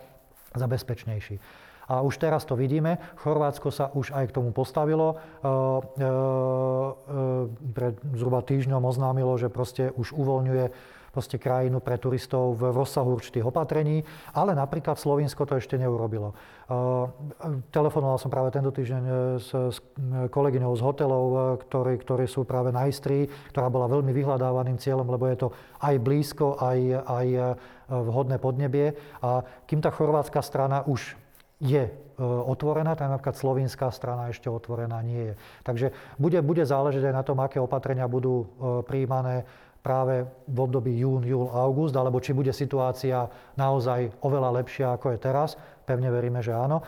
za 0.50 0.66
bezpečnejší. 0.66 1.38
A 1.90 2.06
už 2.06 2.22
teraz 2.22 2.46
to 2.46 2.54
vidíme. 2.54 3.02
Chorvátsko 3.18 3.74
sa 3.74 3.90
už 3.90 4.14
aj 4.14 4.30
k 4.30 4.36
tomu 4.38 4.54
postavilo. 4.54 5.10
E, 5.10 5.14
e, 5.18 5.18
e, 5.18 6.14
pred 7.74 7.98
zhruba 8.14 8.46
týždňom 8.46 8.78
oznámilo, 8.86 9.34
že 9.34 9.50
proste 9.50 9.90
už 9.98 10.14
uvoľňuje 10.14 10.96
proste 11.10 11.42
krajinu 11.42 11.82
pre 11.82 11.98
turistov 11.98 12.54
v 12.54 12.70
rozsahu 12.70 13.18
určitých 13.18 13.42
opatrení, 13.42 14.06
ale 14.30 14.54
napríklad 14.54 14.94
Slovinsko 14.94 15.42
to 15.42 15.58
ešte 15.58 15.74
neurobilo. 15.74 16.38
Telefonoval 17.74 18.14
som 18.14 18.30
práve 18.30 18.54
tento 18.54 18.70
týždeň 18.70 19.02
s, 19.42 19.50
s 19.50 19.76
kolegyňou 20.30 20.70
z 20.78 20.82
hotelov, 20.86 21.58
ktorí, 21.66 21.98
ktorí 21.98 22.30
sú 22.30 22.46
práve 22.46 22.70
na 22.70 22.86
Istrii, 22.86 23.26
ktorá 23.50 23.66
bola 23.66 23.90
veľmi 23.90 24.14
vyhľadávaným 24.14 24.78
cieľom, 24.78 25.10
lebo 25.10 25.26
je 25.26 25.38
to 25.42 25.48
aj 25.82 25.98
blízko, 25.98 26.54
aj, 26.62 26.78
aj 27.02 27.26
vhodné 27.90 28.38
podnebie. 28.38 28.94
A 29.18 29.42
kým 29.66 29.82
tá 29.82 29.90
chorvátska 29.90 30.38
strana 30.46 30.86
už 30.86 31.18
je 31.60 31.82
e, 31.86 31.92
otvorená, 32.24 32.96
tak 32.96 33.12
napríklad 33.12 33.36
slovinská 33.36 33.92
strana 33.92 34.32
ešte 34.32 34.48
otvorená 34.48 34.98
nie 35.04 35.32
je. 35.32 35.34
Takže 35.62 35.86
bude, 36.16 36.40
bude 36.40 36.64
záležať 36.64 37.12
aj 37.12 37.14
na 37.14 37.22
tom, 37.22 37.38
aké 37.44 37.60
opatrenia 37.60 38.08
budú 38.08 38.42
e, 38.42 38.46
prijímané 38.88 39.44
práve 39.80 40.28
v 40.44 40.58
období 40.60 40.92
jún, 41.00 41.24
júl, 41.24 41.48
august, 41.52 41.96
alebo 41.96 42.20
či 42.20 42.36
bude 42.36 42.52
situácia 42.52 43.28
naozaj 43.56 44.12
oveľa 44.20 44.60
lepšia, 44.60 44.96
ako 44.96 45.16
je 45.16 45.18
teraz. 45.20 45.56
Pevne 45.88 46.12
veríme, 46.12 46.40
že 46.44 46.52
áno. 46.52 46.80
E, 46.80 46.84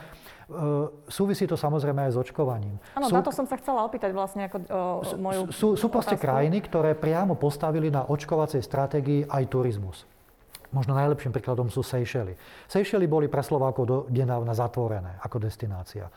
súvisí 1.09 1.45
to 1.49 1.57
samozrejme 1.57 2.09
aj 2.09 2.12
s 2.12 2.18
očkovaním. 2.20 2.77
Áno, 2.97 3.09
sú, 3.09 3.14
na 3.16 3.25
to 3.25 3.33
som 3.33 3.45
sa 3.45 3.57
chcela 3.61 3.85
opýtať 3.85 4.12
vlastne 4.12 4.49
ako 4.49 4.57
o, 4.57 4.68
moju 5.20 5.41
Sú, 5.53 5.68
sú 5.77 5.87
proste 5.93 6.16
krajiny, 6.16 6.64
ktoré 6.64 6.97
priamo 6.97 7.37
postavili 7.37 7.93
na 7.93 8.09
očkovacej 8.09 8.61
stratégii 8.64 9.29
aj 9.29 9.45
turizmus. 9.53 10.05
Možno 10.73 10.97
najlepším 10.97 11.37
príkladom 11.37 11.68
sú 11.68 11.85
Seychely. 11.85 12.33
Seychely 12.66 13.05
boli 13.05 13.29
pre 13.29 13.45
Slovákov 13.45 13.85
do 13.85 13.97
denávna 14.09 14.57
zatvorené 14.57 15.20
ako 15.20 15.37
destinácia. 15.37 16.09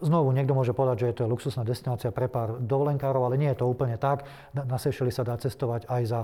Znovu, 0.00 0.32
niekto 0.32 0.56
môže 0.56 0.72
povedať, 0.72 0.96
že 1.04 1.08
je 1.12 1.16
to 1.20 1.30
luxusná 1.30 1.62
destinácia 1.62 2.08
pre 2.08 2.26
pár 2.26 2.56
dovolenkárov, 2.58 3.20
ale 3.20 3.36
nie 3.36 3.52
je 3.52 3.60
to 3.60 3.68
úplne 3.68 4.00
tak. 4.00 4.24
Na 4.56 4.80
Seychely 4.80 5.12
sa 5.12 5.22
dá 5.22 5.36
cestovať 5.36 5.86
aj 5.86 6.02
za 6.08 6.20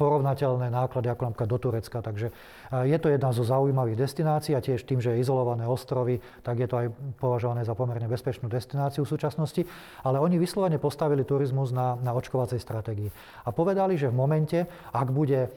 porovnateľné 0.00 0.72
náklady 0.72 1.12
ako 1.12 1.28
napríklad 1.28 1.50
do 1.52 1.58
Turecka. 1.60 1.98
Takže 2.00 2.32
je 2.72 2.98
to 2.98 3.12
jedna 3.12 3.36
zo 3.36 3.44
zaujímavých 3.44 4.00
destinácií 4.00 4.56
a 4.56 4.64
tiež 4.64 4.88
tým, 4.88 5.04
že 5.04 5.12
je 5.12 5.20
izolované 5.20 5.68
ostrovy, 5.68 6.24
tak 6.40 6.56
je 6.56 6.68
to 6.68 6.76
aj 6.80 6.86
považované 7.20 7.68
za 7.68 7.76
pomerne 7.76 8.08
bezpečnú 8.08 8.48
destináciu 8.48 9.04
v 9.04 9.12
súčasnosti. 9.12 9.62
Ale 10.00 10.16
oni 10.16 10.40
vyslovene 10.40 10.80
postavili 10.80 11.20
turizmus 11.28 11.76
na, 11.76 12.00
na 12.00 12.16
očkovacej 12.16 12.56
stratégii. 12.56 13.12
A 13.44 13.52
povedali, 13.52 14.00
že 14.00 14.08
v 14.08 14.16
momente, 14.16 14.58
ak 14.96 15.12
bude 15.12 15.52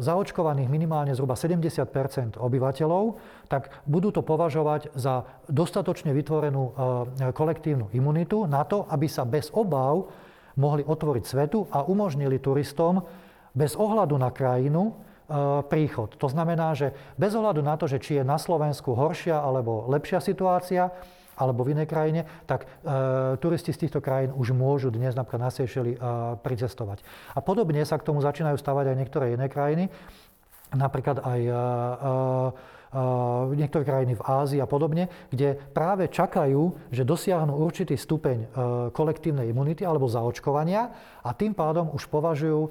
zaočkovaných 0.00 0.70
minimálne 0.70 1.10
zhruba 1.10 1.34
70% 1.34 2.38
obyvateľov, 2.38 3.04
tak 3.50 3.74
budú 3.82 4.14
to 4.14 4.22
považovať 4.22 4.94
za 4.94 5.26
dostatočne 5.50 6.14
vytvorenú 6.14 6.62
kolektívnu 7.34 7.90
imunitu 7.90 8.46
na 8.46 8.62
to, 8.62 8.86
aby 8.86 9.10
sa 9.10 9.26
bez 9.26 9.50
obáv 9.50 10.06
mohli 10.56 10.86
otvoriť 10.86 11.24
svetu 11.26 11.66
a 11.68 11.82
umožnili 11.82 12.38
turistom 12.38 13.02
bez 13.52 13.74
ohľadu 13.74 14.14
na 14.14 14.30
krajinu 14.30 14.94
príchod. 15.66 16.14
To 16.22 16.30
znamená, 16.30 16.78
že 16.78 16.94
bez 17.18 17.34
ohľadu 17.34 17.58
na 17.58 17.74
to, 17.74 17.90
že 17.90 17.98
či 17.98 18.22
je 18.22 18.24
na 18.24 18.38
Slovensku 18.38 18.94
horšia 18.94 19.42
alebo 19.42 19.90
lepšia 19.90 20.22
situácia, 20.22 20.94
alebo 21.36 21.62
v 21.62 21.76
inej 21.76 21.86
krajine, 21.86 22.24
tak 22.48 22.64
e, 22.64 22.66
turisti 23.38 23.70
z 23.70 23.86
týchto 23.86 24.00
krajín 24.00 24.32
už 24.32 24.56
môžu 24.56 24.88
dnes 24.88 25.12
napríklad 25.12 25.46
na 25.46 25.50
Seychely 25.52 25.94
e, 25.94 25.98
pricestovať. 26.40 27.04
A 27.36 27.44
podobne 27.44 27.84
sa 27.84 28.00
k 28.00 28.06
tomu 28.08 28.24
začínajú 28.24 28.56
stavať 28.56 28.92
aj 28.92 28.96
niektoré 28.96 29.26
iné 29.36 29.46
krajiny, 29.52 29.92
napríklad 30.72 31.20
aj 31.22 31.40
e, 31.44 31.52
e, 31.52 31.60
niektoré 33.54 33.84
krajiny 33.84 34.16
v 34.16 34.24
Ázii 34.24 34.60
a 34.64 34.68
podobne, 34.68 35.12
kde 35.28 35.54
práve 35.76 36.08
čakajú, 36.08 36.90
že 36.90 37.04
dosiahnu 37.04 37.52
určitý 37.52 37.94
stupeň 37.94 38.38
e, 38.40 38.46
kolektívnej 38.90 39.52
imunity 39.52 39.84
alebo 39.84 40.08
zaočkovania 40.08 40.88
a 41.20 41.30
tým 41.36 41.52
pádom 41.52 41.92
už 41.92 42.08
považujú 42.08 42.60
e, 42.66 42.70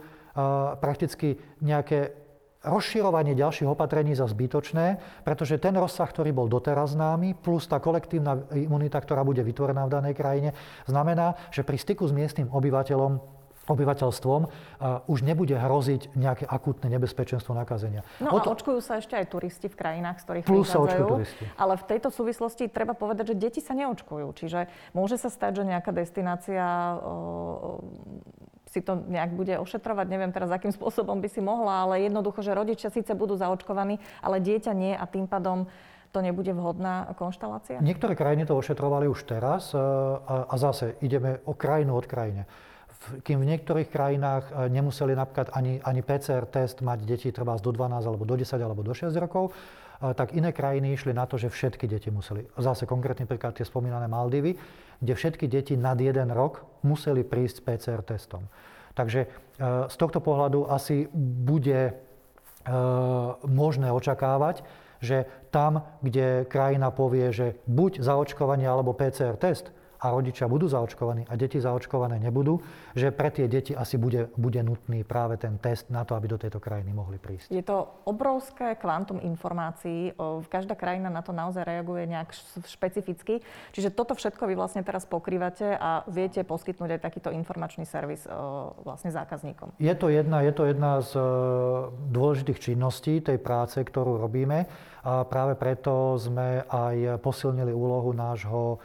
prakticky 0.82 1.38
nejaké 1.62 2.25
rozširovanie 2.66 3.38
ďalších 3.38 3.70
opatrení 3.70 4.18
za 4.18 4.26
zbytočné, 4.26 5.00
pretože 5.22 5.62
ten 5.62 5.78
rozsah, 5.78 6.10
ktorý 6.10 6.34
bol 6.34 6.50
doteraz 6.50 6.98
známy, 6.98 7.38
plus 7.38 7.70
tá 7.70 7.78
kolektívna 7.78 8.42
imunita, 8.52 8.98
ktorá 8.98 9.22
bude 9.22 9.46
vytvorená 9.46 9.86
v 9.86 9.94
danej 9.94 10.14
krajine, 10.18 10.50
znamená, 10.90 11.38
že 11.54 11.62
pri 11.62 11.78
styku 11.78 12.10
s 12.10 12.14
miestnym 12.14 12.50
obyvateľom 12.50 13.36
obyvateľstvom 13.66 14.42
uh, 14.46 15.10
už 15.10 15.26
nebude 15.26 15.58
hroziť 15.58 16.14
nejaké 16.14 16.46
akútne 16.46 16.86
nebezpečenstvo 16.94 17.58
nakazenia. 17.58 18.06
No 18.22 18.38
to... 18.38 18.54
a 18.54 18.54
očkujú 18.54 18.80
sa 18.82 19.02
ešte 19.02 19.18
aj 19.18 19.26
turisti 19.26 19.68
v 19.68 19.76
krajinách, 19.76 20.22
z 20.22 20.24
ktorých 20.24 20.46
Plus 20.46 20.70
sa 20.70 20.86
očkujú 20.86 21.06
turisti. 21.10 21.46
Ale 21.58 21.74
v 21.82 21.86
tejto 21.90 22.10
súvislosti 22.14 22.70
treba 22.70 22.94
povedať, 22.94 23.34
že 23.34 23.36
deti 23.38 23.62
sa 23.66 23.74
neočkujú. 23.74 24.28
Čiže 24.38 24.70
môže 24.94 25.18
sa 25.18 25.34
stať, 25.34 25.62
že 25.62 25.64
nejaká 25.66 25.90
destinácia 25.90 26.62
si 28.76 28.84
to 28.84 29.00
nejak 29.08 29.32
bude 29.32 29.56
ošetrovať. 29.56 30.06
Neviem 30.12 30.36
teraz, 30.36 30.52
akým 30.52 30.76
spôsobom 30.76 31.24
by 31.24 31.32
si 31.32 31.40
mohla, 31.40 31.88
ale 31.88 32.04
jednoducho, 32.04 32.44
že 32.44 32.52
rodičia 32.52 32.92
síce 32.92 33.16
budú 33.16 33.40
zaočkovaní, 33.40 34.04
ale 34.20 34.44
dieťa 34.44 34.76
nie 34.76 34.92
a 34.92 35.08
tým 35.08 35.32
pádom 35.32 35.72
to 36.12 36.20
nebude 36.20 36.52
vhodná 36.52 37.12
konštalácia? 37.16 37.80
Niektoré 37.80 38.20
krajiny 38.20 38.44
to 38.48 38.56
ošetrovali 38.56 39.08
už 39.08 39.24
teraz 39.28 39.72
e, 39.72 39.80
a, 39.80 40.56
zase 40.56 41.00
ideme 41.00 41.40
o 41.48 41.56
krajinu 41.56 41.96
od 41.96 42.08
krajine. 42.08 42.48
Kým 43.22 43.44
v 43.44 43.50
niektorých 43.52 43.92
krajinách 43.92 44.44
e, 44.48 44.72
nemuseli 44.72 45.12
napríklad 45.12 45.52
ani, 45.52 45.84
ani 45.84 46.00
PCR 46.04 46.48
test 46.48 46.80
mať 46.80 47.04
deti 47.04 47.32
treba 47.36 47.60
do 47.60 47.72
12 47.72 48.00
alebo 48.00 48.24
do 48.24 48.36
10 48.40 48.48
alebo 48.60 48.80
do 48.84 48.96
6 48.96 49.12
rokov, 49.20 49.52
e, 49.52 50.16
tak 50.16 50.32
iné 50.32 50.56
krajiny 50.56 50.96
išli 50.96 51.12
na 51.12 51.28
to, 51.28 51.36
že 51.36 51.52
všetky 51.52 51.84
deti 51.88 52.08
museli. 52.08 52.48
Zase 52.56 52.88
konkrétny 52.88 53.28
príklad 53.28 53.52
tie 53.52 53.68
spomínané 53.68 54.08
Maldivy, 54.08 54.56
kde 55.04 55.14
všetky 55.16 55.46
deti 55.52 55.76
nad 55.76 56.00
jeden 56.00 56.32
rok 56.32 56.64
museli 56.86 57.26
prísť 57.26 57.56
s 57.60 57.64
PCR 57.66 58.02
testom. 58.06 58.48
Takže 58.96 59.20
e, 59.26 59.28
z 59.92 59.96
tohto 60.00 60.24
pohľadu 60.24 60.72
asi 60.72 61.12
bude 61.14 61.92
e, 61.92 61.94
možné 63.44 63.92
očakávať, 63.92 64.64
že 65.04 65.28
tam, 65.52 65.84
kde 66.00 66.48
krajina 66.48 66.90
povie, 66.96 67.36
že 67.36 67.60
buď 67.68 68.00
zaočkovanie 68.00 68.66
alebo 68.66 68.96
PCR 68.96 69.36
test, 69.36 69.75
a 70.00 70.12
rodičia 70.12 70.46
budú 70.46 70.68
zaočkovaní 70.68 71.26
a 71.30 71.34
deti 71.36 71.58
zaočkované 71.62 72.20
nebudú, 72.20 72.60
že 72.94 73.12
pre 73.12 73.32
tie 73.32 73.48
deti 73.48 73.72
asi 73.76 73.96
bude, 73.96 74.32
bude 74.36 74.60
nutný 74.64 75.04
práve 75.08 75.40
ten 75.40 75.58
test 75.58 75.88
na 75.92 76.04
to, 76.04 76.16
aby 76.16 76.28
do 76.32 76.40
tejto 76.40 76.60
krajiny 76.60 76.92
mohli 76.92 77.20
prísť. 77.20 77.52
Je 77.52 77.64
to 77.64 77.88
obrovské 78.06 78.76
kvantum 78.76 79.20
informácií. 79.24 80.14
Každá 80.48 80.76
krajina 80.76 81.08
na 81.10 81.24
to 81.24 81.32
naozaj 81.32 81.64
reaguje 81.64 82.08
nejak 82.08 82.30
špecificky. 82.68 83.42
Čiže 83.72 83.92
toto 83.92 84.14
všetko 84.14 84.48
vy 84.48 84.56
vlastne 84.56 84.84
teraz 84.84 85.08
pokrývate 85.08 85.76
a 85.76 86.04
viete 86.08 86.44
poskytnúť 86.44 87.00
aj 87.00 87.02
takýto 87.02 87.30
informačný 87.34 87.88
servis 87.88 88.28
vlastne 88.84 89.12
zákazníkom. 89.12 89.76
Je 89.80 89.94
to 89.96 90.12
jedna, 90.12 90.42
je 90.46 90.54
to 90.54 90.64
jedna 90.70 91.02
z 91.02 91.12
e, 91.18 91.24
dôležitých 92.12 92.60
činností 92.60 93.20
tej 93.22 93.38
práce, 93.42 93.78
ktorú 93.82 94.18
robíme. 94.20 94.68
A 95.06 95.22
práve 95.22 95.54
preto 95.54 96.18
sme 96.18 96.66
aj 96.66 97.22
posilnili 97.22 97.70
úlohu 97.70 98.10
nášho 98.10 98.82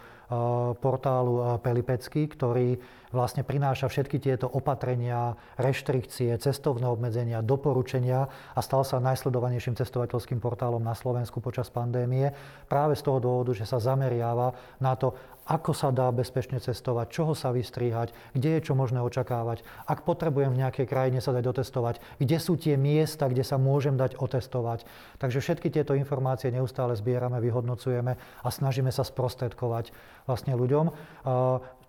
portálu 0.79 1.59
Pelipecky, 1.59 2.31
ktorý 2.31 2.79
vlastne 3.11 3.43
prináša 3.43 3.91
všetky 3.91 4.23
tieto 4.23 4.47
opatrenia, 4.47 5.35
reštrikcie, 5.59 6.35
cestovné 6.39 6.87
obmedzenia, 6.87 7.43
doporučenia 7.43 8.31
a 8.55 8.61
stal 8.63 8.87
sa 8.87 9.03
najsledovanejším 9.03 9.75
cestovateľským 9.79 10.39
portálom 10.39 10.83
na 10.83 10.95
Slovensku 10.95 11.43
počas 11.43 11.71
pandémie. 11.71 12.31
Práve 12.71 12.95
z 12.95 13.03
toho 13.07 13.19
dôvodu, 13.19 13.53
že 13.55 13.67
sa 13.67 13.83
zameriava 13.83 14.55
na 14.79 14.95
to, 14.95 15.15
ako 15.51 15.75
sa 15.75 15.91
dá 15.91 16.07
bezpečne 16.15 16.63
cestovať, 16.63 17.11
čoho 17.11 17.35
sa 17.35 17.51
vystriehať, 17.51 18.15
kde 18.39 18.59
je 18.59 18.71
čo 18.71 18.79
možné 18.79 19.03
očakávať, 19.03 19.67
ak 19.83 20.07
potrebujem 20.07 20.55
v 20.55 20.63
nejakej 20.63 20.87
krajine 20.87 21.19
sa 21.19 21.35
dať 21.35 21.45
otestovať, 21.51 21.99
kde 22.23 22.39
sú 22.39 22.55
tie 22.55 22.79
miesta, 22.79 23.27
kde 23.27 23.43
sa 23.43 23.59
môžem 23.59 23.99
dať 23.99 24.15
otestovať. 24.23 24.87
Takže 25.19 25.43
všetky 25.43 25.75
tieto 25.75 25.99
informácie 25.99 26.55
neustále 26.55 26.95
zbierame, 26.95 27.43
vyhodnocujeme 27.43 28.15
a 28.15 28.49
snažíme 28.49 28.95
sa 28.95 29.03
sprostredkovať 29.03 29.91
vlastne 30.31 30.55
ľuďom 30.55 30.95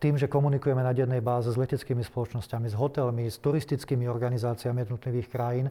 tým, 0.01 0.17
že 0.17 0.25
komunikujeme 0.25 0.81
na 0.81 0.97
dennej 0.97 1.21
báze 1.21 1.53
s 1.53 1.61
leteckými 1.61 2.01
spoločnosťami, 2.01 2.73
s 2.73 2.75
hotelmi, 2.75 3.29
s 3.29 3.37
turistickými 3.37 4.09
organizáciami 4.09 4.81
jednotlivých 4.81 5.29
krajín, 5.29 5.69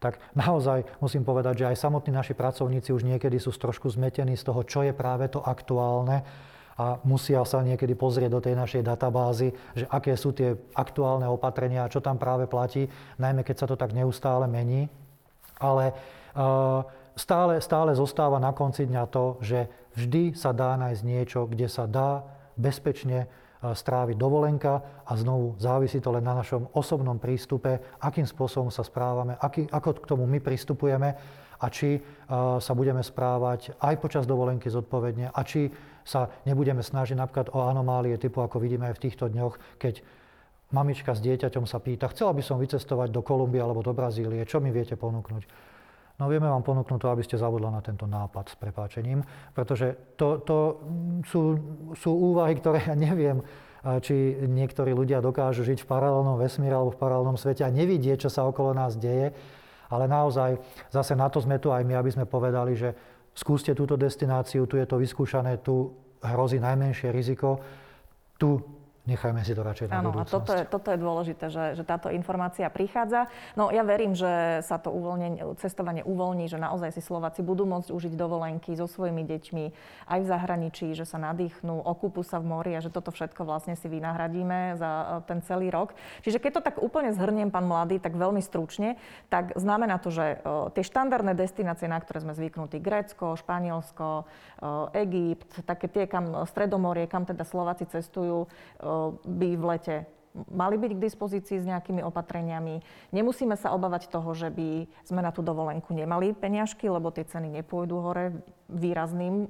tak 0.00 0.16
naozaj 0.32 0.88
musím 1.04 1.26
povedať, 1.26 1.66
že 1.66 1.68
aj 1.68 1.76
samotní 1.76 2.16
naši 2.16 2.32
pracovníci 2.32 2.96
už 2.96 3.04
niekedy 3.04 3.36
sú 3.36 3.52
trošku 3.52 3.92
zmetení 3.92 4.40
z 4.40 4.46
toho, 4.48 4.64
čo 4.64 4.80
je 4.86 4.96
práve 4.96 5.28
to 5.28 5.44
aktuálne 5.44 6.24
a 6.78 7.02
musia 7.02 7.42
sa 7.42 7.58
niekedy 7.58 7.98
pozrieť 7.98 8.30
do 8.30 8.40
tej 8.40 8.54
našej 8.54 8.82
databázy, 8.86 9.50
že 9.74 9.84
aké 9.90 10.14
sú 10.14 10.30
tie 10.30 10.54
aktuálne 10.78 11.26
opatrenia 11.26 11.82
a 11.84 11.90
čo 11.90 11.98
tam 11.98 12.22
práve 12.22 12.46
platí, 12.46 12.86
najmä 13.18 13.42
keď 13.42 13.56
sa 13.58 13.66
to 13.66 13.74
tak 13.74 13.90
neustále 13.90 14.46
mení. 14.46 14.86
Ale 15.58 15.90
stále, 17.18 17.58
stále 17.58 17.90
zostáva 17.98 18.38
na 18.38 18.54
konci 18.54 18.86
dňa 18.86 19.04
to, 19.10 19.42
že 19.42 19.66
vždy 19.98 20.38
sa 20.38 20.54
dá 20.54 20.78
nájsť 20.78 21.02
niečo, 21.02 21.50
kde 21.50 21.66
sa 21.66 21.90
dá 21.90 22.22
bezpečne 22.54 23.26
stráviť 23.58 24.14
dovolenka 24.14 25.02
a 25.02 25.12
znovu 25.18 25.58
závisí 25.58 25.98
to 25.98 26.14
len 26.14 26.22
na 26.22 26.38
našom 26.38 26.70
osobnom 26.78 27.18
prístupe, 27.18 27.98
akým 27.98 28.26
spôsobom 28.26 28.70
sa 28.70 28.86
správame, 28.86 29.34
aký, 29.38 29.66
ako 29.66 29.98
k 29.98 30.08
tomu 30.14 30.24
my 30.30 30.38
pristupujeme 30.38 31.10
a 31.58 31.66
či 31.66 31.98
sa 32.62 32.72
budeme 32.78 33.02
správať 33.02 33.74
aj 33.82 33.94
počas 33.98 34.24
dovolenky 34.30 34.70
zodpovedne 34.70 35.34
a 35.34 35.40
či 35.42 35.74
sa 36.06 36.30
nebudeme 36.46 36.86
snažiť 36.86 37.18
napríklad 37.18 37.50
o 37.50 37.66
anomálie 37.66 38.14
typu, 38.14 38.46
ako 38.46 38.62
vidíme 38.62 38.86
aj 38.88 38.94
v 38.94 39.04
týchto 39.10 39.26
dňoch, 39.26 39.58
keď 39.82 40.06
mamička 40.70 41.18
s 41.18 41.20
dieťaťom 41.24 41.66
sa 41.66 41.82
pýta, 41.82 42.06
chcela 42.14 42.30
by 42.30 42.42
som 42.46 42.62
vycestovať 42.62 43.10
do 43.10 43.26
Kolumbie 43.26 43.58
alebo 43.58 43.82
do 43.82 43.90
Brazílie, 43.90 44.46
čo 44.46 44.62
mi 44.62 44.70
viete 44.70 44.94
ponúknuť? 44.94 45.42
No 46.18 46.26
vieme 46.26 46.50
vám 46.50 46.66
ponúknuť 46.66 46.98
to, 46.98 47.08
aby 47.14 47.22
ste 47.22 47.38
zabudla 47.38 47.70
na 47.70 47.78
tento 47.78 48.02
nápad 48.02 48.50
s 48.50 48.58
prepáčením, 48.58 49.22
pretože 49.54 49.94
to, 50.18 50.42
to 50.42 50.58
sú, 51.30 51.42
sú 51.94 52.10
úvahy, 52.10 52.58
ktoré 52.58 52.82
ja 52.90 52.98
neviem, 52.98 53.38
či 54.02 54.34
niektorí 54.42 54.90
ľudia 54.90 55.22
dokážu 55.22 55.62
žiť 55.62 55.86
v 55.86 55.90
paralelnom 55.90 56.34
vesmíre 56.34 56.74
alebo 56.74 56.90
v 56.90 56.98
paralelnom 56.98 57.38
svete 57.38 57.62
a 57.62 57.70
nevidieť, 57.70 58.26
čo 58.26 58.30
sa 58.34 58.42
okolo 58.50 58.74
nás 58.74 58.98
deje. 58.98 59.30
Ale 59.88 60.10
naozaj, 60.10 60.58
zase 60.90 61.14
na 61.14 61.30
to 61.30 61.38
sme 61.38 61.62
tu 61.62 61.70
aj 61.70 61.86
my, 61.86 61.94
aby 61.94 62.10
sme 62.10 62.26
povedali, 62.26 62.74
že 62.74 62.92
skúste 63.38 63.70
túto 63.78 63.94
destináciu, 63.94 64.66
tu 64.66 64.74
je 64.74 64.84
to 64.90 64.98
vyskúšané, 64.98 65.62
tu 65.62 65.94
hrozí 66.18 66.58
najmenšie 66.58 67.14
riziko, 67.14 67.62
tu 68.34 68.58
Nechajme 69.08 69.40
si 69.40 69.56
to 69.56 69.64
radšej 69.64 69.88
na 69.88 70.04
Áno, 70.04 70.12
a 70.12 70.28
toto 70.28 70.52
je, 70.52 70.68
toto 70.68 70.92
je 70.92 71.00
dôležité, 71.00 71.48
že, 71.48 71.80
že 71.80 71.80
táto 71.80 72.12
informácia 72.12 72.68
prichádza. 72.68 73.32
No 73.56 73.72
ja 73.72 73.80
verím, 73.80 74.12
že 74.12 74.60
sa 74.60 74.76
to 74.76 74.92
cestovanie 75.56 76.04
uvoľní, 76.04 76.44
že 76.44 76.60
naozaj 76.60 76.92
si 76.92 77.00
Slováci 77.00 77.40
budú 77.40 77.64
môcť 77.64 77.88
užiť 77.88 78.12
dovolenky 78.12 78.76
so 78.76 78.84
svojimi 78.84 79.24
deťmi 79.24 79.64
aj 80.12 80.18
v 80.20 80.26
zahraničí, 80.28 80.92
že 80.92 81.08
sa 81.08 81.16
nadýchnú, 81.16 81.80
okúpu 81.80 82.20
sa 82.20 82.36
v 82.36 82.52
mori 82.52 82.72
a 82.76 82.84
že 82.84 82.92
toto 82.92 83.08
všetko 83.08 83.48
vlastne 83.48 83.80
si 83.80 83.88
vynahradíme 83.88 84.76
za 84.76 85.24
e, 85.24 85.24
ten 85.24 85.40
celý 85.40 85.72
rok. 85.72 85.96
Čiže 86.20 86.36
keď 86.36 86.60
to 86.60 86.66
tak 86.68 86.76
úplne 86.76 87.16
zhrniem, 87.16 87.48
pán 87.48 87.64
Mladý, 87.64 87.96
tak 87.96 88.12
veľmi 88.12 88.44
stručne, 88.44 89.00
tak 89.32 89.56
znamená 89.56 89.96
to, 90.04 90.12
že 90.12 90.36
e, 90.36 90.76
tie 90.76 90.84
štandardné 90.84 91.32
destinácie, 91.32 91.88
na 91.88 91.96
ktoré 91.96 92.20
sme 92.20 92.36
zvyknutí, 92.36 92.76
Grécko, 92.76 93.40
Španielsko, 93.40 94.28
e, 94.60 95.02
Egypt, 95.08 95.64
také 95.64 95.88
tie, 95.88 96.04
kam 96.04 96.44
Stredomorie, 96.44 97.08
kam 97.08 97.24
teda 97.24 97.48
Slováci 97.48 97.88
cestujú, 97.88 98.50
by 99.26 99.48
v 99.56 99.64
lete 99.64 99.96
mali 100.46 100.78
byť 100.78 100.92
k 100.94 101.04
dispozícii 101.04 101.58
s 101.58 101.66
nejakými 101.66 102.04
opatreniami. 102.04 102.78
Nemusíme 103.10 103.58
sa 103.58 103.74
obávať 103.74 104.12
toho, 104.12 104.30
že 104.36 104.52
by 104.52 104.86
sme 105.02 105.20
na 105.24 105.34
tú 105.34 105.42
dovolenku 105.42 105.90
nemali 105.90 106.36
peňažky, 106.36 106.86
lebo 106.86 107.10
tie 107.10 107.26
ceny 107.26 107.50
nepôjdu 107.62 107.98
hore 107.98 108.38
výrazným 108.68 109.48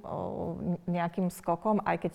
nejakým 0.87 1.27
skokom, 1.35 1.83
aj 1.83 2.07
keď 2.07 2.13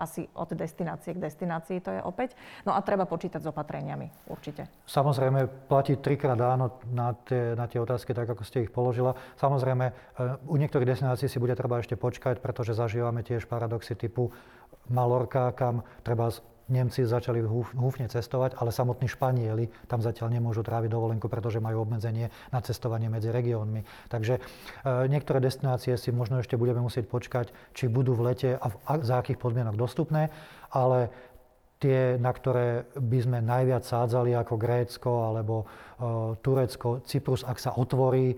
asi 0.00 0.24
od 0.32 0.48
destinácie 0.56 1.12
k 1.12 1.20
destinácii 1.20 1.84
to 1.84 1.92
je 1.92 2.00
opäť. 2.00 2.32
No 2.64 2.72
a 2.72 2.80
treba 2.80 3.04
počítať 3.04 3.44
s 3.44 3.50
opatreniami, 3.52 4.08
určite. 4.32 4.64
Samozrejme, 4.88 5.68
platí 5.68 6.00
trikrát 6.00 6.40
áno 6.40 6.80
na 6.88 7.12
tie, 7.12 7.52
na 7.52 7.68
tie 7.68 7.76
otázky, 7.76 8.16
tak 8.16 8.32
ako 8.32 8.40
ste 8.40 8.64
ich 8.64 8.72
položila. 8.72 9.12
Samozrejme, 9.36 9.84
e, 9.84 9.92
u 10.48 10.56
niektorých 10.56 10.96
destinácií 10.96 11.28
si 11.28 11.36
bude 11.36 11.52
treba 11.52 11.76
ešte 11.76 11.92
počkať, 12.00 12.40
pretože 12.40 12.72
zažívame 12.72 13.20
tiež 13.20 13.44
paradoxy 13.44 13.92
typu 13.92 14.32
Malorka, 14.88 15.52
kam 15.52 15.84
treba 16.00 16.32
Nemci 16.66 17.06
začali 17.06 17.38
húfne 17.78 18.10
cestovať, 18.10 18.58
ale 18.58 18.74
samotní 18.74 19.06
Španieli 19.06 19.70
tam 19.86 20.02
zatiaľ 20.02 20.34
nemôžu 20.34 20.66
tráviť 20.66 20.90
dovolenku, 20.90 21.30
pretože 21.30 21.62
majú 21.62 21.86
obmedzenie 21.86 22.26
na 22.50 22.58
cestovanie 22.58 23.06
medzi 23.06 23.30
regiónmi. 23.30 23.86
Takže 24.10 24.34
e, 24.36 24.40
niektoré 25.06 25.38
destinácie 25.38 25.94
si 25.94 26.10
možno 26.10 26.42
ešte 26.42 26.58
budeme 26.58 26.82
musieť 26.82 27.06
počkať, 27.06 27.54
či 27.70 27.86
budú 27.86 28.18
v 28.18 28.34
lete 28.34 28.50
a, 28.58 28.66
v, 28.66 28.74
a 28.82 28.92
za 28.98 29.22
akých 29.22 29.38
podmienok 29.38 29.78
dostupné, 29.78 30.34
ale 30.74 31.14
tie, 31.78 32.18
na 32.18 32.34
ktoré 32.34 32.88
by 32.98 33.18
sme 33.22 33.38
najviac 33.44 33.86
sádzali 33.86 34.34
ako 34.34 34.54
Grécko 34.58 35.12
alebo 35.30 35.54
e, 35.62 35.64
Turecko, 36.42 37.06
Cyprus, 37.06 37.46
ak 37.46 37.62
sa 37.62 37.78
otvorí, 37.78 38.34
e, 38.34 38.36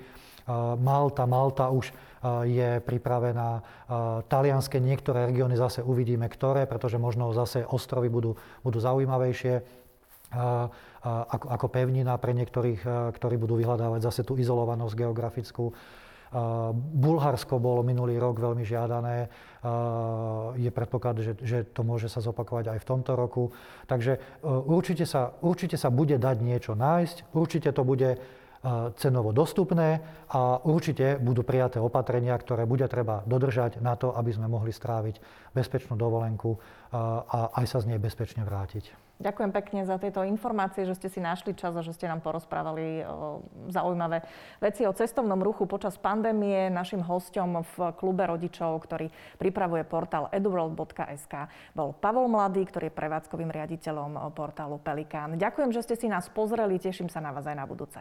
Malta, 0.77 1.25
Malta 1.25 1.73
už 1.73 1.97
je 2.47 2.83
pripravená. 2.83 3.63
Talianské 4.27 4.83
niektoré 4.83 5.31
regióny 5.31 5.55
zase 5.55 5.87
uvidíme, 5.87 6.27
ktoré, 6.27 6.67
pretože 6.67 6.99
možno 6.99 7.31
zase 7.31 7.63
ostrovy 7.63 8.11
budú, 8.11 8.35
budú 8.67 8.79
zaujímavejšie 8.83 9.63
ako, 11.09 11.47
ako 11.49 11.67
pevnina 11.71 12.19
pre 12.21 12.35
niektorých, 12.35 13.15
ktorí 13.17 13.41
budú 13.41 13.57
vyhľadávať 13.57 14.01
zase 14.03 14.21
tú 14.27 14.35
izolovanosť 14.37 14.95
geografickú. 14.99 15.73
Bulharsko 16.77 17.57
bolo 17.57 17.81
minulý 17.81 18.21
rok 18.21 18.37
veľmi 18.37 18.61
žiadané. 18.61 19.33
Je 20.61 20.69
predpoklad, 20.69 21.25
že, 21.25 21.33
že 21.41 21.65
to 21.65 21.81
môže 21.81 22.13
sa 22.13 22.21
zopakovať 22.21 22.77
aj 22.77 22.79
v 22.85 22.89
tomto 22.89 23.17
roku. 23.17 23.57
Takže 23.89 24.21
určite 24.45 25.09
sa, 25.09 25.33
určite 25.41 25.81
sa 25.81 25.89
bude 25.89 26.21
dať 26.21 26.37
niečo 26.45 26.77
nájsť. 26.77 27.33
Určite 27.33 27.73
to 27.73 27.81
bude 27.81 28.21
cenovo 28.99 29.31
dostupné 29.31 30.03
a 30.35 30.59
určite 30.67 31.17
budú 31.23 31.47
prijaté 31.47 31.79
opatrenia, 31.79 32.35
ktoré 32.35 32.67
bude 32.67 32.87
treba 32.91 33.23
dodržať 33.23 33.79
na 33.79 33.95
to, 33.95 34.11
aby 34.11 34.35
sme 34.35 34.51
mohli 34.51 34.75
stráviť 34.75 35.23
bezpečnú 35.55 35.95
dovolenku 35.95 36.59
a 36.93 37.55
aj 37.55 37.67
sa 37.71 37.79
z 37.79 37.95
nej 37.95 38.01
bezpečne 38.03 38.43
vrátiť. 38.43 39.09
Ďakujem 39.19 39.51
pekne 39.51 39.83
za 39.83 39.99
tieto 39.99 40.23
informácie, 40.23 40.87
že 40.87 40.95
ste 40.95 41.11
si 41.11 41.19
našli 41.19 41.51
čas 41.59 41.75
a 41.75 41.83
že 41.83 41.91
ste 41.91 42.07
nám 42.07 42.23
porozprávali 42.23 43.03
zaujímavé 43.67 44.23
veci 44.63 44.87
o 44.87 44.95
cestovnom 44.95 45.43
ruchu 45.43 45.67
počas 45.67 45.99
pandémie. 45.99 46.71
Našim 46.71 47.03
hostom 47.03 47.67
v 47.75 47.91
klube 47.99 48.23
rodičov, 48.23 48.79
ktorý 48.87 49.11
pripravuje 49.35 49.83
portál 49.91 50.31
eduworld.sk, 50.31 51.35
bol 51.75 51.99
Pavol 51.99 52.31
Mladý, 52.31 52.63
ktorý 52.71 52.91
je 52.91 52.99
prevádzkovým 52.99 53.51
riaditeľom 53.51 54.35
portálu 54.39 54.79
Pelikán. 54.79 55.35
Ďakujem, 55.35 55.75
že 55.75 55.83
ste 55.83 55.95
si 55.99 56.07
nás 56.07 56.31
pozreli, 56.31 56.79
teším 56.79 57.11
sa 57.11 57.19
na 57.19 57.35
vás 57.35 57.43
aj 57.43 57.59
na 57.59 57.67
budúce. 57.67 57.99